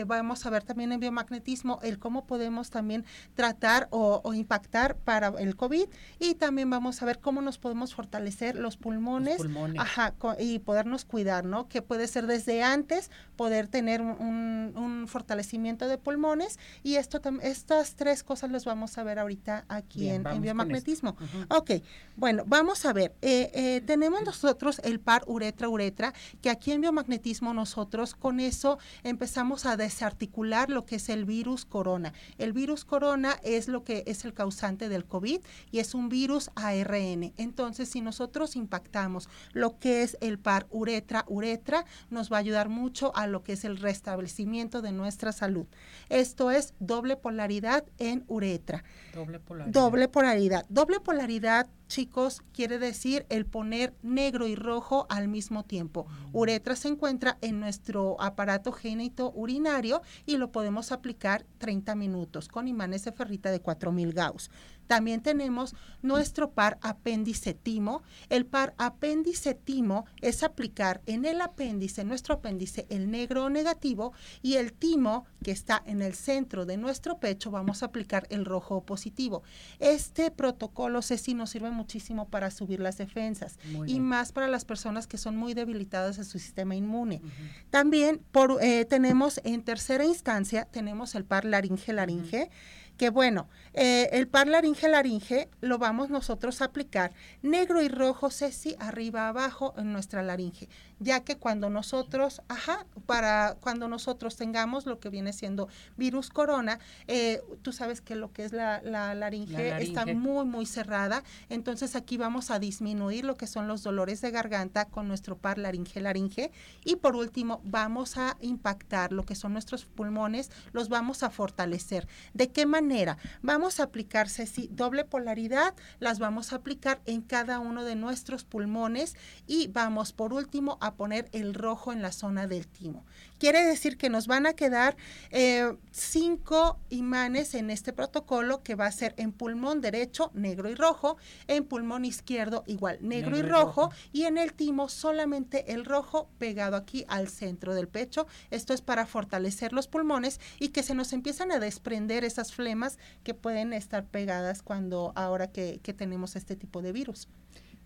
vamos 0.07 0.45
a 0.45 0.51
ver 0.51 0.65
también 0.65 0.93
en 0.93 1.01
biomagnetismo 1.01 1.81
el 1.83 1.99
cómo 1.99 2.27
podemos 2.27 2.69
también 2.69 3.07
tratar 3.35 3.89
o, 3.91 4.21
o 4.23 4.35
impactar 4.35 4.97
para 4.97 5.29
el 5.39 5.57
COVID 5.57 5.87
y 6.19 6.35
también 6.35 6.69
vamos 6.69 7.01
a 7.01 7.06
a 7.07 7.11
ver 7.11 7.21
cómo 7.21 7.41
nos 7.41 7.59
podemos 7.59 7.95
fortalecer 7.95 8.57
los 8.57 8.77
pulmones, 8.77 9.41
Ajá, 9.79 10.15
y 10.41 10.59
podernos 10.59 11.05
cuidar, 11.05 11.45
¿no? 11.45 11.69
Que 11.69 11.81
puede 11.83 12.09
ser 12.09 12.27
desde 12.27 12.65
antes 12.65 13.11
poder 13.37 13.69
tener 13.69 14.03
un, 14.03 15.05
fortalecimiento 15.07 15.87
de 15.87 15.99
pulmones 15.99 16.59
y 16.83 16.97
esto 16.97 17.21
estas 17.43 17.95
tres 17.95 18.25
cosas 18.25 18.51
las 18.51 18.65
vamos 18.65 18.99
a 18.99 19.05
ver 19.05 19.21
ahorita 19.21 19.65
aquí 19.69 20.09
en, 20.09 20.25
biomagnetismo. 20.41 21.17
Ok, 21.49 21.71
bueno, 22.17 22.43
vamos 22.47 22.85
a 22.87 22.93
ver, 22.93 23.15
eh, 23.23 23.51
eh, 23.55 23.83
tenemos 23.87 24.25
nosotros 24.25 24.81
el 24.83 24.99
par 24.99 25.23
uretra-uretra, 25.27 26.13
que 26.43 26.51
aquí 26.51 26.73
en 26.73 26.81
biomagnetismo 26.81 27.55
nosotros 27.55 28.15
con 28.15 28.41
eso 28.41 28.79
empezamos 29.05 29.65
a 29.65 29.77
desarticular 29.77 30.71
lo 30.71 30.85
que 30.87 30.97
es 30.97 31.09
el 31.09 31.25
virus 31.25 31.65
corona. 31.65 32.13
El 32.39 32.53
virus 32.53 32.85
corona 32.85 33.37
es 33.45 33.69
lo 33.69 33.85
que 33.85 34.03
es 34.07 34.25
el 34.25 34.35
causante 34.35 34.89
del 34.89 35.05
COVID 35.05 35.41
y 35.71 35.79
es 35.79 35.95
un 35.95 36.09
virus 36.09 36.51
ARN. 36.57 36.96
Entonces, 36.99 37.89
si 37.89 38.01
nosotros 38.01 38.57
impactamos 38.57 39.29
lo 39.53 39.79
que 39.79 40.03
es 40.03 40.17
el 40.21 40.39
par 40.39 40.67
uretra-uretra, 40.71 41.85
nos 42.11 42.33
va 42.33 42.37
a 42.37 42.41
ayudar 42.41 42.69
mucho 42.69 43.15
a 43.17 43.27
lo 43.27 43.43
que 43.43 43.53
es 43.53 43.65
el 43.65 43.77
restablecimiento 43.77 44.83
de 44.83 44.93
nuestra 44.93 45.33
salud. 45.33 45.67
Esto 46.09 46.51
es 46.51 46.75
doble 46.79 47.17
polaridad 47.17 47.85
en 47.99 48.25
uretra. 48.29 48.85
Doble 49.15 49.41
polaridad. 49.41 49.73
Doble 49.73 50.09
polaridad. 50.09 50.67
Doble 50.69 51.01
polaridad 51.01 51.67
chicos, 51.87 52.43
quiere 52.53 52.79
decir 52.79 53.27
el 53.29 53.47
poner 53.47 53.95
negro 54.03 54.47
y 54.47 54.55
rojo 54.55 55.07
al 55.09 55.29
mismo 55.29 55.65
tiempo. 55.65 56.07
Uretra 56.33 56.77
se 56.77 56.89
encuentra 56.89 57.39
en 57.41 57.61
nuestro 57.61 58.21
aparato 58.21 58.73
génito 58.73 59.33
urinario 59.35 60.03
y 60.25 60.37
lo 60.37 60.53
podemos 60.53 60.93
aplicar 60.93 61.47
30 61.59 61.95
minutos 61.95 62.49
con 62.49 62.69
imanes 62.69 63.05
de 63.05 63.13
ferrita 63.13 63.51
de 63.51 63.61
4000 63.61 64.13
Gauss. 64.13 64.51
También 64.87 65.21
tenemos 65.21 65.75
nuestro 66.03 66.53
par 66.53 66.79
apéndice 66.81 67.55
timo. 67.55 68.03
El 68.29 68.47
par 68.47 68.75
apéndice 68.79 69.55
timo 69.55 70.07
es 70.21 70.45
aplicar 70.45 71.03
en 71.07 71.25
el 71.25 71.41
apéndice, 71.41 72.05
nuestro 72.05 72.37
apéndice, 72.37 72.87
el 72.89 73.11
negro 73.11 73.51
negativo 73.51 74.13
y 74.43 74.55
el 74.55 74.73
timo 74.73 75.25
que 75.43 75.51
está 75.51 75.83
en 75.87 76.03
el 76.03 76.15
centro 76.15 76.67
de 76.67 76.77
nuestro 76.77 77.19
pecho, 77.19 77.51
vamos 77.51 77.83
a 77.83 77.87
aplicar 77.87 78.27
el 78.31 78.45
rojo 78.45 78.85
positivo. 78.85 79.43
Este 79.81 80.31
protocolo, 80.31 81.03
si 81.03 81.35
nos 81.35 81.51
sirve 81.51 81.71
muchísimo 81.77 82.29
para 82.29 82.51
subir 82.51 82.81
las 82.81 82.99
defensas 82.99 83.59
y 83.87 84.01
más 84.01 84.33
para 84.33 84.49
las 84.49 84.65
personas 84.65 85.07
que 85.07 85.19
son 85.19 85.37
muy 85.37 85.55
debilitadas 85.55 86.19
en 86.19 86.25
su 86.25 86.39
sistema 86.39 86.75
inmune. 86.75 87.23
También 87.71 88.21
por, 88.33 88.59
eh, 88.63 88.85
tenemos 88.85 89.41
en 89.45 89.63
tercera 89.63 90.05
instancia, 90.05 90.65
tenemos 90.65 91.15
el 91.15 91.25
par 91.25 91.45
laringe-laringe 91.45 92.51
que 92.97 93.11
bueno, 93.11 93.49
eh, 93.75 94.09
el 94.13 94.27
par 94.27 94.49
laringe-laringe 94.49 95.49
lo 95.61 95.79
vamos 95.79 96.09
nosotros 96.09 96.63
a 96.63 96.67
aplicar 96.67 97.13
negro 97.43 97.83
y 97.83 97.89
rojo, 97.89 98.31
Ceci, 98.31 98.75
arriba 98.79 99.29
abajo 99.29 99.75
en 99.77 99.93
nuestra 99.93 100.23
laringe 100.23 100.69
ya 100.99 101.21
que 101.21 101.37
cuando 101.37 101.71
nosotros, 101.71 102.43
ajá, 102.49 102.87
para 103.07 103.57
cuando 103.61 103.89
nosotros 103.89 104.37
tengamos 104.37 104.87
lo 104.87 104.99
que 104.99 105.11
viene 105.11 105.33
siendo 105.33 105.69
virus 105.97 106.31
corona, 106.31 106.79
eh, 107.07 107.43
tú 107.63 107.73
sabes 107.73 108.01
que 108.01 108.15
lo 108.15 108.33
que 108.33 108.45
es 108.45 108.53
la, 108.53 108.81
laringe, 108.83 109.83
está 109.83 110.07
muy, 110.07 110.45
muy 110.45 110.67
cerrada, 110.67 111.23
entonces 111.49 111.97
aquí 111.97 112.17
vamos 112.17 112.51
a 112.51 112.59
disminuir 112.59 113.25
lo 113.25 113.37
que 113.37 113.47
son 113.47 113.69
los 113.69 113.83
dolores 113.83 114.21
de 114.21 114.31
garganta 114.31 114.87
con 114.87 115.09
nuestro 115.09 115.37
par 115.37 115.59
laringe-laringe 115.59 116.51
y 116.85 116.97
por 116.97 117.17
último 117.17 117.61
vamos 117.65 118.17
a 118.17 118.37
impactar 118.41 119.13
lo 119.13 119.25
que 119.25 119.35
son 119.35 119.53
nuestros 119.53 119.85
pulmones, 119.85 120.51
los 120.73 120.89
vamos 120.89 121.23
a 121.23 121.31
fortalecer. 121.31 122.09
¿De 122.35 122.49
qué 122.49 122.67
manera? 122.67 123.19
Vamos 123.43 123.81
a 123.81 123.85
aplicar, 123.85 124.29
Ceci, 124.29 124.69
doble 124.73 125.05
polaridad, 125.05 125.75
las 126.01 126.19
vamos 126.19 126.53
a 126.53 126.57
aplicar 126.57 127.01
en 127.07 127.23
cada 127.23 127.59
uno 127.59 127.85
de 127.85 127.97
nuestros 127.97 128.45
pulmones 128.45 129.17
y 129.47 129.69
vamos 129.69 130.13
por 130.13 130.33
último 130.33 130.79
a 130.81 130.86
poner 130.95 131.29
el 131.33 131.55
rojo 131.55 131.93
en 131.93 132.03
la 132.03 132.13
zona 132.13 132.47
del 132.47 132.67
timo. 132.67 133.05
Quiere 133.39 133.65
decir 133.65 133.99
que 133.99 134.09
nos 134.09 134.27
van 134.27 134.47
a 134.47 134.55
quedar 134.55 134.97
eh, 135.31 135.77
cinco 135.91 136.79
imanes 136.89 137.55
en 137.55 137.71
este 137.71 137.93
protocolo 137.93 138.63
que 138.63 138.75
va 138.75 138.87
a 138.87 138.93
ser 138.93 139.15
en 139.19 139.33
pulmón 139.33 139.81
derecho 139.81 140.31
negro 140.35 140.71
y 140.71 140.75
rojo, 140.75 141.17
en 141.47 141.65
pulmón 141.65 142.05
izquierdo 142.05 142.65
igual 142.67 142.99
negro, 143.01 143.37
y, 143.37 143.43
rojo, 143.43 143.91
y 144.13 144.25
en 144.25 144.39
el 144.39 144.53
timo 144.53 144.89
solamente 144.89 145.73
el 145.73 145.85
rojo 145.85 146.29
pegado 146.39 146.77
aquí 146.77 147.05
al 147.09 147.29
centro 147.29 147.75
del 147.75 147.89
pecho. 147.89 148.27
Esto 148.51 148.73
es 148.73 148.81
para 148.81 149.07
fortalecer 149.07 149.73
los 149.73 149.89
pulmones 149.89 150.41
y 150.59 150.69
que 150.69 150.83
se 150.83 150.95
nos 150.95 151.13
empiezan 151.13 151.53
a 151.53 151.59
desprender 151.59 152.25
esas 152.25 152.53
flemas 152.53 152.99
que 153.23 153.35
pueden 153.35 153.73
estar 153.73 154.07
pegadas 154.07 154.63
cuando 154.63 155.13
ahora 155.15 155.51
que 155.51 155.79
tenemos 155.97 156.37
este 156.37 156.57
tipo 156.57 156.83
de 156.83 156.93
virus. 156.93 157.29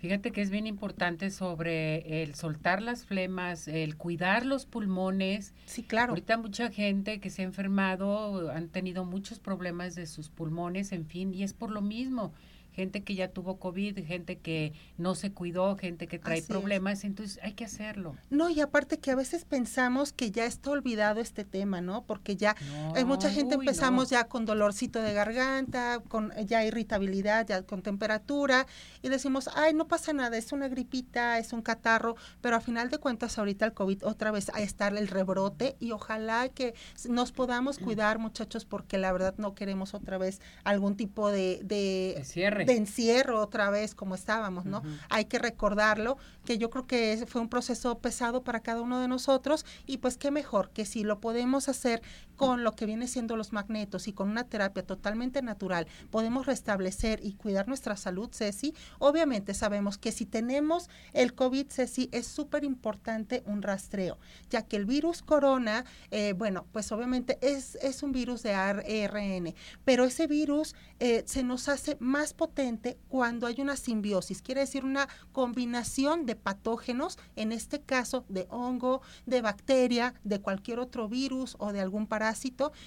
Fíjate 0.01 0.31
que 0.33 0.41
es 0.41 0.49
bien 0.49 0.67
importante 0.67 1.31
sobre 1.31 2.23
el 2.23 2.35
soltar 2.35 2.81
las 2.81 3.05
flemas, 3.05 3.69
el 3.69 3.99
cuidar 3.99 4.47
los 4.47 4.65
pulmones. 4.65 5.53
Sí, 5.67 5.83
claro. 5.83 6.13
Ahorita 6.13 6.39
mucha 6.39 6.71
gente 6.71 7.21
que 7.21 7.29
se 7.29 7.43
ha 7.43 7.45
enfermado 7.45 8.51
han 8.51 8.69
tenido 8.69 9.05
muchos 9.05 9.39
problemas 9.39 9.95
de 9.95 10.07
sus 10.07 10.31
pulmones, 10.31 10.93
en 10.93 11.05
fin, 11.05 11.35
y 11.35 11.43
es 11.43 11.53
por 11.53 11.71
lo 11.71 11.83
mismo 11.83 12.33
gente 12.73 13.03
que 13.03 13.15
ya 13.15 13.29
tuvo 13.29 13.59
COVID, 13.59 14.05
gente 14.05 14.39
que 14.39 14.73
no 14.97 15.15
se 15.15 15.33
cuidó, 15.33 15.77
gente 15.77 16.07
que 16.07 16.19
trae 16.19 16.43
problemas, 16.43 17.05
entonces 17.05 17.39
hay 17.43 17.53
que 17.53 17.65
hacerlo. 17.65 18.17
No, 18.31 18.51
y 18.51 18.61
aparte 18.61 18.99
que 18.99 19.11
a 19.11 19.15
veces 19.15 19.45
pensamos 19.45 20.13
que 20.13 20.31
ya 20.31 20.47
está 20.47 20.71
olvidado 20.71 21.21
este 21.21 21.45
tema, 21.45 21.81
¿no? 21.81 22.05
Porque 22.05 22.37
ya 22.37 22.57
hay 22.95 23.05
mucha 23.05 23.31
gente 23.31 23.55
empezamos 23.55 24.11
ya 24.11 24.25
con 24.25 24.47
dolorcito 24.47 25.03
de 25.03 25.13
garganta, 25.13 26.03
con 26.09 26.33
ya 26.47 26.65
irritabilidad, 26.65 27.47
ya 27.47 27.63
con 27.63 27.83
temperatura, 27.83 28.67
y 29.03 29.09
decimos, 29.09 29.49
ay, 29.55 29.75
no 29.75 29.89
pasa 29.89 30.13
nada, 30.13 30.37
es 30.37 30.53
una 30.53 30.69
gripita, 30.69 31.39
es 31.39 31.53
un 31.53 31.63
catarro, 31.63 32.17
pero 32.41 32.57
a 32.57 32.61
final 32.61 32.91
de 32.91 32.99
cuentas 32.99 33.39
ahorita 33.39 33.67
el 33.67 33.73
COVID 33.73 34.07
otra 34.07 34.31
vez 34.31 34.51
a 34.55 34.61
estar 34.61 34.97
el 34.97 35.09
rebrote 35.09 35.77
y 35.81 35.93
ojalá 35.93 36.49
que 36.49 36.75
nos 37.09 37.33
podamos 37.33 37.79
cuidar, 37.79 38.19
muchachos, 38.19 38.65
porque 38.65 38.99
la 38.99 39.13
verdad 39.13 39.35
no 39.39 39.55
queremos 39.55 39.95
otra 39.95 40.19
vez 40.19 40.41
algún 40.65 40.97
tipo 40.97 41.31
de, 41.31 41.61
de 41.65 42.21
cierre 42.25 42.60
de 42.67 42.77
encierro 42.77 43.41
otra 43.41 43.71
vez 43.71 43.95
como 43.95 44.15
estábamos, 44.15 44.65
¿no? 44.65 44.83
Hay 45.09 45.27
que 45.27 45.39
recordarlo, 45.39 46.17
que 46.45 46.59
yo 46.59 46.71
creo 46.71 46.87
que 46.87 47.25
fue 47.29 47.41
un 47.41 47.49
proceso 47.49 47.99
pesado 47.99 48.43
para 48.43 48.61
cada 48.61 48.81
uno 48.81 49.01
de 49.01 49.09
nosotros 49.09 49.65
y 49.87 49.99
pues 49.99 50.17
qué 50.17 50.31
mejor 50.31 50.71
que 50.71 50.85
si 50.85 51.05
lo 51.05 51.21
podemos 51.21 51.69
hacer 51.69 52.03
con 52.41 52.65
lo 52.65 52.75
que 52.75 52.87
viene 52.87 53.07
siendo 53.07 53.37
los 53.37 53.53
magnetos 53.53 54.09
y 54.09 54.15
con 54.15 54.31
una 54.31 54.45
terapia 54.45 54.83
totalmente 54.83 55.43
natural, 55.43 55.87
podemos 56.11 56.47
restablecer 56.47 57.21
y 57.23 57.35
cuidar 57.35 57.69
nuestra 57.69 57.99
salud, 57.99 58.31
Ceci. 58.33 58.73
Obviamente 58.99 59.53
sabemos 59.53 59.99
que 59.99 60.11
si 60.11 60.25
tenemos 60.25 60.89
el 61.13 61.35
COVID, 61.35 61.67
Ceci, 61.69 62.09
es 62.13 62.27
súper 62.27 62.65
importante 62.65 63.43
un 63.45 63.61
rastreo, 63.61 64.17
ya 64.49 64.63
que 64.63 64.77
el 64.77 64.87
virus 64.87 65.21
corona, 65.21 65.85
eh, 66.11 66.33
bueno, 66.33 66.65
pues 66.73 66.91
obviamente 66.93 67.37
es, 67.43 67.75
es 67.83 68.03
un 68.03 68.13
virus 68.13 68.43
de 68.43 68.55
ARN, 68.55 69.55
pero 69.85 70.07
ese 70.07 70.27
virus 70.27 70.75
eh, 70.99 71.25
se 71.27 71.43
nos 71.43 71.69
hace 71.69 71.99
más 72.01 72.33
potente 72.33 72.97
cuando 73.09 73.49
hay 73.49 73.61
una 73.61 73.77
simbiosis, 73.77 74.41
quiere 74.41 74.63
decir 74.63 74.87
una 74.87 75.11
combinación 75.33 76.25
de 76.25 76.37
patógenos, 76.37 77.19
en 77.37 77.53
este 77.53 77.83
caso 77.83 78.25
de 78.31 78.47
hongo, 78.49 79.03
de 79.27 79.43
bacteria, 79.43 80.15
de 80.25 80.41
cualquier 80.41 80.79
otro 80.79 81.07
virus 81.07 81.55
o 81.59 81.75
de 81.75 81.83
algún 81.83 82.07
parásito, 82.07 82.30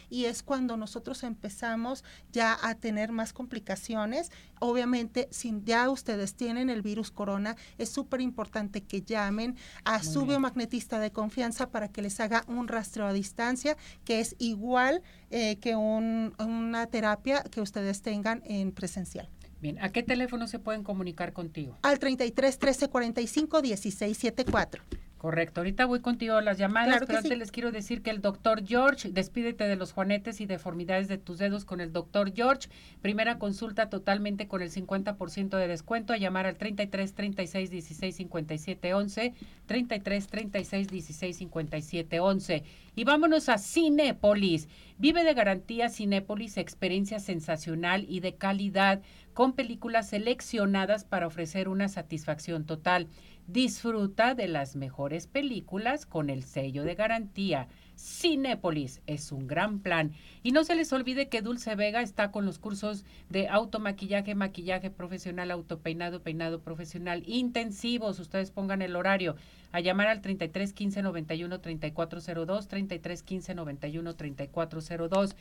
y 0.10 0.26
es 0.26 0.44
cuando 0.44 0.78
nosotros 0.78 1.24
empezamos 1.24 2.04
ya 2.32 2.58
a 2.62 2.76
tener 2.76 3.12
más 3.12 3.34
complicaciones. 3.34 4.32
Obviamente, 4.60 5.28
si 5.32 5.54
ya 5.64 5.90
ustedes 5.90 6.36
tienen 6.36 6.70
el 6.70 6.82
virus 6.82 7.12
corona, 7.12 7.56
es 7.78 7.90
súper 7.90 8.22
importante 8.22 8.82
que 8.82 9.02
llamen 9.02 9.56
a 9.84 10.04
su 10.04 10.26
biomagnetista 10.26 11.00
de 11.00 11.12
confianza 11.12 11.70
para 11.70 11.88
que 11.88 12.02
les 12.02 12.20
haga 12.20 12.44
un 12.48 12.68
rastreo 12.68 13.08
a 13.08 13.14
distancia, 13.14 13.78
que 14.06 14.20
es 14.20 14.36
igual 14.40 15.02
eh, 15.30 15.58
que 15.58 15.76
una 15.76 16.88
terapia 16.88 17.44
que 17.44 17.62
ustedes 17.62 18.02
tengan 18.02 18.42
en 18.46 18.72
presencial. 18.72 19.30
Bien, 19.64 19.82
¿a 19.82 19.94
qué 19.94 20.04
teléfono 20.04 20.48
se 20.48 20.60
pueden 20.60 20.84
comunicar 20.84 21.32
contigo? 21.32 21.78
Al 21.84 21.98
33 21.98 22.60
13 22.60 22.90
45 22.90 23.62
16 23.62 24.18
74. 24.18 24.84
Correcto, 25.24 25.62
ahorita 25.62 25.86
voy 25.86 26.02
contigo 26.02 26.36
a 26.36 26.42
las 26.42 26.58
llamadas, 26.58 27.00
pero 27.08 27.20
antes 27.20 27.38
les 27.38 27.50
quiero 27.50 27.72
decir 27.72 28.02
que 28.02 28.10
el 28.10 28.20
doctor 28.20 28.68
George, 28.68 29.08
despídete 29.10 29.64
de 29.70 29.78
los 29.78 29.94
juanetes 29.94 30.42
y 30.42 30.46
deformidades 30.46 31.08
de 31.08 31.18
tus 31.18 31.38
dedos 31.38 31.64
con 31.64 31.80
el 31.80 31.94
doctor 31.94 32.34
George. 32.36 32.68
Primera 33.02 33.40
consulta 33.40 33.90
totalmente 33.90 34.50
con 34.50 34.62
el 34.62 34.70
50% 34.70 35.56
de 35.56 35.68
descuento 35.70 36.12
a 36.12 36.18
llamar 36.18 36.46
al 36.46 36.58
33 36.58 37.14
36 37.14 37.70
16 37.70 38.16
57 38.18 38.94
11, 38.94 39.34
33 39.66 40.28
36 40.28 40.88
16 40.90 41.38
57 41.38 42.20
11. 42.20 42.64
Y 42.94 43.04
vámonos 43.06 43.48
a 43.48 43.60
Cinépolis. 43.60 44.68
Vive 44.98 45.24
de 45.24 45.34
garantía 45.34 45.88
Cinépolis, 45.88 46.58
experiencia 46.58 47.22
sensacional 47.22 48.06
y 48.10 48.20
de 48.20 48.36
calidad 48.36 49.02
con 49.34 49.54
películas 49.54 50.10
seleccionadas 50.10 51.06
para 51.06 51.28
ofrecer 51.28 51.68
una 51.68 51.88
satisfacción 51.88 52.66
total. 52.66 53.08
Disfruta 53.48 54.36
de 54.36 54.48
las 54.48 54.76
mejores 54.78 55.28
películas 55.28 56.06
con 56.06 56.30
el 56.30 56.44
sello 56.44 56.84
de 56.84 56.96
garantía 56.96 57.68
Cinépolis 57.98 59.02
es 59.06 59.32
un 59.32 59.48
gran 59.48 59.80
plan. 59.80 60.14
Y 60.42 60.52
no 60.52 60.64
se 60.64 60.76
les 60.76 60.92
olvide 60.94 61.30
que 61.30 61.42
Dulce 61.42 61.76
Vega 61.76 62.02
está 62.02 62.32
con 62.32 62.46
los 62.46 62.58
cursos 62.58 63.06
de 63.30 63.48
automaquillaje, 63.50 64.36
maquillaje 64.36 64.90
profesional, 64.90 65.52
autopeinado, 65.52 66.22
peinado 66.22 66.62
profesional 66.62 67.24
intensivos. 67.28 68.20
Ustedes 68.20 68.52
pongan 68.52 68.82
el 68.82 68.96
horario 68.96 69.36
a 69.72 69.80
llamar 69.80 70.08
al 70.08 70.22
33 70.22 70.74
15 70.74 71.02
91 71.02 71.60
3402, 71.60 72.68
33 72.68 73.24
15 73.24 73.56
91 73.56 74.16
3402. 74.16 75.36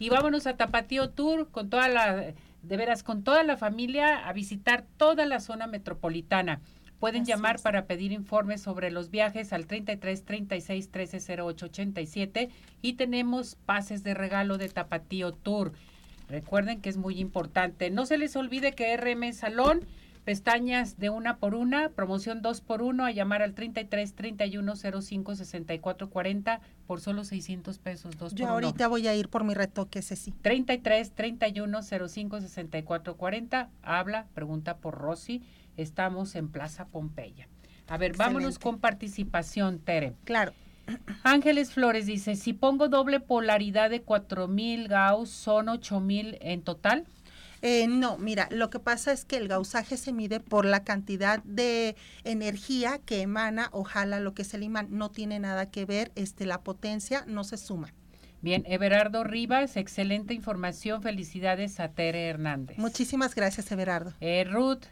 Y 0.00 0.10
vámonos 0.10 0.46
a 0.46 0.56
Tapatío 0.56 1.10
Tour 1.10 1.50
con 1.50 1.70
toda 1.70 1.88
la, 1.88 2.34
de 2.62 2.76
veras, 2.76 3.02
con 3.02 3.24
toda 3.24 3.42
la 3.42 3.56
familia 3.56 4.28
a 4.28 4.32
visitar 4.32 4.84
toda 4.96 5.26
la 5.26 5.40
zona 5.40 5.66
metropolitana. 5.66 6.60
Pueden 6.98 7.24
llamar 7.24 7.60
para 7.60 7.86
pedir 7.86 8.10
informes 8.10 8.60
sobre 8.62 8.90
los 8.90 9.10
viajes 9.10 9.52
al 9.52 9.66
33 9.66 10.24
36 10.24 10.90
13 10.90 11.40
08 11.42 11.66
87 11.66 12.50
y 12.82 12.94
tenemos 12.94 13.56
pases 13.66 14.02
de 14.02 14.14
regalo 14.14 14.58
de 14.58 14.68
Tapatío 14.68 15.32
Tour. 15.32 15.72
Recuerden 16.28 16.80
que 16.80 16.88
es 16.88 16.96
muy 16.96 17.20
importante. 17.20 17.90
No 17.90 18.04
se 18.04 18.18
les 18.18 18.34
olvide 18.34 18.72
que 18.72 18.96
RM 18.96 19.32
Salón, 19.32 19.86
pestañas 20.24 20.98
de 20.98 21.08
una 21.08 21.36
por 21.36 21.54
una, 21.54 21.90
promoción 21.90 22.42
dos 22.42 22.60
por 22.60 22.82
uno, 22.82 23.04
a 23.04 23.12
llamar 23.12 23.42
al 23.42 23.54
33 23.54 24.14
31 24.14 24.74
05 24.76 25.36
64 25.36 26.10
40 26.10 26.60
por 26.88 27.00
solo 27.00 27.22
600 27.22 27.78
pesos. 27.78 28.18
Dos 28.18 28.34
Yo 28.34 28.48
ahorita 28.48 28.88
voy 28.88 29.06
a 29.06 29.14
ir 29.14 29.28
por 29.28 29.44
mi 29.44 29.54
retoque, 29.54 30.00
ese 30.00 30.16
sí. 30.16 30.34
33 30.42 31.12
31 31.12 31.80
05 31.82 32.40
64 32.40 33.16
40. 33.16 33.70
Habla, 33.82 34.26
pregunta 34.34 34.78
por 34.78 34.96
Rosy 34.98 35.42
Estamos 35.78 36.34
en 36.34 36.48
Plaza 36.48 36.88
Pompeya. 36.88 37.48
A 37.86 37.96
ver, 37.96 38.16
vámonos 38.16 38.58
con 38.58 38.78
participación, 38.78 39.78
Tere. 39.78 40.14
Claro. 40.24 40.52
Ángeles 41.22 41.72
Flores 41.72 42.06
dice, 42.06 42.36
si 42.36 42.52
pongo 42.52 42.88
doble 42.88 43.20
polaridad 43.20 43.90
de 43.90 44.02
4000 44.02 44.88
Gauss, 44.88 45.30
¿son 45.30 45.68
8000 45.68 46.38
en 46.40 46.62
total? 46.62 47.06
Eh, 47.60 47.86
no, 47.88 48.18
mira, 48.18 48.48
lo 48.50 48.70
que 48.70 48.78
pasa 48.78 49.12
es 49.12 49.24
que 49.24 49.36
el 49.36 49.48
gausaje 49.48 49.96
se 49.96 50.12
mide 50.12 50.38
por 50.38 50.64
la 50.64 50.84
cantidad 50.84 51.42
de 51.42 51.96
energía 52.24 53.00
que 53.04 53.20
emana 53.20 53.68
o 53.72 53.84
jala 53.84 54.20
lo 54.20 54.34
que 54.34 54.42
es 54.42 54.54
el 54.54 54.62
imán. 54.62 54.88
No 54.90 55.10
tiene 55.10 55.40
nada 55.40 55.70
que 55.70 55.84
ver, 55.84 56.12
este, 56.14 56.46
la 56.46 56.62
potencia 56.62 57.24
no 57.26 57.44
se 57.44 57.56
suma. 57.56 57.92
Bien, 58.40 58.62
Everardo 58.66 59.24
Rivas, 59.24 59.76
excelente 59.76 60.32
información. 60.32 61.02
Felicidades 61.02 61.80
a 61.80 61.88
Tere 61.88 62.28
Hernández. 62.28 62.78
Muchísimas 62.78 63.34
gracias, 63.34 63.72
Everardo. 63.72 64.12
Eh, 64.20 64.44
Ruth, 64.44 64.84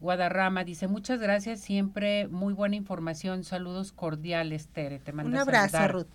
Guadarrama 0.00 0.64
dice, 0.64 0.88
muchas 0.88 1.20
gracias, 1.20 1.60
siempre 1.60 2.26
muy 2.28 2.54
buena 2.54 2.76
información, 2.76 3.44
saludos 3.44 3.92
cordiales, 3.92 4.68
Tere, 4.68 4.98
te 4.98 5.12
mando 5.12 5.30
Un 5.30 5.36
abrazo, 5.36 5.86
Ruth. 5.88 6.08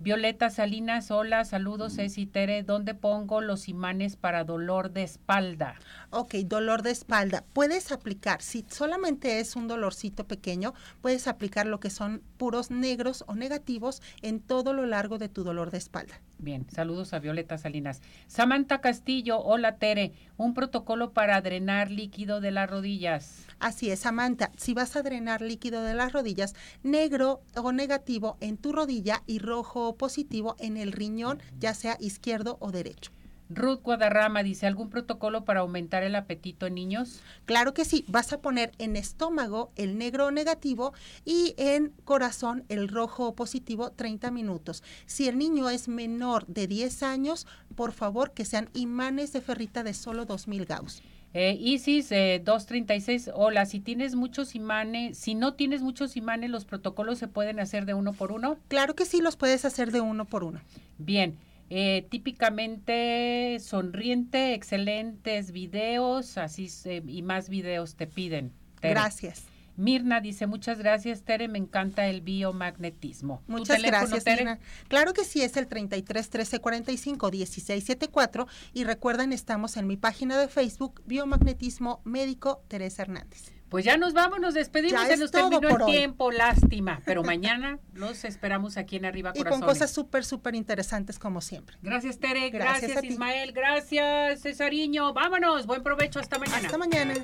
Violeta 0.00 0.48
Salinas, 0.48 1.10
hola, 1.10 1.44
saludos, 1.44 1.96
Ceci 1.96 2.26
Tere, 2.26 2.62
¿dónde 2.62 2.94
pongo 2.94 3.40
los 3.40 3.68
imanes 3.68 4.14
para 4.14 4.44
dolor 4.44 4.92
de 4.92 5.02
espalda? 5.02 5.74
Ok, 6.10 6.36
dolor 6.36 6.80
de 6.80 6.90
espalda. 6.90 7.44
Puedes 7.52 7.92
aplicar, 7.92 8.40
si 8.40 8.64
solamente 8.70 9.40
es 9.40 9.56
un 9.56 9.68
dolorcito 9.68 10.26
pequeño, 10.26 10.72
puedes 11.02 11.28
aplicar 11.28 11.66
lo 11.66 11.80
que 11.80 11.90
son 11.90 12.22
puros 12.38 12.70
negros 12.70 13.24
o 13.26 13.34
negativos 13.34 14.00
en 14.22 14.40
todo 14.40 14.72
lo 14.72 14.86
largo 14.86 15.18
de 15.18 15.28
tu 15.28 15.44
dolor 15.44 15.70
de 15.70 15.76
espalda. 15.76 16.18
Bien, 16.38 16.66
saludos 16.70 17.12
a 17.12 17.18
Violeta 17.18 17.58
Salinas. 17.58 18.00
Samantha 18.26 18.80
Castillo, 18.80 19.38
hola 19.40 19.76
Tere, 19.76 20.14
un 20.38 20.54
protocolo 20.54 21.12
para 21.12 21.42
drenar 21.42 21.90
líquido 21.90 22.40
de 22.40 22.52
las 22.52 22.70
rodillas. 22.70 23.44
Así 23.58 23.90
es, 23.90 24.00
Samantha, 24.00 24.50
si 24.56 24.72
vas 24.72 24.96
a 24.96 25.02
drenar 25.02 25.42
líquido 25.42 25.82
de 25.82 25.92
las 25.92 26.14
rodillas, 26.14 26.54
negro 26.82 27.42
o 27.54 27.72
negativo 27.72 28.38
en 28.40 28.56
tu 28.56 28.72
rodilla 28.72 29.22
y 29.26 29.40
rojo 29.40 29.88
o 29.88 29.96
positivo 29.96 30.56
en 30.58 30.78
el 30.78 30.92
riñón, 30.92 31.42
ya 31.58 31.74
sea 31.74 31.98
izquierdo 32.00 32.56
o 32.60 32.72
derecho. 32.72 33.12
Ruth 33.50 33.82
Guadarrama 33.82 34.42
dice, 34.42 34.66
¿algún 34.66 34.90
protocolo 34.90 35.44
para 35.44 35.60
aumentar 35.60 36.02
el 36.02 36.14
apetito 36.14 36.66
en 36.66 36.74
niños? 36.74 37.20
Claro 37.46 37.74
que 37.74 37.84
sí, 37.84 38.04
vas 38.08 38.32
a 38.32 38.40
poner 38.40 38.72
en 38.78 38.96
estómago 38.96 39.70
el 39.76 39.96
negro 39.98 40.30
negativo 40.30 40.92
y 41.24 41.54
en 41.56 41.92
corazón 42.04 42.64
el 42.68 42.88
rojo 42.88 43.34
positivo 43.34 43.90
30 43.90 44.30
minutos. 44.30 44.82
Si 45.06 45.28
el 45.28 45.38
niño 45.38 45.70
es 45.70 45.88
menor 45.88 46.46
de 46.46 46.66
10 46.66 47.02
años, 47.02 47.46
por 47.74 47.92
favor 47.92 48.32
que 48.32 48.44
sean 48.44 48.68
imanes 48.74 49.32
de 49.32 49.40
ferrita 49.40 49.82
de 49.82 49.94
solo 49.94 50.24
2000 50.24 50.64
Gauss. 50.66 51.02
Eh, 51.34 51.56
Isis 51.60 52.10
eh, 52.10 52.40
236, 52.42 53.30
hola, 53.34 53.66
si 53.66 53.80
tienes 53.80 54.14
muchos 54.14 54.54
imanes, 54.54 55.18
si 55.18 55.34
no 55.34 55.54
tienes 55.54 55.82
muchos 55.82 56.16
imanes, 56.16 56.48
¿los 56.48 56.64
protocolos 56.64 57.18
se 57.18 57.28
pueden 57.28 57.60
hacer 57.60 57.84
de 57.84 57.92
uno 57.92 58.14
por 58.14 58.32
uno? 58.32 58.56
Claro 58.68 58.94
que 58.94 59.04
sí, 59.04 59.20
los 59.20 59.36
puedes 59.36 59.66
hacer 59.66 59.92
de 59.92 60.00
uno 60.00 60.24
por 60.24 60.42
uno. 60.42 60.60
Bien, 60.96 61.36
eh, 61.70 62.06
típicamente 62.10 63.58
sonriente, 63.60 64.54
excelentes 64.54 65.52
videos, 65.52 66.38
así 66.38 66.68
y 67.06 67.22
más 67.22 67.48
videos 67.48 67.96
te 67.96 68.06
piden. 68.06 68.52
Gracias. 68.80 69.44
Mirna 69.78 70.20
dice, 70.20 70.48
muchas 70.48 70.78
gracias, 70.78 71.22
Tere, 71.22 71.46
me 71.46 71.58
encanta 71.58 72.08
el 72.08 72.20
biomagnetismo. 72.20 73.42
Muchas 73.46 73.80
gracias, 73.80 74.24
Tere? 74.24 74.58
Claro 74.88 75.12
que 75.12 75.22
sí, 75.22 75.40
es 75.40 75.56
el 75.56 75.68
33 75.68 76.30
13 76.30 76.58
45 76.58 77.30
16 77.30 77.84
74 77.84 78.48
y 78.74 78.82
recuerden, 78.82 79.32
estamos 79.32 79.76
en 79.76 79.86
mi 79.86 79.96
página 79.96 80.36
de 80.36 80.48
Facebook, 80.48 81.00
Biomagnetismo 81.06 82.00
Médico 82.04 82.64
Teresa 82.66 83.02
Hernández. 83.02 83.57
Pues 83.68 83.84
ya 83.84 83.98
nos 83.98 84.14
vamos, 84.14 84.40
nos 84.40 84.54
despedimos, 84.54 85.06
se 85.06 85.18
nos 85.18 85.30
terminó 85.30 85.68
el 85.68 85.84
tiempo, 85.84 86.32
lástima, 86.32 87.02
pero 87.04 87.22
mañana 87.22 87.78
los 87.92 88.24
esperamos 88.24 88.78
aquí 88.78 88.96
en 88.96 89.04
Arriba 89.04 89.32
Corazones. 89.32 89.58
Y 89.58 89.60
con 89.60 89.68
cosas 89.68 89.92
súper, 89.92 90.24
súper 90.24 90.54
interesantes 90.54 91.18
como 91.18 91.42
siempre. 91.42 91.76
Gracias 91.82 92.18
Tere, 92.18 92.48
gracias, 92.48 92.92
gracias 92.92 93.12
Ismael, 93.12 93.52
gracias 93.52 94.40
Cesariño, 94.40 95.12
vámonos, 95.12 95.66
buen 95.66 95.82
provecho, 95.82 96.18
hasta 96.18 96.38
mañana. 96.38 96.66
Hasta 96.66 96.78
mañana. 96.78 97.14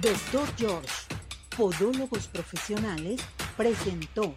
Doctor 0.00 0.48
George, 0.56 0.88
Podólogos 1.56 2.28
Profesionales, 2.28 3.20
presentó 3.56 4.36